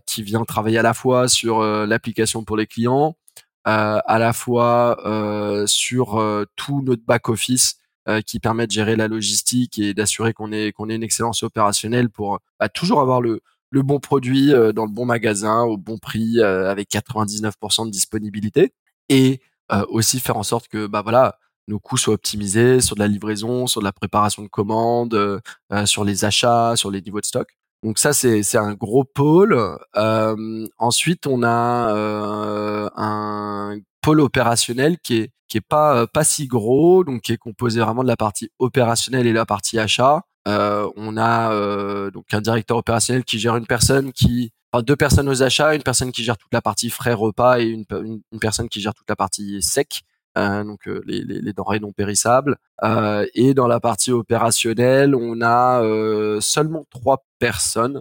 [0.06, 3.28] qui vient travailler à la fois sur l'application pour les clients, euh,
[3.64, 7.76] à la fois euh, sur euh, tout notre back office
[8.24, 12.09] qui permet de gérer la logistique et d'assurer qu'on ait qu'on ait une excellence opérationnelle
[12.09, 16.40] pour bah, toujours avoir le le bon produit dans le bon magasin au bon prix
[16.43, 18.72] avec 99% de disponibilité
[19.10, 19.43] et
[19.90, 21.36] aussi faire en sorte que bah voilà
[21.66, 25.43] nos coûts soient optimisés sur de la livraison, sur de la préparation de commandes,
[25.85, 27.57] sur les achats, sur les niveaux de stock.
[27.85, 29.79] Donc ça c'est un gros pôle.
[29.97, 36.47] Euh, ensuite on a euh, un pôle opérationnel qui est qui est pas pas si
[36.47, 40.23] gros, donc qui est composé vraiment de la partie opérationnelle et la partie achat.
[40.49, 44.97] Euh, on a euh, donc un directeur opérationnel qui gère une personne qui enfin, deux
[44.97, 48.69] personnes aux achats, une personne qui gère toute la partie frais repas et une personne
[48.69, 50.03] qui gère toute la partie sec.
[50.39, 52.56] Euh, donc euh, les, denrées non périssables.
[52.85, 55.82] Euh, et dans la partie opérationnelle, on a
[56.40, 58.01] seulement trois personnes.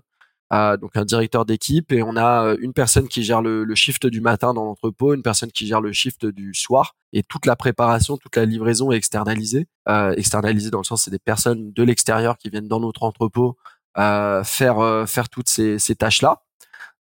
[0.52, 4.54] donc un directeur d'équipe et on a une personne qui gère le, shift du matin
[4.54, 8.36] dans l'entrepôt, une personne qui gère le shift du soir et toute la préparation, toute
[8.36, 9.68] la livraison est externalisée.
[10.16, 13.58] Externalisée dans le sens c'est des personnes de l'extérieur qui viennent dans notre entrepôt
[13.96, 16.44] faire faire toutes ces, ces tâches là.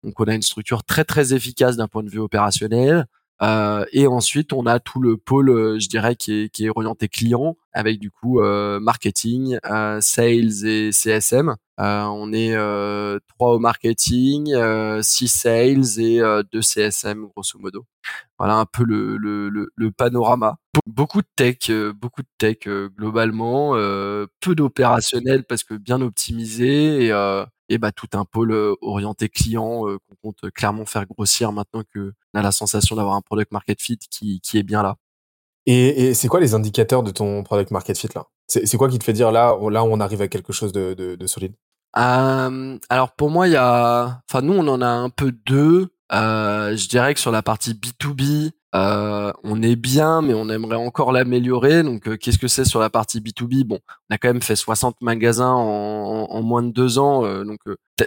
[0.02, 3.06] Donc on a une structure très très efficace d'un point de vue opérationnel.
[3.42, 6.70] Euh, et ensuite, on a tout le pôle, euh, je dirais, qui est, qui est
[6.70, 11.54] orienté client, avec du coup euh, marketing, euh, sales et CSM.
[11.78, 12.54] Euh, on est
[13.28, 14.54] trois au marketing,
[15.02, 17.84] six sales et deux CSM, grosso modo.
[18.38, 20.56] Voilà un peu le, le, le, le panorama.
[20.86, 22.58] Beaucoup de tech, beaucoup de tech
[22.96, 23.72] globalement,
[24.40, 27.12] peu d'opérationnel parce que bien optimisé et
[27.68, 32.38] et bah tout un pôle orienté client qu'on compte clairement faire grossir maintenant que on
[32.38, 34.96] a la sensation d'avoir un product market fit qui, qui est bien là.
[35.66, 38.26] Et, et c'est quoi les indicateurs de ton product market fit là?
[38.48, 41.16] C'est quoi qui te fait dire là, là on arrive à quelque chose de, de,
[41.16, 41.54] de solide?
[41.96, 45.88] Euh, Alors pour moi il y a, enfin nous on en a un peu deux.
[46.12, 50.76] Euh, je dirais que sur la partie B2B, euh, on est bien, mais on aimerait
[50.76, 51.82] encore l'améliorer.
[51.82, 53.78] Donc, euh, qu'est-ce que c'est sur la partie B2B Bon,
[54.10, 57.24] on a quand même fait 60 magasins en, moins de deux ans.
[57.24, 57.58] Euh, donc,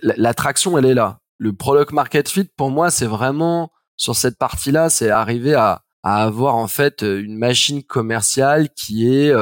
[0.01, 1.19] l'attraction, elle est là.
[1.37, 6.55] Le product market fit, pour moi, c'est vraiment sur cette partie-là, c'est arriver à, avoir
[6.55, 9.33] en fait une machine commerciale qui est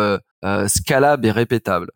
[0.68, 1.92] scalable et répétable.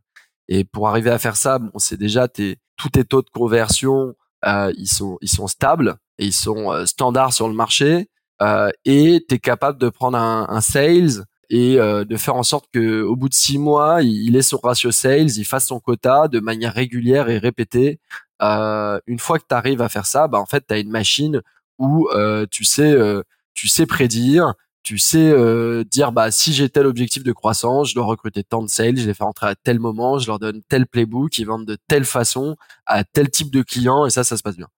[0.48, 4.14] Et pour arriver à faire ça, bon, c'est déjà tes, tous tes taux de conversion,
[4.46, 8.06] ils sont ils sont stables et ils sont standards sur le marché euh,
[8.86, 12.66] et tu es capable de prendre un, un sales et euh, de faire en sorte
[12.74, 16.30] que au bout de six mois, il, ait son ratio sales, il fasse son quota
[16.30, 18.00] de manière régulière et répétée.
[18.42, 20.90] Euh, une fois que tu arrives à faire ça, bah en fait, tu as une
[20.90, 21.42] machine
[21.78, 23.22] où euh, tu sais euh,
[23.54, 25.36] tu sais prédire, tu sais
[25.86, 29.06] dire bah si j'ai tel objectif de croissance, je dois recruter tant de sales, je
[29.06, 32.06] les fais rentrer à tel moment, je leur donne tel playbook, ils vendent de telle
[32.06, 32.56] façon
[32.86, 34.70] à tel type de client et ça ça se passe bien.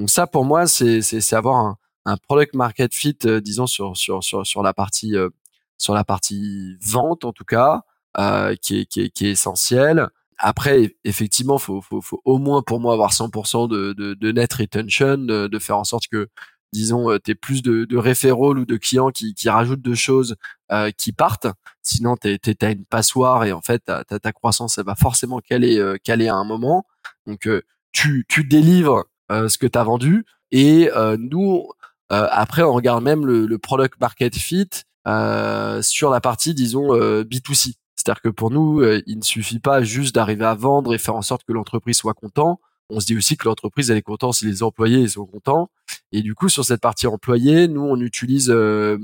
[0.00, 3.96] Donc ça pour moi c'est c'est avoir un, un product market fit, euh, disons sur
[3.96, 5.28] sur sur sur la partie euh,
[5.76, 7.82] sur la partie vente en tout cas,
[8.18, 10.08] euh, qui est qui est qui est essentiel.
[10.38, 14.52] Après, effectivement, faut, faut, faut au moins pour moi avoir 100% de, de, de net
[14.52, 16.28] retention, de, de, faire en sorte que,
[16.74, 20.36] disons, tu plus de, de ou de clients qui, qui rajoutent de choses
[20.72, 21.46] euh, qui partent.
[21.82, 25.78] Sinon, tu as une passoire et en fait, ta, ta, croissance, elle va forcément caler,
[25.78, 26.84] euh, caler à un moment.
[27.26, 27.48] Donc,
[27.92, 30.26] tu, tu délivres ce que tu as vendu.
[30.52, 31.75] Et nous, euh,
[32.10, 34.68] après, on regarde même le, le product market fit
[35.06, 37.74] euh, sur la partie, disons, euh, B2C.
[37.94, 41.22] C'est-à-dire que pour nous, il ne suffit pas juste d'arriver à vendre et faire en
[41.22, 42.60] sorte que l'entreprise soit content.
[42.88, 45.70] On se dit aussi que l'entreprise elle est contente si les employés sont contents.
[46.12, 48.98] Et du coup, sur cette partie employée, nous on utilise euh,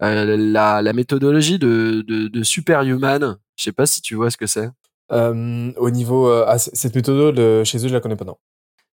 [0.00, 3.38] la, la, méthodologie de, de, de Superhuman.
[3.56, 4.70] Je sais pas si tu vois ce que c'est.
[5.12, 8.36] Euh, au niveau, ah, cette méthode de chez eux, je la connais pas non.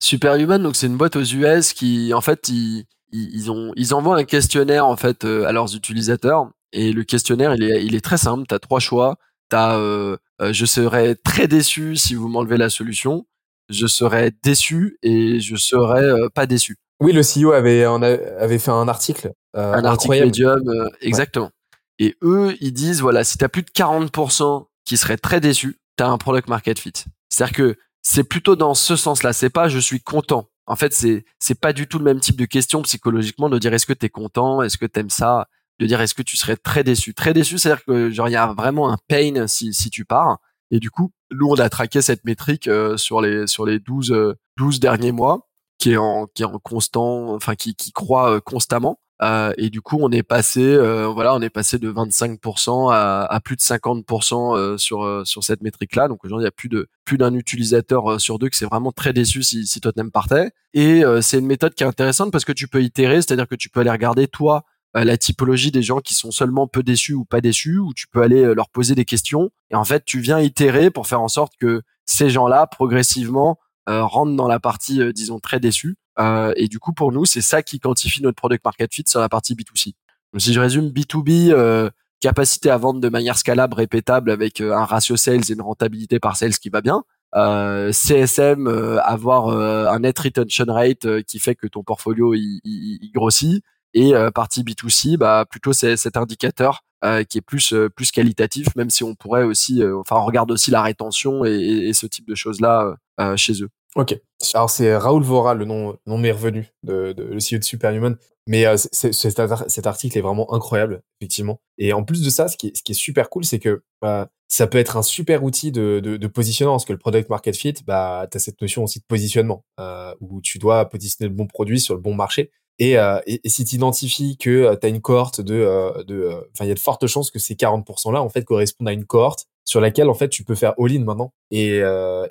[0.00, 4.16] Superhuman, donc c'est une boîte aux US qui, en fait, ils, ils, ont, ils envoient
[4.16, 8.16] un questionnaire en fait à leurs utilisateurs et le questionnaire il est, il est très
[8.16, 8.44] simple.
[8.48, 9.16] T'as trois choix.
[9.48, 13.26] T'as, euh, je serais très déçu si vous m'enlevez la solution.
[13.68, 16.76] Je serais déçu et je serais pas déçu.
[17.00, 19.32] Oui, le CEO avait, avait fait un article.
[19.54, 21.50] un article Medium, exactement.
[21.98, 26.08] Et eux, ils disent voilà, si t'as plus de 40% qui seraient très déçus, t'as
[26.08, 26.92] un product market fit.
[27.28, 29.32] C'est-à-dire que c'est plutôt dans ce sens-là.
[29.32, 30.48] C'est pas je suis content.
[30.66, 33.74] En fait, c'est c'est pas du tout le même type de question psychologiquement de dire
[33.74, 36.36] est-ce que tu es content, est-ce que tu aimes ça, de dire est-ce que tu
[36.36, 37.14] serais très déçu?
[37.14, 40.38] Très déçu, c'est-à-dire que genre il y a vraiment un pain si si tu pars.
[40.70, 44.34] Et du coup, nous on a traqué cette métrique euh, sur les sur les 12
[44.56, 48.36] 12 euh, derniers mois qui est en qui est en constant enfin qui qui croît
[48.36, 52.92] euh, constamment et du coup, on est passé, euh, voilà, on est passé de 25%
[52.92, 56.08] à, à, plus de 50% euh, sur sur cette métrique-là.
[56.08, 58.92] Donc aujourd'hui, il y a plus de plus d'un utilisateur sur deux qui s'est vraiment
[58.92, 60.50] très déçu si, si Tottenham partait.
[60.72, 63.68] Et c'est une méthode qui est intéressante parce que tu peux itérer, c'est-à-dire que tu
[63.68, 64.64] peux aller regarder toi
[64.94, 68.22] la typologie des gens qui sont seulement peu déçus ou pas déçus, ou tu peux
[68.22, 69.50] aller leur poser des questions.
[69.70, 74.36] Et en fait, tu viens itérer pour faire en sorte que ces gens-là, progressivement, rentrent
[74.36, 75.96] dans la partie, disons, très déçus.
[76.18, 79.20] Euh, et du coup, pour nous, c'est ça qui quantifie notre product market fit sur
[79.20, 79.94] la partie B2C.
[80.32, 81.90] Donc, si je résume, B2B, euh,
[82.24, 86.18] capacité à vendre de manière scalable, répétable, avec euh, un ratio sales et une rentabilité
[86.18, 87.04] par sales qui va bien.
[87.36, 93.62] Euh, CSM, euh, avoir un net retention rate qui fait que ton portfolio il, grossit.
[93.96, 96.80] Et partie B2C, bah plutôt c'est cet indicateur
[97.28, 100.82] qui est plus plus qualitatif, même si on pourrait aussi, enfin on regarde aussi la
[100.82, 102.96] rétention et, et, et ce type de choses là
[103.36, 103.68] chez eux.
[103.94, 104.18] Ok.
[104.54, 108.16] Alors c'est Raoul Vora, le nom, nom m'est revenu, de, de, le CEO de Superhuman.
[108.46, 111.60] Mais euh, cet article est vraiment incroyable, effectivement.
[111.78, 113.82] Et en plus de ça, ce qui est, ce qui est super cool, c'est que
[114.02, 117.30] bah, ça peut être un super outil de, de, de positionnement, parce que le product
[117.30, 121.30] market fit, bah, tu as cette notion aussi de positionnement, euh, où tu dois positionner
[121.30, 122.50] le bon produit sur le bon marché.
[122.78, 125.54] Et, euh, et, si tu identifies que euh, tu as une cohorte de...
[125.54, 128.88] Euh, de enfin, il y a de fortes chances que ces 40%-là, en fait, correspondent
[128.88, 131.32] à une cohorte sur laquelle, en fait, tu peux faire all-in maintenant.
[131.50, 131.78] Et,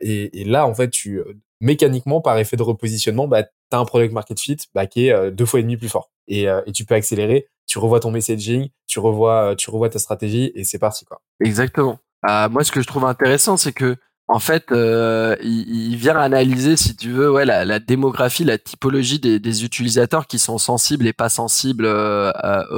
[0.02, 1.22] et, et, là, en fait, tu
[1.64, 5.31] mécaniquement, par effet de repositionnement, bah, tu as un product market fit bah, qui est
[5.31, 6.11] deux fois et demi plus fort.
[6.27, 10.52] Et, et tu peux accélérer, tu revois ton messaging, tu revois, tu revois ta stratégie
[10.56, 11.06] et c'est parti.
[11.06, 11.22] quoi.
[11.44, 11.99] Exactement.
[12.23, 16.95] moi, ce que je trouve intéressant, c'est que en fait, euh, il, vient analyser, si
[16.95, 21.14] tu veux, ouais, la, la démographie, la typologie des, des, utilisateurs qui sont sensibles et
[21.14, 22.31] pas sensibles euh,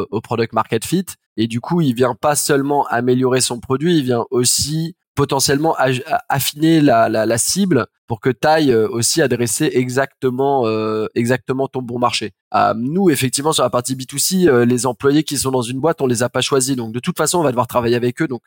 [0.10, 1.06] au product market fit.
[1.38, 5.76] Et du coup, il vient pas seulement améliorer son produit, il vient aussi potentiellement
[6.30, 11.68] affiner la, la, la, cible pour que tu ailles euh, aussi adresser exactement euh, exactement
[11.68, 12.34] ton bon marché.
[12.54, 16.02] Euh, nous, effectivement, sur la partie B2C, euh, les employés qui sont dans une boîte,
[16.02, 16.76] on les a pas choisis.
[16.76, 18.28] Donc, de toute façon, on va devoir travailler avec eux.
[18.28, 18.44] Donc,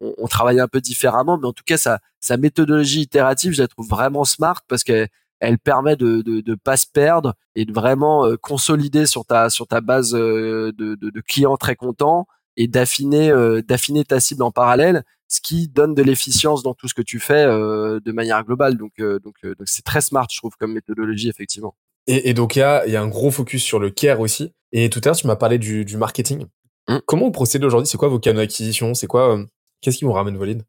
[0.00, 1.38] on, on, travaille un peu différemment.
[1.38, 5.08] Mais en tout cas, sa, sa méthodologie itérative, je la trouve vraiment smart parce qu'elle
[5.38, 9.66] elle permet de, de, de pas se perdre et de vraiment consolider sur ta sur
[9.66, 12.26] ta base de, de, de clients très contents
[12.56, 13.32] et d'affiner
[13.66, 17.18] d'affiner ta cible en parallèle ce qui donne de l'efficience dans tout ce que tu
[17.18, 18.76] fais euh, de manière globale.
[18.76, 21.74] Donc, euh, donc, euh, donc c'est très smart, je trouve, comme méthodologie, effectivement.
[22.06, 24.52] Et, et donc, il y a, y a un gros focus sur le care aussi.
[24.72, 26.46] Et tout à l'heure, tu m'as parlé du, du marketing.
[26.88, 26.98] Mmh.
[27.06, 27.88] Comment vous procédez aujourd'hui?
[27.88, 28.94] C'est quoi vos canaux d'acquisition?
[28.94, 29.38] C'est quoi
[29.80, 30.64] Qu'est-ce qui vous ramène leads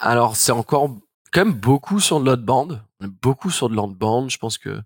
[0.00, 0.96] Alors, c'est encore
[1.32, 2.80] quand même beaucoup sur de l'outbound.
[3.22, 4.30] Beaucoup sur de l'outbound.
[4.30, 4.80] Je pense que...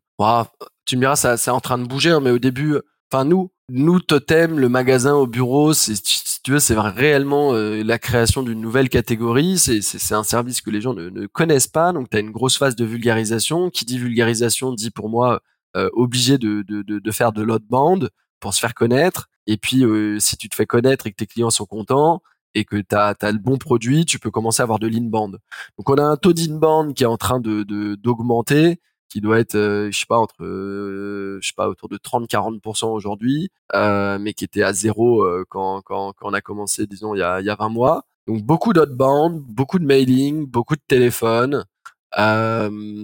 [0.87, 2.79] tu me diras, ça, c'est en train de bouger, hein, mais au début...
[3.13, 5.95] Enfin, nous, nous, Totem, le magasin au bureau, c'est
[6.43, 9.59] tu veux, c'est réellement euh, la création d'une nouvelle catégorie.
[9.59, 11.93] C'est un service que les gens ne, connaissent pas.
[11.93, 13.71] Donc, tu as une grosse phase de vulgarisation.
[13.71, 15.41] Qui dit vulgarisation dit pour moi
[15.77, 18.11] euh, obligé de, de, de, de, faire de l'outbound
[18.41, 19.29] pour se faire connaître.
[19.47, 22.23] Et puis, euh, si tu te fais connaître et que tes clients sont contents
[22.55, 25.39] et que tu as, le bon produit, tu peux commencer à avoir de l'inbound.
[25.79, 27.63] Donc, on a un taux d'inbound qui est en train de
[27.95, 28.81] d'augmenter
[29.13, 32.87] qui doit être, euh, je sais pas, entre, euh, je sais pas, autour de 30-40%
[32.87, 37.19] aujourd'hui, euh, mais qui était à zéro quand, quand, quand on a commencé, disons, il
[37.19, 38.05] y a, il y a 20 mois.
[38.27, 41.65] Donc beaucoup d'outbound, beaucoup de mailing, beaucoup de téléphone.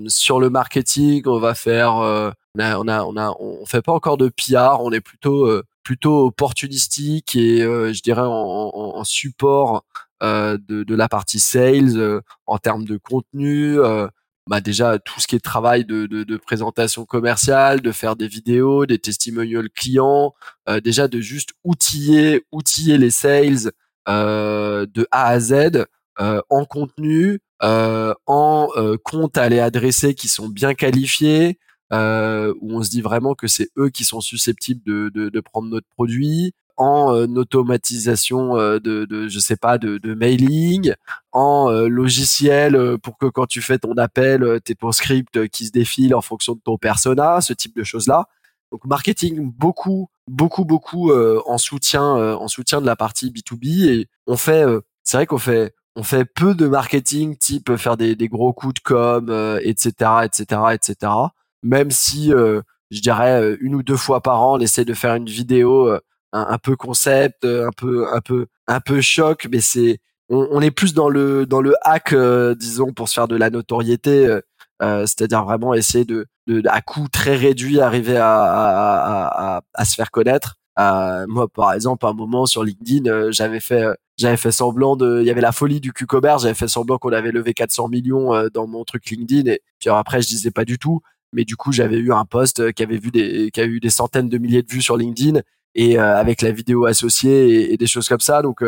[0.09, 3.93] sur le marketing, on va faire, on a, on a, on a, on fait pas
[3.93, 5.47] encore de PR, on est plutôt,
[5.83, 9.85] plutôt opportunistique et je dirais en, en, en support
[10.23, 13.79] de, de, la partie sales en termes de contenu
[14.49, 18.29] bah déjà tout ce qui est travail de, de, de, présentation commerciale, de faire des
[18.29, 20.35] vidéos, des testimonials clients,
[20.69, 23.73] euh, déjà de juste outiller, outiller les sales
[24.09, 25.85] euh, de A à Z
[26.21, 31.59] euh, en contenu, euh, en euh, comptes à aller adresser qui sont bien qualifiés,
[31.93, 35.41] euh, où on se dit vraiment que c'est eux qui sont susceptibles de, de, de
[35.41, 40.95] prendre notre produit, en euh, automatisation euh, de, de, je sais pas, de, de mailing,
[41.33, 45.73] en euh, logiciel pour que quand tu fais ton appel, t'aies ton script qui se
[45.73, 48.27] défile en fonction de ton persona, ce type de choses-là.
[48.71, 54.37] Donc marketing beaucoup, beaucoup, beaucoup en soutien, en soutien de la partie B2B et on
[54.37, 54.65] fait,
[55.05, 58.75] c'est vrai qu'on fait, on fait peu de marketing type faire des, des gros coups
[58.75, 59.93] de com, etc.,
[60.25, 61.13] etc., etc.
[61.63, 65.29] Même si je dirais une ou deux fois par an, on essaie de faire une
[65.29, 65.99] vidéo
[66.33, 69.99] un, peu concept, un peu, un peu, un peu choc, mais c'est
[70.29, 72.15] on, est plus dans le dans le hack,
[72.57, 74.41] disons, pour se faire de la notoriété.
[74.83, 79.85] Euh, c'est-à-dire vraiment essayer de, de, à coût très réduit arriver à, à, à, à
[79.85, 80.55] se faire connaître.
[80.79, 83.85] Euh, moi, par exemple, à un moment sur LinkedIn, euh, j'avais fait,
[84.17, 87.13] j'avais fait semblant de, il y avait la folie du cucumber, j'avais fait semblant qu'on
[87.13, 90.79] avait levé 400 millions dans mon truc LinkedIn et puis après je disais pas du
[90.79, 91.01] tout,
[91.33, 93.91] mais du coup j'avais eu un post qui avait vu des, qui a eu des
[93.91, 95.41] centaines de milliers de vues sur LinkedIn
[95.75, 98.43] et avec la vidéo associée et, des choses comme ça.
[98.43, 98.63] Donc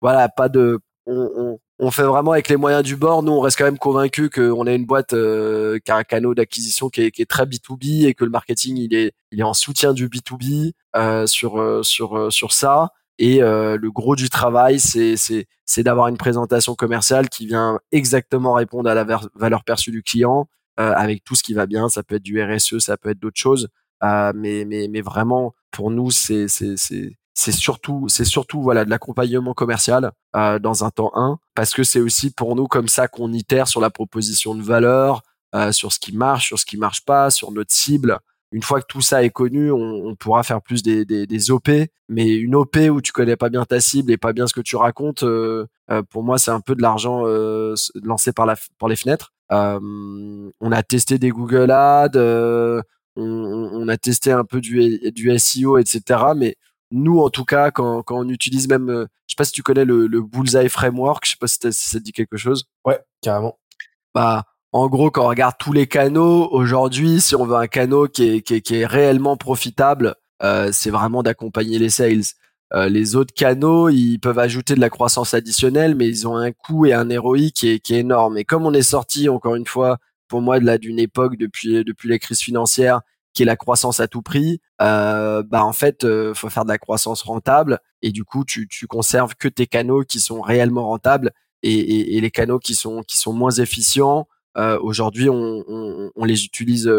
[0.00, 3.22] voilà, pas de, on, on, on fait vraiment avec les moyens du bord.
[3.22, 6.34] Nous, on reste quand même convaincus qu'on a une boîte euh, qui a un canal
[6.34, 9.44] d'acquisition qui est, qui est, très B2B et que le marketing il est, il est
[9.44, 12.90] en soutien du B2B euh, sur euh, sur euh, sur ça.
[13.18, 18.52] Et le gros du travail, c'est c'est c'est d'avoir une présentation commerciale qui vient exactement
[18.52, 19.04] répondre à la
[19.34, 21.88] valeur perçue du client avec tout ce qui va bien.
[21.88, 23.68] Ça peut être du RSE, ça peut être d'autres choses.
[24.02, 28.90] Mais mais mais vraiment, pour nous, c'est c'est c'est c'est surtout c'est surtout voilà de
[28.90, 33.32] l'accompagnement commercial dans un temps 1 parce que c'est aussi pour nous comme ça qu'on
[33.32, 35.22] itère sur la proposition de valeur
[35.70, 38.18] sur ce qui marche sur ce qui marche pas sur notre cible.
[38.52, 41.68] Une fois que tout ça est connu on, pourra faire plus des, des, OP
[42.08, 44.62] mais une OP où tu connais pas bien ta cible et pas bien ce que
[44.62, 45.24] tu racontes
[46.10, 47.24] pour moi c'est un peu de l'argent
[48.02, 49.34] lancé par la par les fenêtres.
[49.50, 52.82] On a testé des Google Ads
[53.16, 56.56] on, on, a testé un peu du, du SEO etc mais
[56.90, 59.62] nous en tout cas quand, quand on utilise même euh, je sais pas si tu
[59.62, 62.64] connais le, le bullseye framework je sais pas si, ça te dit quelque chose.
[62.84, 63.58] Ouais carrément.
[64.14, 68.08] Bah en gros quand on regarde tous les canaux aujourd'hui si on veut un canal
[68.08, 72.22] qui est, qui est, qui est réellement profitable euh, c'est vraiment d'accompagner les sales.
[72.74, 76.52] Euh, les autres canaux, ils peuvent ajouter de la croissance additionnelle, mais ils ont un
[76.52, 78.38] coût et un ROI qui est, qui est énorme.
[78.38, 79.98] Et comme on est sorti, encore une fois,
[80.28, 83.00] pour moi, de là d'une époque depuis depuis les crises financières
[83.36, 86.70] qui est la croissance à tout prix, euh, bah en fait, euh, faut faire de
[86.70, 91.32] la croissance rentable et du coup, tu, conserves que tes canaux qui sont réellement rentables
[91.62, 94.26] et, les canaux qui sont moins efficients.
[94.56, 95.64] Euh, Aujourd'hui, on,
[96.16, 96.90] on les utilise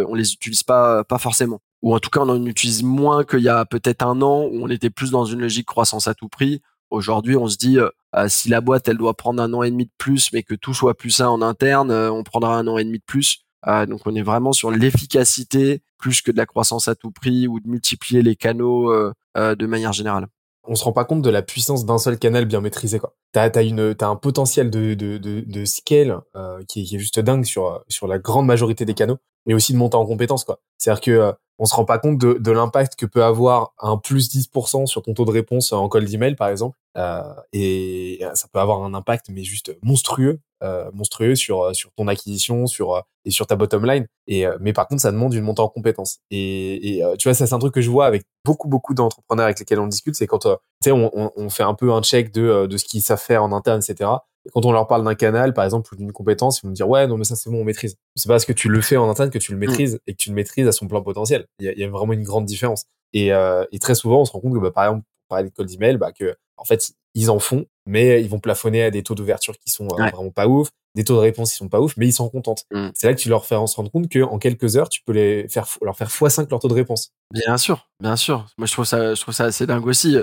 [0.66, 4.04] pas pas forcément, ou en tout cas, on en utilise moins qu'il y a peut-être
[4.04, 6.62] un an où on était plus dans une logique croissance à tout prix.
[6.89, 7.89] Aujourd'hui, on se dit euh,
[8.27, 10.73] si la boîte elle doit prendre un an et demi de plus, mais que tout
[10.73, 13.47] soit plus sain en interne, euh, on prendra un an et demi de plus.
[13.68, 17.47] Euh, donc on est vraiment sur l'efficacité plus que de la croissance à tout prix
[17.47, 20.27] ou de multiplier les canaux euh, euh, de manière générale.
[20.69, 23.15] On se rend pas compte de la puissance d'un seul canal bien maîtrisé quoi.
[23.31, 26.19] T'as as une t'as un potentiel de de de, de scale
[26.68, 29.18] qui, est, qui est juste dingue sur sur la grande majorité des canaux,
[29.48, 30.60] mais aussi de monter en compétences quoi.
[30.78, 34.30] C'est-à-dire que on se rend pas compte de, de l'impact que peut avoir un plus
[34.30, 36.78] 10% sur ton taux de réponse en call d'email par exemple.
[36.98, 42.07] Euh, et ça peut avoir un impact mais juste monstrueux euh, monstrueux sur sur ton
[42.07, 44.06] acquisition sur et sur ta bottom line.
[44.28, 47.48] Et mais par contre ça demande une montée en compétences et, et tu vois ça
[47.48, 50.15] c'est un truc que je vois avec beaucoup beaucoup d'entrepreneurs avec lesquels on discute.
[50.15, 50.49] C'est quand tu
[50.84, 53.44] sais on, on, on, fait un peu un check de de ce qu'ils savent faire
[53.44, 54.11] en interne etc
[54.48, 56.76] et quand on leur parle d'un canal, par exemple, ou d'une compétence, ils vont me
[56.76, 57.98] dire, ouais, non, mais ça, c'est bon, on maîtrise.
[58.15, 59.60] C'est parce que tu le fais en interne que tu le mm.
[59.60, 61.45] maîtrises et que tu le maîtrises à son plein potentiel.
[61.60, 62.86] Il y a, il y a vraiment une grande différence.
[63.11, 65.06] Et, euh, et, très souvent, on se rend compte que, bah, par exemple,
[65.44, 68.91] de call d'email, bah, que, en fait, ils en font, mais ils vont plafonner à
[68.91, 71.68] des taux d'ouverture qui sont euh, vraiment pas ouf, des taux de réponse qui sont
[71.68, 72.64] pas ouf, mais ils s'en contentent.
[72.72, 72.90] Mm.
[72.94, 75.48] C'est là que tu leur fais se rendre compte qu'en quelques heures, tu peux les
[75.49, 77.11] faire, leur faire x5 leur taux de réponse.
[77.32, 78.45] Bien sûr, bien sûr.
[78.57, 80.18] Moi, je trouve ça, je trouve ça assez dingue aussi.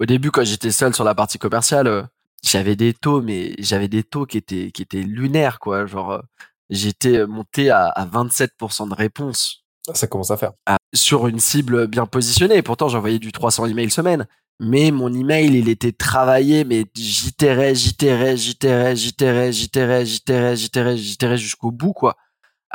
[0.00, 2.02] Au début, quand j'étais seul sur la partie commerciale, euh,
[2.44, 5.86] j'avais des taux, mais j'avais des taux qui étaient, qui étaient lunaires, quoi.
[5.86, 6.20] Genre, euh,
[6.70, 9.64] j'étais euh, monté à, à 27% de réponse.
[9.88, 10.52] Ah, ça commence à faire.
[10.94, 12.62] sur une cible bien positionnée.
[12.62, 14.26] pourtant, j'envoyais du 300 emails semaine.
[14.60, 21.38] Mais mon email, il était travaillé, mais j'itérais, j'itérais, j'itérais, j'itérais, j'itérais, j'itérais, j'itérais, j'itérais
[21.38, 22.16] jusqu'au bout, quoi.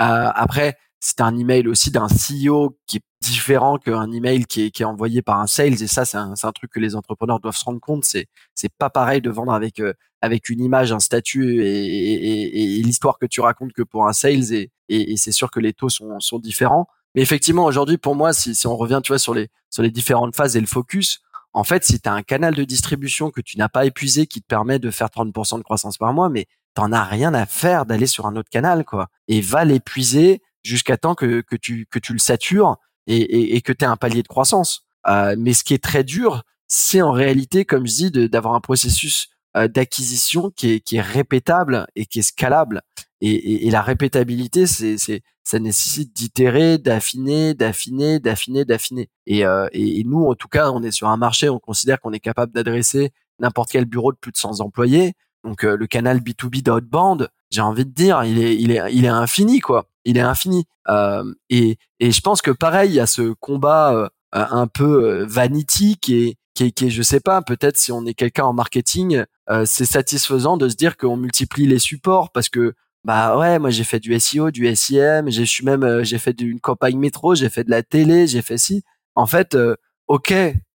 [0.02, 4.72] Euh, après, c'est un email aussi d'un CEO qui est différent qu'un email qui est,
[4.72, 5.82] qui est envoyé par un sales.
[5.82, 8.06] Et ça c'est un, un, truc que les entrepreneurs doivent se rendre compte.
[8.06, 12.80] C'est c'est pas pareil de vendre avec euh, avec une image un statut et, et,
[12.80, 14.54] et, l'histoire que tu racontes que pour un sales.
[14.54, 16.88] Et, et, c'est sûr que les taux sont, sont différents.
[17.16, 19.92] Mais effectivement aujourd'hui pour moi si, si on revient tu vois sur les sur les
[19.92, 21.22] différentes phases et le focus
[21.54, 24.42] en fait si tu as un canal de distribution que tu n'as pas épuisé qui
[24.42, 27.86] te permet de faire 30% de croissance par mois mais t'en as rien à faire
[27.86, 29.08] d'aller sur un autre canal quoi.
[29.28, 32.78] Et va l'épuiser jusqu'à temps que, que, tu, que tu le satures
[33.10, 34.86] et, et, et que tu aies un palier de croissance.
[35.08, 38.62] Euh, mais ce qui est très dur, c'est en réalité, comme je dis, d'avoir un
[38.62, 42.84] processus d'acquisition qui est, qui est répétable et qui est scalable.
[43.20, 49.10] Et, et, la répétabilité, c'est, c'est, ça nécessite d'itérer, d'affiner, d'affiner, d'affiner, d'affiner.
[49.26, 49.40] Et,
[49.74, 52.54] et, nous, en tout cas, on est sur un marché, on considère qu'on est capable
[52.54, 55.14] d'adresser n'importe quel bureau de plus de 100 employés.
[55.44, 59.10] Donc le canal B2B d'outbound, j'ai envie de dire, il est, il est, il est
[59.10, 59.88] infini quoi.
[60.10, 60.66] Il est infini.
[60.90, 65.98] Euh, et, et je pense que pareil, il y a ce combat un peu vanity
[66.00, 69.64] qui est, qui qui je sais pas, peut-être si on est quelqu'un en marketing, euh,
[69.66, 72.74] c'est satisfaisant de se dire qu'on multiplie les supports parce que
[73.06, 76.40] bah ouais, moi j'ai fait du SEO, du SEM, j'ai suis même euh, j'ai fait
[76.42, 78.84] une campagne métro, j'ai fait de la télé, j'ai fait ci.
[79.16, 79.76] En fait, euh,
[80.08, 80.34] ok,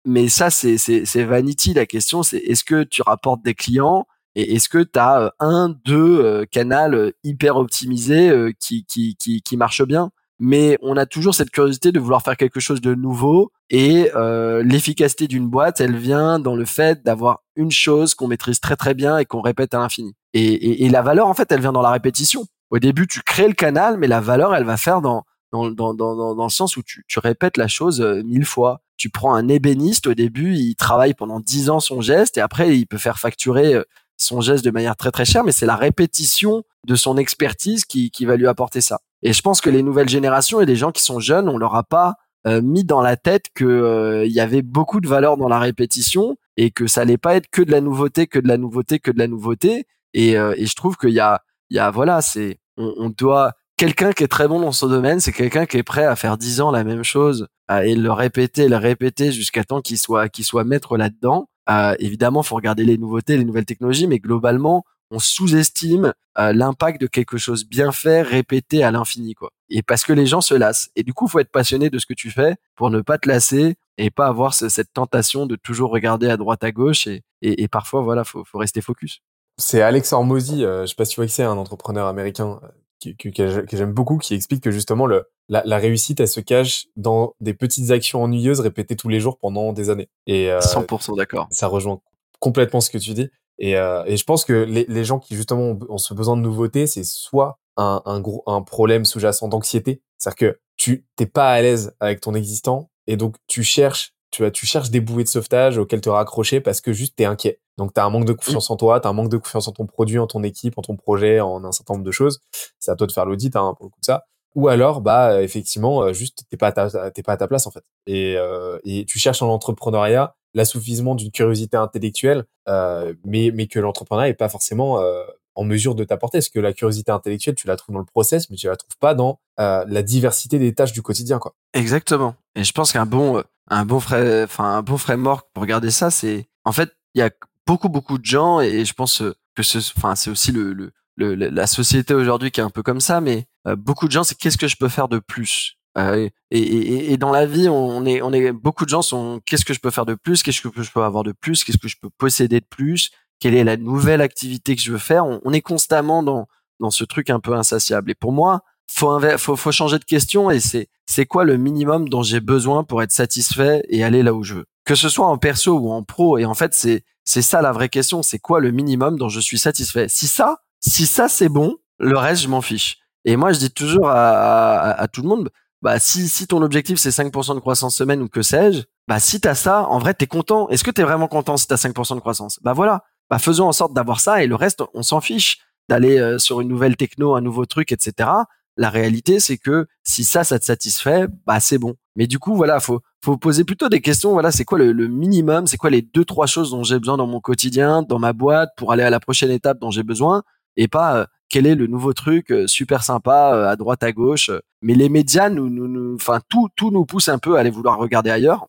[0.04, 1.72] mais ça c'est c'est vanity.
[1.74, 5.74] La question c'est est-ce que tu rapportes des clients et est-ce que tu as un
[5.84, 10.10] deux canaux hyper optimisés qui qui qui qui marchent bien?
[10.42, 14.62] Mais on a toujours cette curiosité de vouloir faire quelque chose de nouveau et euh,
[14.62, 18.94] l'efficacité d'une boîte, elle vient dans le fait d'avoir une chose qu'on maîtrise très très
[18.94, 20.14] bien et qu'on répète à l'infini.
[20.32, 22.46] Et, et, la valeur, en fait, elle vient dans la répétition.
[22.70, 25.94] Au début, tu crées le canal, mais la valeur, elle va faire dans dans, dans,
[25.94, 28.82] dans, dans le sens où tu, tu répètes la chose euh, mille fois.
[28.96, 32.76] Tu prends un ébéniste, au début, il travaille pendant dix ans son geste et après,
[32.76, 33.82] il peut faire facturer euh,
[34.22, 38.10] son geste de manière très très chère, mais c'est la répétition de son expertise qui,
[38.10, 39.00] qui va lui apporter ça.
[39.22, 41.74] Et je pense que les nouvelles générations et les gens qui sont jeunes, on leur
[41.74, 42.14] a pas
[42.46, 45.58] euh, mis dans la tête que euh, il y avait beaucoup de valeur dans la
[45.58, 48.98] répétition et que ça allait pas être que de la nouveauté, que de la nouveauté,
[48.98, 49.86] que de la nouveauté.
[50.14, 53.10] Et, euh, et je trouve qu'il y a, il y a voilà, c'est on, on
[53.10, 56.16] doit quelqu'un qui est très bon dans son domaine, c'est quelqu'un qui est prêt à
[56.16, 57.46] faire dix ans la même chose
[57.84, 61.48] et le répéter, le répéter jusqu'à temps qu'il soit qu'il soit maître là-dedans.
[61.70, 67.00] Euh, évidemment, faut regarder les nouveautés, les nouvelles technologies, mais globalement, on sous-estime euh, l'impact
[67.00, 69.50] de quelque chose bien fait répété à l'infini quoi.
[69.68, 70.90] Et parce que les gens se lassent.
[70.96, 73.28] Et du coup, faut être passionné de ce que tu fais pour ne pas te
[73.28, 77.08] lasser et pas avoir cette tentation de toujours regarder à droite à gauche
[77.42, 79.20] et, parfois voilà, faut, faut rester focus.
[79.58, 82.60] C'est Alex Hormozy, euh, je sais pas si tu vois que c'est un entrepreneur américain
[83.06, 86.40] euh, que, que, j'aime beaucoup, qui explique que justement le, la, la, réussite, elle se
[86.40, 90.08] cache dans des petites actions ennuyeuses répétées tous les jours pendant des années.
[90.26, 91.48] Et 100% d'accord.
[91.50, 92.00] Ça rejoint
[92.40, 93.30] complètement ce que tu dis.
[93.60, 96.42] Et, euh, et je pense que les, les, gens qui justement ont, ce besoin de
[96.42, 101.52] nouveauté, c'est soit un, un, gros, un problème sous-jacent d'anxiété, c'est-à-dire que tu t'es pas
[101.52, 105.24] à l'aise avec ton existant et donc tu cherches, tu, vois, tu cherches des bouées
[105.24, 107.60] de sauvetage auxquelles te raccrocher parce que juste t'es inquiet.
[107.78, 109.68] Donc tu as un manque de confiance en toi, tu as un manque de confiance
[109.68, 112.40] en ton produit, en ton équipe, en ton projet, en un certain nombre de choses.
[112.78, 114.24] C'est à toi de faire l'audit hein, pour le coup de ça.
[114.56, 117.66] Ou alors, bah effectivement, euh, juste t'es pas à ta, t'es pas à ta place
[117.66, 117.84] en fait.
[118.06, 123.78] Et, euh, et tu cherches en entrepreneuriat l'assouvissement d'une curiosité intellectuelle, euh, mais, mais que
[123.78, 125.24] l'entrepreneur n'est pas forcément euh,
[125.60, 126.38] en mesure de t'apporter.
[126.38, 128.96] Parce que la curiosité intellectuelle, tu la trouves dans le process, mais tu la trouves
[128.98, 131.38] pas dans euh, la diversité des tâches du quotidien.
[131.38, 131.54] Quoi?
[131.74, 132.34] Exactement.
[132.54, 136.48] Et je pense qu'un bon, un bon, enfin un bon framework pour regarder ça, c'est
[136.64, 137.30] en fait, il y a
[137.66, 139.22] beaucoup, beaucoup de gens, et je pense
[139.54, 143.20] que ce, enfin, c'est aussi le, la société aujourd'hui qui est un peu comme ça,
[143.20, 143.46] mais
[143.76, 145.76] beaucoup de gens, c'est qu'est-ce que je peux faire de plus?
[145.98, 149.40] Euh, et, et, et, dans la vie, on est, on est, beaucoup de gens sont,
[149.44, 151.78] qu'est-ce que je peux faire de plus, qu'est-ce que je peux avoir de plus, qu'est-ce
[151.78, 153.10] que je peux posséder de plus,
[153.40, 155.24] quelle est la nouvelle activité que je veux faire.
[155.24, 156.46] On, est constamment dans,
[156.78, 158.10] dans ce truc un peu insatiable.
[158.10, 158.62] Et pour moi,
[158.92, 162.84] faut, faut, faut changer de question et c'est, c'est quoi le minimum dont j'ai besoin
[162.84, 164.66] pour être satisfait et aller là où je veux?
[164.84, 166.38] Que ce soit en perso ou en pro.
[166.38, 168.22] Et en fait, c'est, c'est ça la vraie question.
[168.22, 170.06] C'est quoi le minimum dont je suis satisfait?
[170.08, 172.98] Si ça, si ça c'est bon, le reste, je m'en fiche.
[173.24, 175.50] Et moi, je dis toujours à, à, à tout le monde,
[175.82, 179.40] bah si si ton objectif c'est 5% de croissance semaine ou que sais-je, bah si
[179.40, 180.68] t'as ça, en vrai t'es content.
[180.68, 182.58] Est-ce que t'es vraiment content si t'as 5% de croissance?
[182.62, 186.18] Bah voilà, bah faisons en sorte d'avoir ça et le reste on s'en fiche d'aller
[186.18, 188.28] euh, sur une nouvelle techno, un nouveau truc, etc.
[188.76, 191.94] La réalité c'est que si ça ça te satisfait, bah c'est bon.
[192.16, 194.32] Mais du coup voilà, faut faut poser plutôt des questions.
[194.32, 197.16] Voilà, c'est quoi le, le minimum C'est quoi les deux trois choses dont j'ai besoin
[197.16, 200.42] dans mon quotidien, dans ma boîte pour aller à la prochaine étape dont j'ai besoin
[200.76, 204.50] et pas euh, quel est le nouveau truc euh, super sympa à droite à gauche.
[204.82, 207.98] Mais les médias nous, nous, enfin tout, tout nous pousse un peu à aller vouloir
[207.98, 208.66] regarder ailleurs.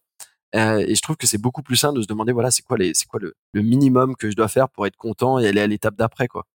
[0.53, 2.93] Et je trouve que c'est beaucoup plus simple de se demander voilà c'est quoi les,
[2.93, 5.67] c'est quoi le, le minimum que je dois faire pour être content et aller à
[5.67, 6.45] l'étape d'après quoi.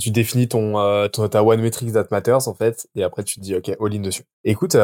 [0.00, 0.72] Tu définis ton,
[1.08, 3.94] ton ta one metric that matters en fait et après tu te dis ok all
[3.94, 4.24] in dessus.
[4.44, 4.76] Écoute,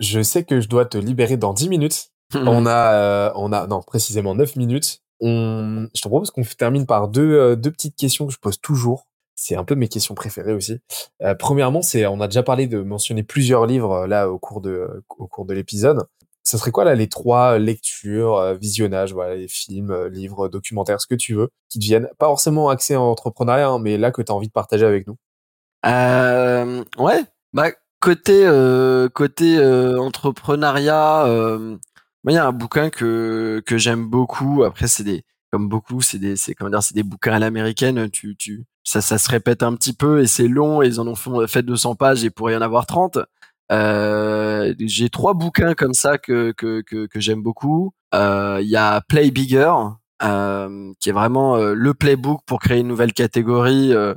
[0.00, 2.10] je sais que je dois te libérer dans 10 minutes.
[2.34, 5.02] on a on a non précisément 9 minutes.
[5.20, 9.06] On, je te propose qu'on termine par deux, deux petites questions que je pose toujours
[9.40, 10.80] c'est un peu mes questions préférées aussi.
[11.22, 14.60] Euh, premièrement, c'est on a déjà parlé de mentionner plusieurs livres euh, là au cours
[14.60, 16.06] de au cours de l'épisode.
[16.50, 21.06] Ça serait quoi là les trois lectures, euh, visionnages, voilà, les films, livres, documentaires, ce
[21.06, 24.32] que tu veux, qui deviennent pas forcément axés en entrepreneuriat, hein, mais là que tu
[24.32, 25.16] as envie de partager avec nous.
[25.86, 27.70] Euh, ouais, bah
[28.00, 28.44] côté
[29.14, 29.58] côté
[29.98, 31.26] entrepreneuriat,
[32.28, 34.64] il y a un bouquin que que j'aime beaucoup.
[34.64, 38.08] Après, c'est des comme beaucoup, c'est des, c'est comment dire, c'est des bouquins à l'américaine.
[38.10, 40.82] Tu, tu, ça, ça se répète un petit peu et c'est long.
[40.82, 41.14] Et ils en ont
[41.46, 43.18] fait 200 pages et pourrait y en avoir 30.
[43.70, 47.92] Euh, j'ai trois bouquins comme ça que que que, que j'aime beaucoup.
[48.14, 49.72] Euh, il y a Play Bigger,
[50.22, 53.92] euh, qui est vraiment euh, le playbook pour créer une nouvelle catégorie.
[53.94, 54.14] Euh,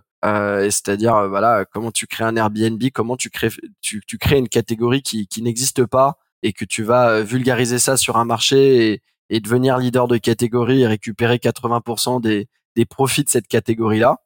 [0.72, 3.50] c'est-à-dire voilà comment tu crées un Airbnb, comment tu crées
[3.82, 7.98] tu, tu crées une catégorie qui qui n'existe pas et que tu vas vulgariser ça
[7.98, 13.24] sur un marché et, et devenir leader de catégorie et récupérer 80% des des profits
[13.24, 14.18] de cette catégorie là.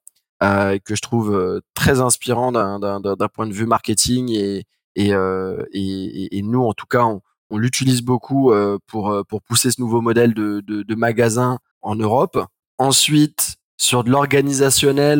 [0.43, 4.65] Euh, que je trouve très inspirant d'un point de vue marketing et,
[4.97, 7.21] et, euh, et, et, nous, en tout cas, on,
[7.51, 11.59] on l'utilise beaucoup euh, pour euh, pour pousser ce nouveau modèle de, de, de magasin
[11.83, 12.43] en Europe.
[12.79, 15.19] Ensuite, sur de l'organisationnel,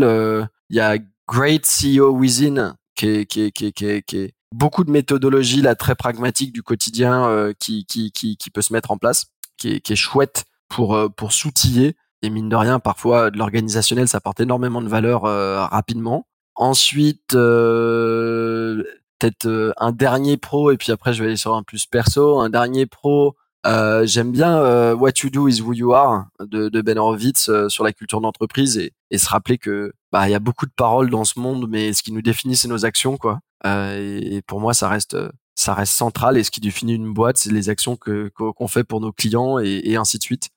[0.69, 0.97] il y a
[1.27, 5.75] Great CEO Within qui est, qui est, qui est, qui est, beaucoup de méthodologie là
[5.75, 9.27] très pragmatique du quotidien qui, qui, qui, qui peut se mettre en place,
[9.57, 14.07] qui est, qui est chouette pour pour s'outiller et mine de rien parfois de l'organisationnel
[14.07, 15.23] ça apporte énormément de valeur
[15.69, 16.25] rapidement.
[16.57, 18.83] Ensuite, euh,
[19.19, 22.39] peut-être euh, un dernier pro et puis après je vais aller sur un plus perso.
[22.39, 23.35] Un dernier pro,
[23.65, 27.49] euh, j'aime bien euh, What You Do Is Who You Are de, de Ben Horowitz
[27.69, 30.71] sur la culture d'entreprise et, et, se rappeler que bah il y a beaucoup de
[30.75, 33.39] paroles dans ce monde, mais ce qui nous définit c'est nos actions quoi.
[33.65, 35.17] Et, pour moi ça reste
[35.55, 38.83] ça reste central et ce qui définit une boîte c'est les actions que qu'on fait
[38.83, 40.49] pour nos clients et, et ainsi de suite.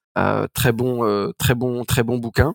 [0.54, 2.54] très bon très bon très bon bouquin.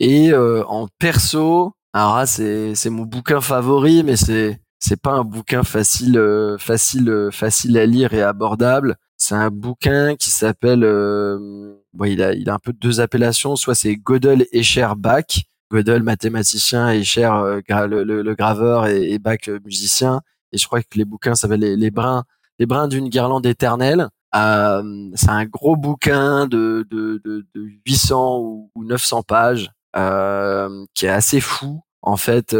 [0.00, 5.62] Et en perso, alors c'est c'est mon bouquin favori, mais c'est c'est pas un bouquin
[5.62, 8.96] facile, euh, facile, euh, facile à lire et abordable.
[9.16, 13.56] C'est un bouquin qui s'appelle, euh, bon, il a, il a un peu deux appellations.
[13.56, 15.24] Soit c'est Gödel, Escher, Bach.
[15.72, 17.30] Gödel, mathématicien, Escher,
[17.68, 20.20] le, le, graveur et, et, Bach, musicien.
[20.52, 22.24] Et je crois que les bouquins s'appellent les, les brins,
[22.58, 24.08] les brins d'une guirlande éternelle.
[24.34, 31.06] Euh, c'est un gros bouquin de, de, de, de 800 ou, 900 pages euh, qui
[31.06, 32.54] est assez fou en fait,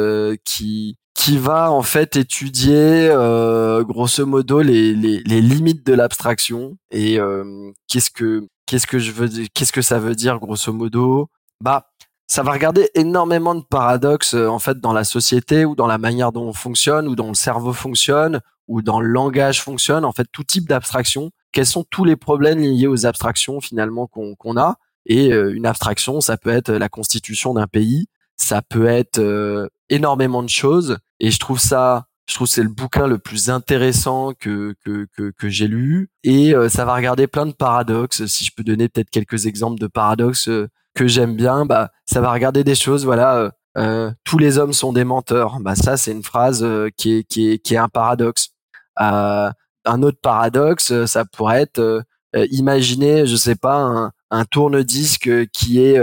[0.44, 6.76] qui qui va en fait étudier euh, grosso modo les, les, les limites de l'abstraction
[6.90, 11.30] et euh, qu'est-ce que qu'est-ce que je veux qu'est-ce que ça veut dire grosso modo?
[11.62, 11.86] Bah
[12.26, 15.96] ça va regarder énormément de paradoxes euh, en fait dans la société ou dans la
[15.96, 20.12] manière dont on fonctionne ou dont le cerveau fonctionne ou dans le langage fonctionne en
[20.12, 21.30] fait tout type d'abstraction.
[21.50, 24.76] Quels sont tous les problèmes liés aux abstractions finalement qu'on qu'on a?
[25.06, 28.06] Et une abstraction ça peut être la constitution d'un pays
[28.36, 30.98] ça peut être énormément de choses.
[31.20, 35.30] Et je trouve ça je trouve c'est le bouquin le plus intéressant que que que,
[35.30, 36.10] que j'ai lu.
[36.24, 38.26] Et euh, ça va regarder plein de paradoxes.
[38.26, 42.20] Si je peux donner peut-être quelques exemples de paradoxes euh, que j'aime bien bah ça
[42.20, 45.58] va regarder des choses voilà euh, tous les hommes sont des menteurs.
[45.60, 48.50] Bah ça c'est une phrase qui est qui est qui est un paradoxe.
[48.98, 52.02] Un autre paradoxe ça pourrait être
[52.50, 56.00] imaginer je sais pas un, un tourne-disque qui est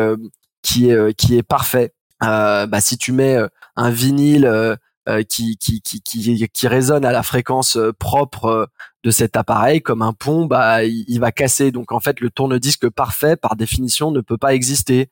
[0.61, 1.93] qui est qui est parfait
[2.23, 3.37] bah si tu mets
[3.75, 4.77] un vinyle
[5.09, 8.65] euh, qui, qui, qui, qui, qui résonne à la fréquence euh, propre euh,
[9.03, 11.71] de cet appareil comme un pont, bah, il, va casser.
[11.71, 15.09] Donc en fait, le tourne-disque parfait, par définition, ne peut pas exister.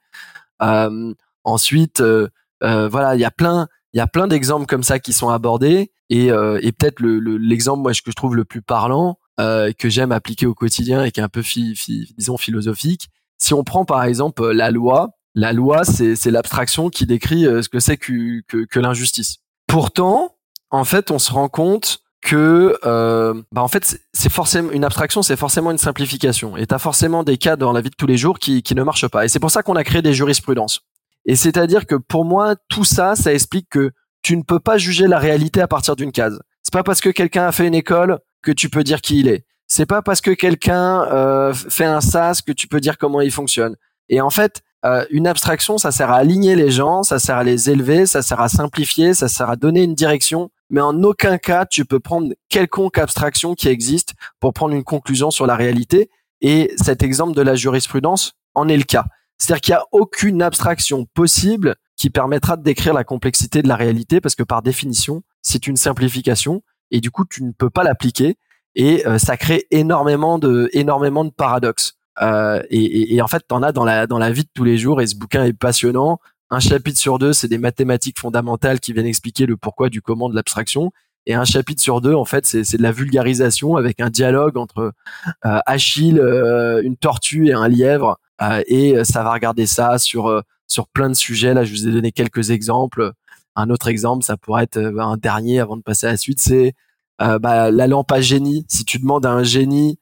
[0.62, 1.14] Euh,
[1.44, 2.02] ensuite,
[2.62, 5.92] voilà, il y a plein, il y a plein d'exemples comme ça qui sont abordés.
[6.10, 10.46] Et, et peut-être l'exemple, le, moi, que je trouve le plus parlant, que j'aime appliquer
[10.46, 11.44] au quotidien et qui est un peu,
[12.18, 13.10] disons, philosophique.
[13.38, 17.80] Si on prend par exemple la loi, la loi, c'est l'abstraction qui décrit ce que
[17.80, 19.38] c'est que, que, que l'injustice.
[19.68, 20.36] Pourtant,
[20.70, 25.24] en fait, on se rend compte que euh, bah en fait c'est forcément une abstraction
[25.24, 26.56] c'est forcément une simplification.
[26.56, 28.76] Et tu as forcément des cas dans la vie de tous les jours qui, qui
[28.76, 29.26] ne marchent pas.
[29.26, 30.82] Et c'est pour ça qu'on a créé des jurisprudences.
[31.26, 33.91] Et c'est à dire que pour moi tout ça ça explique que
[34.22, 36.40] tu ne peux pas juger la réalité à partir d'une case.
[36.62, 39.28] C'est pas parce que quelqu'un a fait une école que tu peux dire qui il
[39.28, 39.45] est.
[39.68, 43.32] C'est pas parce que quelqu'un euh, fait un sas que tu peux dire comment il
[43.32, 43.76] fonctionne.
[44.10, 47.44] Et en fait euh, une abstraction, ça sert à aligner les gens, ça sert à
[47.44, 51.38] les élever, ça sert à simplifier, ça sert à donner une direction, mais en aucun
[51.38, 56.10] cas tu peux prendre quelconque abstraction qui existe pour prendre une conclusion sur la réalité.
[56.41, 59.06] Et cet exemple de la jurisprudence en est le cas.
[59.38, 63.76] C'est-à-dire qu'il n'y a aucune abstraction possible qui permettra de décrire la complexité de la
[63.76, 67.84] réalité parce que par définition, c'est une simplification et du coup, tu ne peux pas
[67.84, 68.38] l'appliquer
[68.76, 71.94] et euh, ça crée énormément de, énormément de paradoxes.
[72.22, 74.78] Euh, et, et, en fait, t'en as dans la dans la vie de tous les
[74.78, 75.02] jours.
[75.02, 76.20] Et ce bouquin est passionnant.
[76.50, 80.30] Un chapitre sur deux, c'est des mathématiques fondamentales qui viennent expliquer le pourquoi du comment
[80.30, 80.92] de l'abstraction.
[81.26, 84.92] Et un chapitre sur deux, en fait, c'est de la vulgarisation avec un dialogue entre
[85.46, 88.18] euh, Achille, euh, une tortue et un lièvre.
[88.42, 91.54] Euh, et ça va regarder ça sur sur plein de sujets.
[91.54, 93.12] Là, je vous ai donné quelques exemples.
[93.56, 96.74] Un autre exemple, ça pourrait être un dernier avant de passer à la suite, c'est
[97.20, 98.66] bah, la lampe à génie.
[98.68, 100.01] Si tu demandes à un génie euh,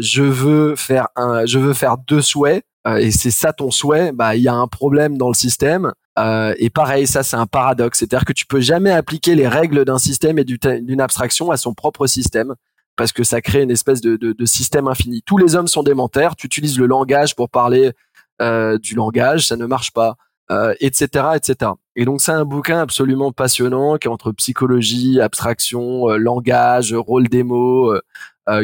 [0.00, 4.12] je veux faire un, je veux faire deux souhaits euh, et c'est ça ton souhait,
[4.12, 5.92] bah il y a un problème dans le système.
[6.18, 9.84] Euh, et pareil, ça c'est un paradoxe, c'est-à-dire que tu peux jamais appliquer les règles
[9.84, 12.54] d'un système et d'une abstraction à son propre système
[12.96, 15.22] parce que ça crée une espèce de, de, de système infini.
[15.24, 16.34] Tous les hommes sont démentaires.
[16.34, 17.92] Tu utilises le langage pour parler
[18.42, 20.16] euh, du langage, ça ne marche pas,
[20.50, 21.72] euh, etc., etc.
[21.94, 27.28] Et donc c'est un bouquin absolument passionnant qui est entre psychologie, abstraction, euh, langage, rôle
[27.28, 28.00] des mots, euh,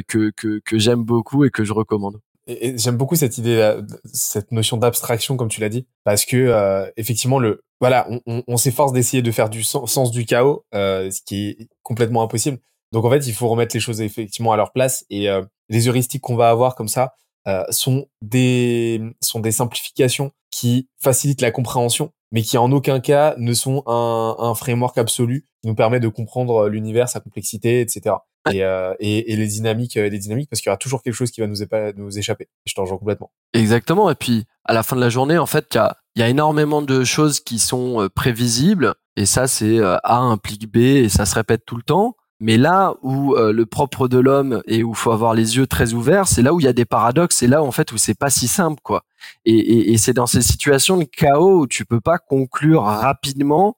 [0.09, 2.20] que, que, que j'aime beaucoup et que je recommande.
[2.47, 6.90] Et, j'aime beaucoup cette idée, cette notion d'abstraction, comme tu l'as dit, parce que euh,
[6.97, 11.48] effectivement, le voilà, on, s'efforce d'essayer de faire du sens, du chaos, euh, ce qui
[11.48, 12.59] est complètement impossible.
[12.93, 15.89] Donc en fait, il faut remettre les choses effectivement à leur place et euh, les
[15.89, 17.15] heuristiques qu'on va avoir comme ça
[17.47, 23.35] euh, sont des sont des simplifications qui facilitent la compréhension, mais qui en aucun cas
[23.36, 28.15] ne sont un, un framework absolu qui nous permet de comprendre l'univers, sa complexité, etc.
[28.52, 31.30] Et, euh, et, et, les dynamiques, les dynamiques, parce qu'il y aura toujours quelque chose
[31.30, 31.56] qui va nous,
[31.96, 32.48] nous échapper.
[32.66, 33.30] Je t'en rejoins complètement.
[33.54, 34.10] Exactement.
[34.10, 36.28] Et puis, à la fin de la journée, en fait, il y a, y a
[36.28, 38.94] énormément de choses qui sont prévisibles.
[39.16, 42.16] Et ça, c'est A implique B et ça se répète tout le temps.
[42.40, 45.94] Mais là où euh, le propre de l'homme et où faut avoir les yeux très
[45.94, 48.18] ouverts, c'est là où il y a des paradoxes, c'est là en fait où c'est
[48.18, 49.04] pas si simple quoi.
[49.44, 53.76] Et, et, et c'est dans ces situations de chaos où tu peux pas conclure rapidement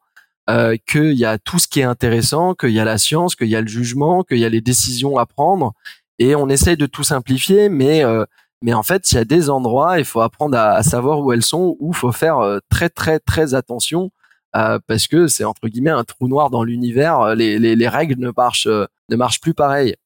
[0.48, 3.48] euh, qu'il y a tout ce qui est intéressant, qu'il y a la science, qu'il
[3.48, 5.73] y a le jugement, qu'il y a les décisions à prendre,
[6.18, 8.24] et on essaye de tout simplifier, mais euh,
[8.62, 11.43] mais en fait il y a des endroits, il faut apprendre à, savoir où elles
[11.43, 14.10] sont, où faut faire euh, très très très attention
[14.56, 17.35] euh, parce que c'est entre guillemets un trou noir dans l'univers.
[17.35, 19.97] Les, les, les, règles ne marchent euh, ne marchent plus pareil.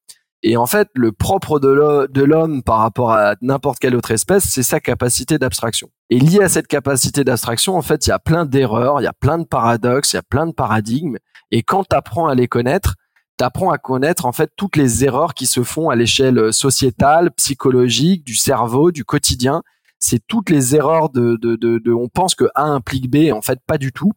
[0.43, 4.63] Et en fait, le propre de l'homme par rapport à n'importe quelle autre espèce, c'est
[4.63, 5.91] sa capacité d'abstraction.
[6.09, 9.09] Et lié à cette capacité d'abstraction, en fait, il y a plein d'erreurs, il y
[9.09, 11.19] a plein de paradoxes, il y a plein de paradigmes.
[11.51, 12.95] Et quand tu apprends à les connaître,
[13.39, 17.31] tu apprends à connaître en fait toutes les erreurs qui se font à l'échelle sociétale,
[17.33, 19.63] psychologique, du cerveau, du quotidien.
[19.99, 23.59] C'est toutes les erreurs de, de, de, on pense que A implique B, en fait
[23.67, 24.13] pas du tout.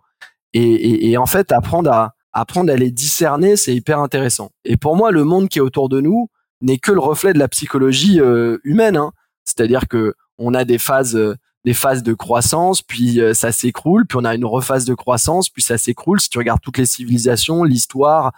[0.53, 4.51] Et, et en fait, apprendre à, apprendre à les discerner, c'est hyper intéressant.
[4.65, 6.29] Et pour moi, le monde qui est autour de nous
[6.61, 8.97] n'est que le reflet de la psychologie euh, humaine.
[8.97, 9.11] Hein.
[9.43, 14.07] C'est-à-dire que on a des phases, euh, des phases de croissance, puis euh, ça s'écroule,
[14.07, 16.19] puis on a une rephase de croissance, puis ça s'écroule.
[16.19, 18.31] Si tu regardes toutes les civilisations, l'histoire,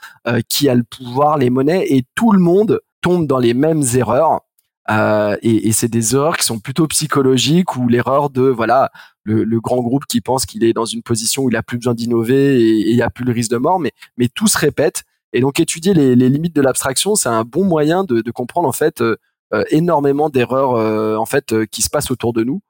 [0.50, 4.42] qui a le pouvoir, les monnaies, et tout le monde tombe dans les mêmes erreurs.
[4.90, 8.92] Et, et c'est des erreurs qui sont plutôt psychologiques ou l'erreur de voilà
[9.26, 11.94] le, grand groupe qui pense qu'il est dans une position où il a plus besoin
[11.94, 15.04] d'innover et il n'y a plus le risque de mort, mais, mais tout se répète.
[15.34, 19.02] Et donc étudier les, limites de l'abstraction, c'est un bon moyen de, comprendre en fait
[19.02, 19.18] euh,
[19.54, 22.62] euh, énormément d'erreurs euh, en fait qui se passent autour de nous,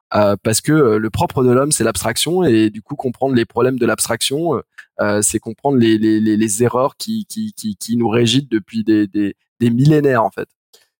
[0.44, 3.86] parce que le propre de l'homme c'est l'abstraction et du coup comprendre les problèmes de
[3.86, 4.62] l'abstraction,
[5.22, 9.70] c'est comprendre les, les, erreurs qui, qui, qui, qui nous régissent depuis des, des, des
[9.70, 10.48] millénaires en fait.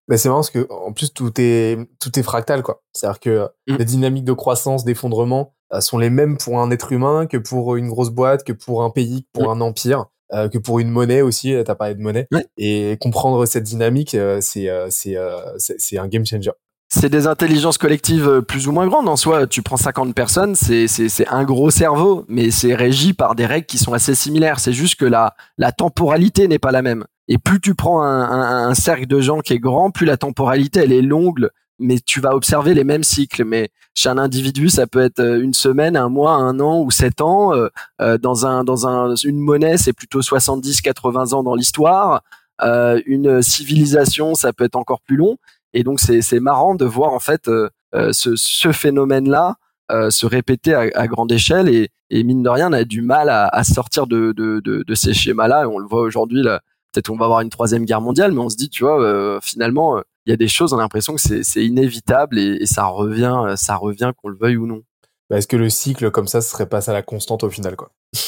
[0.08, 2.82] Mais c'est marrant parce que en plus tout est tout est fractal quoi.
[2.92, 3.76] C'est-à-dire que mm.
[3.76, 7.76] les dynamiques de croissance, d'effondrement euh, sont les mêmes pour un être humain que pour
[7.76, 9.58] une grosse boîte, que pour un pays, pour mm.
[9.58, 11.54] un empire, euh, que pour une monnaie aussi.
[11.64, 12.28] T'as parlé de monnaie.
[12.56, 15.16] Et comprendre cette dynamique, euh, c'est c'est
[15.58, 16.52] c'est un game changer.
[16.88, 19.48] C'est des intelligences collectives plus ou moins grandes en soi.
[19.48, 23.66] Tu prends 50 personnes, c'est c'est un gros cerveau, mais c'est régi par des règles
[23.66, 24.60] qui sont assez similaires.
[24.60, 27.04] C'est juste que la la temporalité n'est pas la même.
[27.28, 30.80] Et plus tu prends un, un, cercle de gens qui est grand, plus la temporalité
[30.80, 31.48] elle est longue,
[31.78, 33.44] mais tu vas observer les mêmes cycles.
[33.44, 36.90] Mais chez un individu, ça peut être euh, une semaine, un mois, un an ou
[36.90, 37.52] sept ans.
[37.54, 37.68] Euh,
[38.00, 42.22] euh, dans un dans un une monnaie, c'est plutôt 70, 80 ans dans l'histoire.
[42.62, 45.36] Euh, une civilisation, ça peut être encore plus long.
[45.74, 47.50] Et donc c'est marrant de voir en fait
[47.92, 49.56] ce, ce phénomène là
[50.10, 53.28] se répéter à, à, grande échelle et, et mine de rien, on a du mal
[53.28, 55.64] à, à sortir de, de, de, de ces schémas-là.
[55.64, 56.62] Et on le voit aujourd'hui, là,
[56.96, 59.38] peut-être on va avoir une troisième guerre mondiale, mais on se dit, tu vois, euh,
[59.42, 62.86] finalement, euh, il y a des choses, on a l'impression que c'est inévitable et, ça
[62.86, 64.80] revient, euh, ça revient qu'on le veuille ou non.
[65.28, 67.76] Bah, est-ce que le cycle comme ça, ce serait pas ça la constante au final,
[67.76, 67.90] quoi?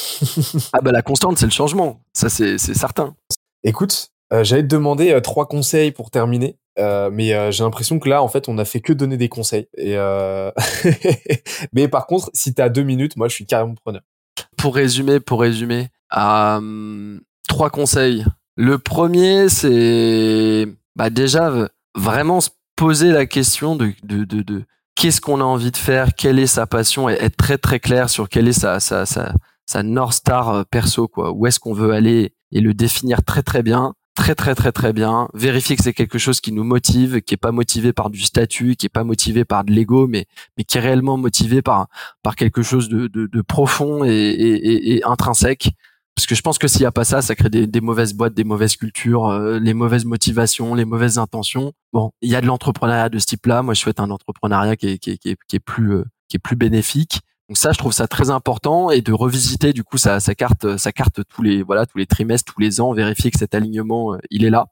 [0.73, 3.15] Ah bah la constante, c'est le changement, ça c'est certain.
[3.63, 6.57] Écoute, j'allais te demander trois conseils pour terminer.
[6.77, 9.67] mais j'ai l'impression que là, en fait, on a fait que donner des conseils.
[9.77, 9.95] Et
[11.73, 14.01] mais par contre, si tu as deux minutes, moi, je suis carrément preneur.
[14.57, 18.25] Pour résumer, pour résumer, trois conseils.
[18.61, 20.67] Le premier, c'est
[20.97, 23.93] bah déjà vraiment se poser la question de,
[24.95, 28.09] qu'est-ce qu'on a envie de faire, quelle est sa passion, et être très très clair
[28.09, 31.31] sur quelle est sa, sa, sa, North Star euh, perso, quoi.
[31.31, 34.91] Où est-ce qu'on veut aller et le définir très très bien, très très très très
[34.91, 35.29] bien.
[35.33, 38.75] Vérifier que c'est quelque chose qui nous motive, qui est pas motivé par du statut,
[38.75, 40.25] qui est pas motivé par de l'ego, mais
[40.57, 41.87] mais qui est réellement motivé par
[42.23, 45.69] par quelque chose de, de, profond et, et, intrinsèque
[46.19, 48.33] parce que je pense que s'il y a pas ça, ça crée des, mauvaises boîtes,
[48.33, 49.31] des mauvaises cultures,
[49.61, 51.71] les mauvaises motivations, les mauvaises intentions.
[51.93, 53.63] Bon, il y a de l'entrepreneuriat de ce type-là.
[53.63, 56.57] Moi, je souhaite un entrepreneuriat qui est, qui est, qui est, plus qui est plus
[56.57, 57.21] bénéfique.
[57.47, 60.75] Donc ça, je trouve ça très important et de revisiter du coup sa, sa carte,
[60.75, 64.17] sa carte tous les voilà tous les trimestres, tous les ans, vérifier que cet alignement
[64.29, 64.65] il est là.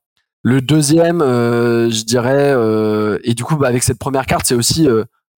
[0.43, 4.55] Le deuxième, euh, je dirais, euh, et du coup, bah, avec cette première carte, c'est
[4.55, 4.85] aussi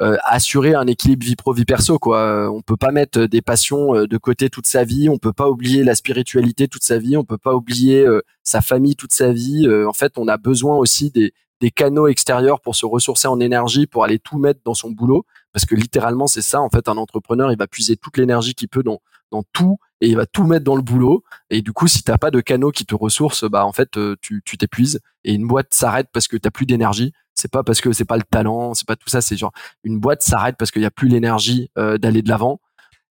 [0.01, 1.99] euh, assurer un équilibre vie pro vie perso.
[1.99, 5.09] Quoi, on peut pas mettre des passions de côté toute sa vie.
[5.09, 7.17] On peut pas oublier la spiritualité toute sa vie.
[7.17, 8.05] On peut pas oublier
[8.43, 9.67] sa famille toute sa vie.
[9.87, 13.87] en fait, on a besoin aussi des, des canaux extérieurs pour se ressourcer en énergie,
[13.87, 15.25] pour aller tout mettre dans son boulot.
[15.51, 16.61] Parce que littéralement, c'est ça.
[16.61, 19.01] En fait, un entrepreneur, il va puiser toute l'énergie qu'il peut dans,
[19.31, 21.23] dans tout et il va tout mettre dans le boulot.
[21.49, 24.15] Et du coup, si t'as pas de canaux qui te ressourcent, bah en fait, euh,
[24.21, 27.11] tu tu t'épuises et une boîte s'arrête parce que t'as plus d'énergie.
[27.39, 29.21] C'est pas parce que c'est pas le talent, c'est pas tout ça.
[29.21, 29.51] C'est genre
[29.83, 32.59] une boîte s'arrête parce qu'il y a plus l'énergie euh, d'aller de l'avant.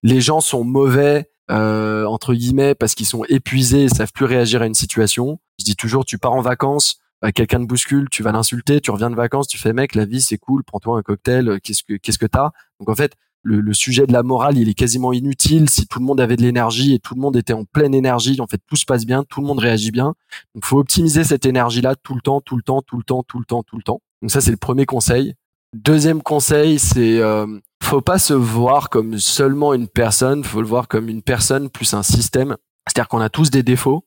[0.02, 4.62] Les gens sont mauvais euh, entre guillemets parce qu'ils sont épuisés, et savent plus réagir
[4.62, 5.40] à une situation.
[5.58, 8.90] Je dis toujours, tu pars en vacances, bah, quelqu'un te bouscule, tu vas l'insulter, tu
[8.90, 11.94] reviens de vacances, tu fais mec, la vie c'est cool, prends-toi un cocktail, qu'est-ce que
[11.94, 12.50] qu'est-ce que t'as?
[12.78, 16.00] Donc en fait, le, le, sujet de la morale, il est quasiment inutile si tout
[16.00, 18.40] le monde avait de l'énergie et tout le monde était en pleine énergie.
[18.40, 20.14] En fait, tout se passe bien, tout le monde réagit bien.
[20.54, 23.38] Donc, faut optimiser cette énergie-là tout le temps, tout le temps, tout le temps, tout
[23.38, 24.00] le temps, tout le temps.
[24.22, 25.34] Donc ça, c'est le premier conseil.
[25.74, 27.46] Deuxième conseil, c'est euh,
[27.82, 31.94] faut pas se voir comme seulement une personne, faut le voir comme une personne plus
[31.94, 32.56] un système.
[32.86, 34.04] C'est-à-dire qu'on a tous des défauts.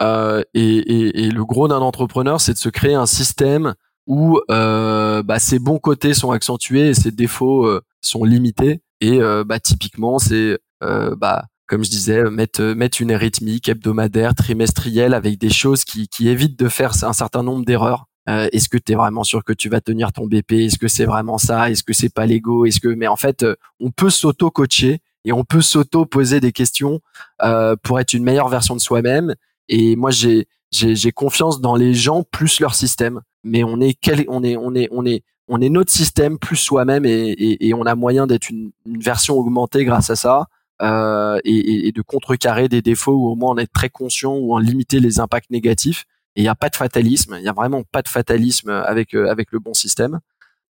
[0.00, 3.74] Euh, et, et, et, le gros d'un entrepreneur, c'est de se créer un système
[4.06, 8.82] où euh, bah, ses bons côtés sont accentués et ses défauts euh, sont limités.
[9.00, 14.34] Et euh, bah, typiquement, c'est euh, bah, comme je disais, mettre, mettre une rythmique hebdomadaire,
[14.34, 18.06] trimestrielle, avec des choses qui, qui évitent de faire un certain nombre d'erreurs.
[18.28, 20.88] Euh, est-ce que tu es vraiment sûr que tu vas tenir ton BP Est-ce que
[20.88, 21.70] c'est vraiment ça?
[21.70, 22.64] Est-ce que c'est pas l'ego?
[22.64, 23.46] Est-ce que mais en fait,
[23.80, 27.00] on peut s'auto-coacher et on peut s'auto-poser des questions
[27.42, 29.34] euh, pour être une meilleure version de soi-même.
[29.68, 33.20] Et moi, j'ai j'ai confiance dans les gens plus leur système.
[33.44, 36.56] Mais on est quel, on est on est on est on est notre système plus
[36.56, 40.48] soi-même et, et, et, on a moyen d'être une, une, version augmentée grâce à ça
[40.82, 44.54] euh, et, et, de contrecarrer des défauts ou au moins en être très conscient ou
[44.54, 46.04] en limiter les impacts négatifs.
[46.36, 49.14] Et il n'y a pas de fatalisme, il y a vraiment pas de fatalisme avec
[49.14, 50.20] euh, avec le bon système.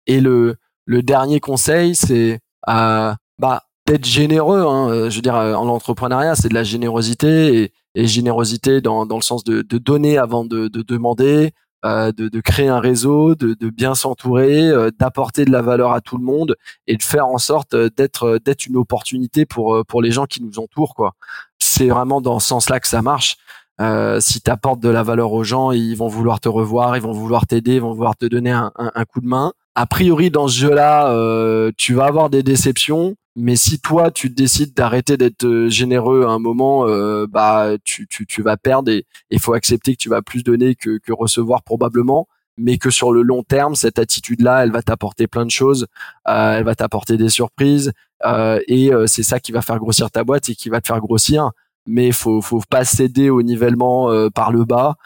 [0.07, 0.57] Et le
[0.87, 4.63] le dernier conseil, c'est euh, bah d'être généreux.
[4.63, 5.11] Hein.
[5.11, 9.23] Je veux dire, en entrepreneuriat, c'est de la générosité et, et générosité dans, dans le
[9.23, 11.53] sens de, de donner avant de, de demander,
[11.85, 15.93] euh, de, de, créer un réseau, de, de bien s'entourer, euh, d'apporter de la valeur
[15.93, 16.57] à tout le monde
[16.87, 20.43] et de faire en sorte euh, d'être d'être une opportunité pour pour les gens qui
[20.43, 21.15] nous entourent quoi.
[21.59, 23.37] C'est vraiment dans ce sens-là que ça marche.
[23.81, 27.03] Euh, si tu apportes de la valeur aux gens, ils vont vouloir te revoir, ils
[27.03, 29.53] vont vouloir t'aider, ils vont vouloir te donner un, un, coup de main.
[29.75, 34.31] A priori, dans ce jeu-là, euh, tu vas avoir des déceptions, mais si toi tu
[34.31, 38.91] décides d'arrêter d'être euh, généreux à un moment, euh, bah tu, tu, tu, vas perdre
[38.91, 42.91] et il faut accepter que tu vas plus donner que, que recevoir probablement, mais que
[42.91, 45.87] sur le long terme, cette attitude-là, elle va t'apporter plein de choses,
[46.29, 47.93] euh, elle va t'apporter des surprises
[48.25, 50.87] euh, et euh, c'est ça qui va faire grossir ta boîte et qui va te
[50.87, 51.51] faire grossir.
[51.87, 54.97] Mais faut faut pas céder au nivellement par le bas.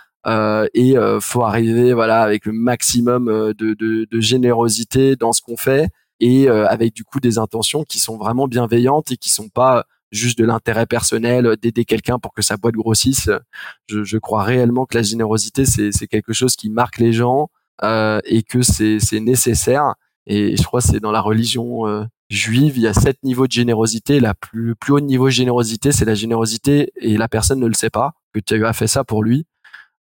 [0.74, 5.88] et faut arriver voilà avec le maximum de, de, de générosité dans ce qu'on fait
[6.20, 9.86] et euh, avec du coup des intentions qui sont vraiment bienveillantes et qui sont pas
[10.12, 13.30] juste de l'intérêt personnel euh, d'aider quelqu'un pour que sa boîte grossisse.
[13.86, 17.48] Je, je crois réellement que la générosité c'est quelque chose qui marque les gens
[17.82, 19.94] euh, et que c'est nécessaire.
[20.26, 23.52] Et je crois c'est dans la religion euh, juive, il y a sept niveaux de
[23.52, 24.20] générosité.
[24.20, 27.66] La plus, le plus haut niveau de générosité, c'est la générosité et la personne ne
[27.66, 29.46] le sait pas que tu as fait ça pour lui.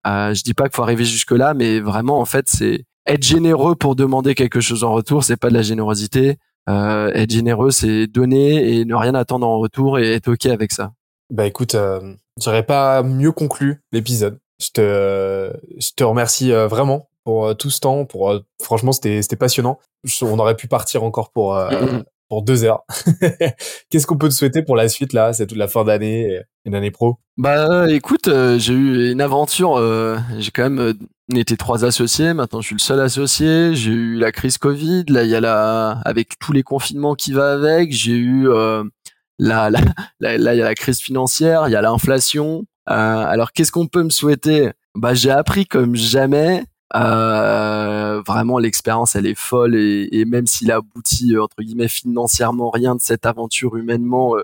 [0.08, 3.24] Euh, je dis pas qu'il faut arriver jusque là, mais vraiment en fait c'est être
[3.24, 6.38] généreux pour demander quelque chose en retour, c'est pas de la générosité.
[6.70, 10.72] Euh, être généreux, c'est donner et ne rien attendre en retour et être ok avec
[10.72, 10.94] ça.
[11.32, 14.40] Bah écoute, euh, j'aurais pas mieux conclu l'épisode.
[14.60, 18.06] Je te, je te remercie euh, vraiment pour euh, tout ce temps.
[18.06, 19.80] Pour franchement, c'était c'était passionnant.
[20.22, 21.60] On aurait pu partir encore pour
[22.30, 22.84] pour deux heures.
[23.90, 26.70] Qu'est-ce qu'on peut te souhaiter pour la suite là C'est toute la fin d'année et
[26.70, 27.18] d'année pro?
[27.38, 29.82] Bah écoute, j'ai eu une aventure.
[30.38, 30.96] j'ai quand même
[31.32, 33.76] on était trois associés, maintenant je suis le seul associé.
[33.76, 37.34] J'ai eu la crise Covid, là il y a la avec tous les confinements qui
[37.34, 37.92] va avec.
[37.92, 38.84] J'ai eu euh,
[39.38, 39.80] la, la,
[40.20, 42.66] là il y a la crise financière, il y a l'inflation.
[42.90, 44.72] Euh, alors qu'est-ce qu'on peut me souhaiter?
[44.96, 46.64] Bah j'ai appris comme jamais.
[46.96, 52.96] Euh, vraiment l'expérience elle est folle et, et même s'il aboutit entre guillemets financièrement rien
[52.96, 54.36] de cette aventure humainement.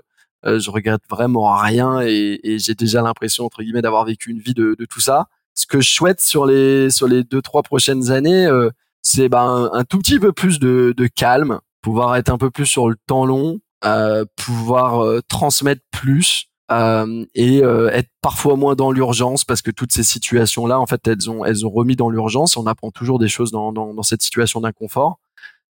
[0.44, 4.38] Euh, je regrette vraiment rien et, et j'ai déjà l'impression entre guillemets d'avoir vécu une
[4.38, 7.62] vie de, de tout ça ce que je souhaite sur les sur les deux trois
[7.62, 8.70] prochaines années, euh,
[9.02, 12.66] c'est ben un, tout petit peu plus de, de, calme, pouvoir être un peu plus
[12.66, 18.74] sur le temps long, euh, pouvoir euh, transmettre plus, euh, et euh, être parfois moins
[18.74, 21.94] dans l'urgence parce que toutes ces situations là en fait elles ont elles ont remis
[21.94, 22.56] dans l'urgence.
[22.56, 25.20] On apprend toujours des choses dans dans, dans cette situation d'inconfort.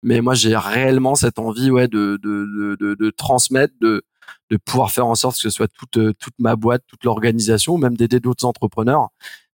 [0.03, 4.03] Mais moi j'ai réellement cette envie ouais de de de, de, transmettre de
[4.49, 7.95] de pouvoir faire en sorte que ce soit toute toute ma boîte toute l'organisation même
[7.95, 9.09] d'aider d'autres entrepreneurs.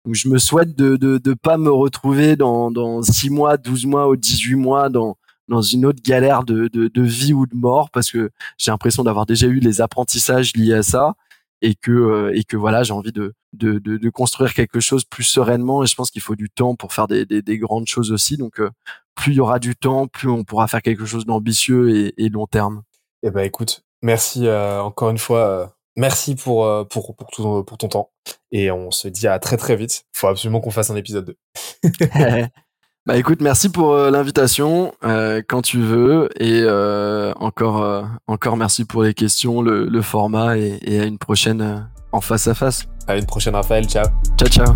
[0.05, 3.85] Donc je me souhaite de de de pas me retrouver dans dans 6 mois 12
[3.85, 7.55] mois ou 18 mois dans dans une autre galère de, de, de vie ou de
[7.55, 11.15] mort parce que j'ai l'impression d'avoir déjà eu les apprentissages liés à ça
[11.61, 15.03] et que euh, et que voilà j'ai envie de, de, de de construire quelque chose
[15.05, 17.87] plus sereinement et je pense qu'il faut du temps pour faire des, des, des grandes
[17.87, 18.37] choses aussi.
[18.37, 18.69] Donc euh,
[19.15, 22.29] plus il y aura du temps plus on pourra faire quelque chose d'ambitieux et, et,
[22.29, 22.83] long terme.
[23.23, 27.87] Eh ben écoute merci euh, encore une fois merci pour pour pour tout pour ton
[27.87, 28.11] temps.
[28.51, 30.05] Et on se dit à très très vite.
[30.13, 31.35] Faut absolument qu'on fasse un épisode
[31.83, 31.87] 2
[33.07, 38.83] Bah écoute, merci pour euh, l'invitation euh, quand tu veux et euh, encore encore merci
[38.83, 42.83] pour les questions, le, le format et, et, à une prochaine en face à face.
[43.07, 44.07] À une prochaine Raphaël, ciao.
[44.37, 44.75] Ciao ciao.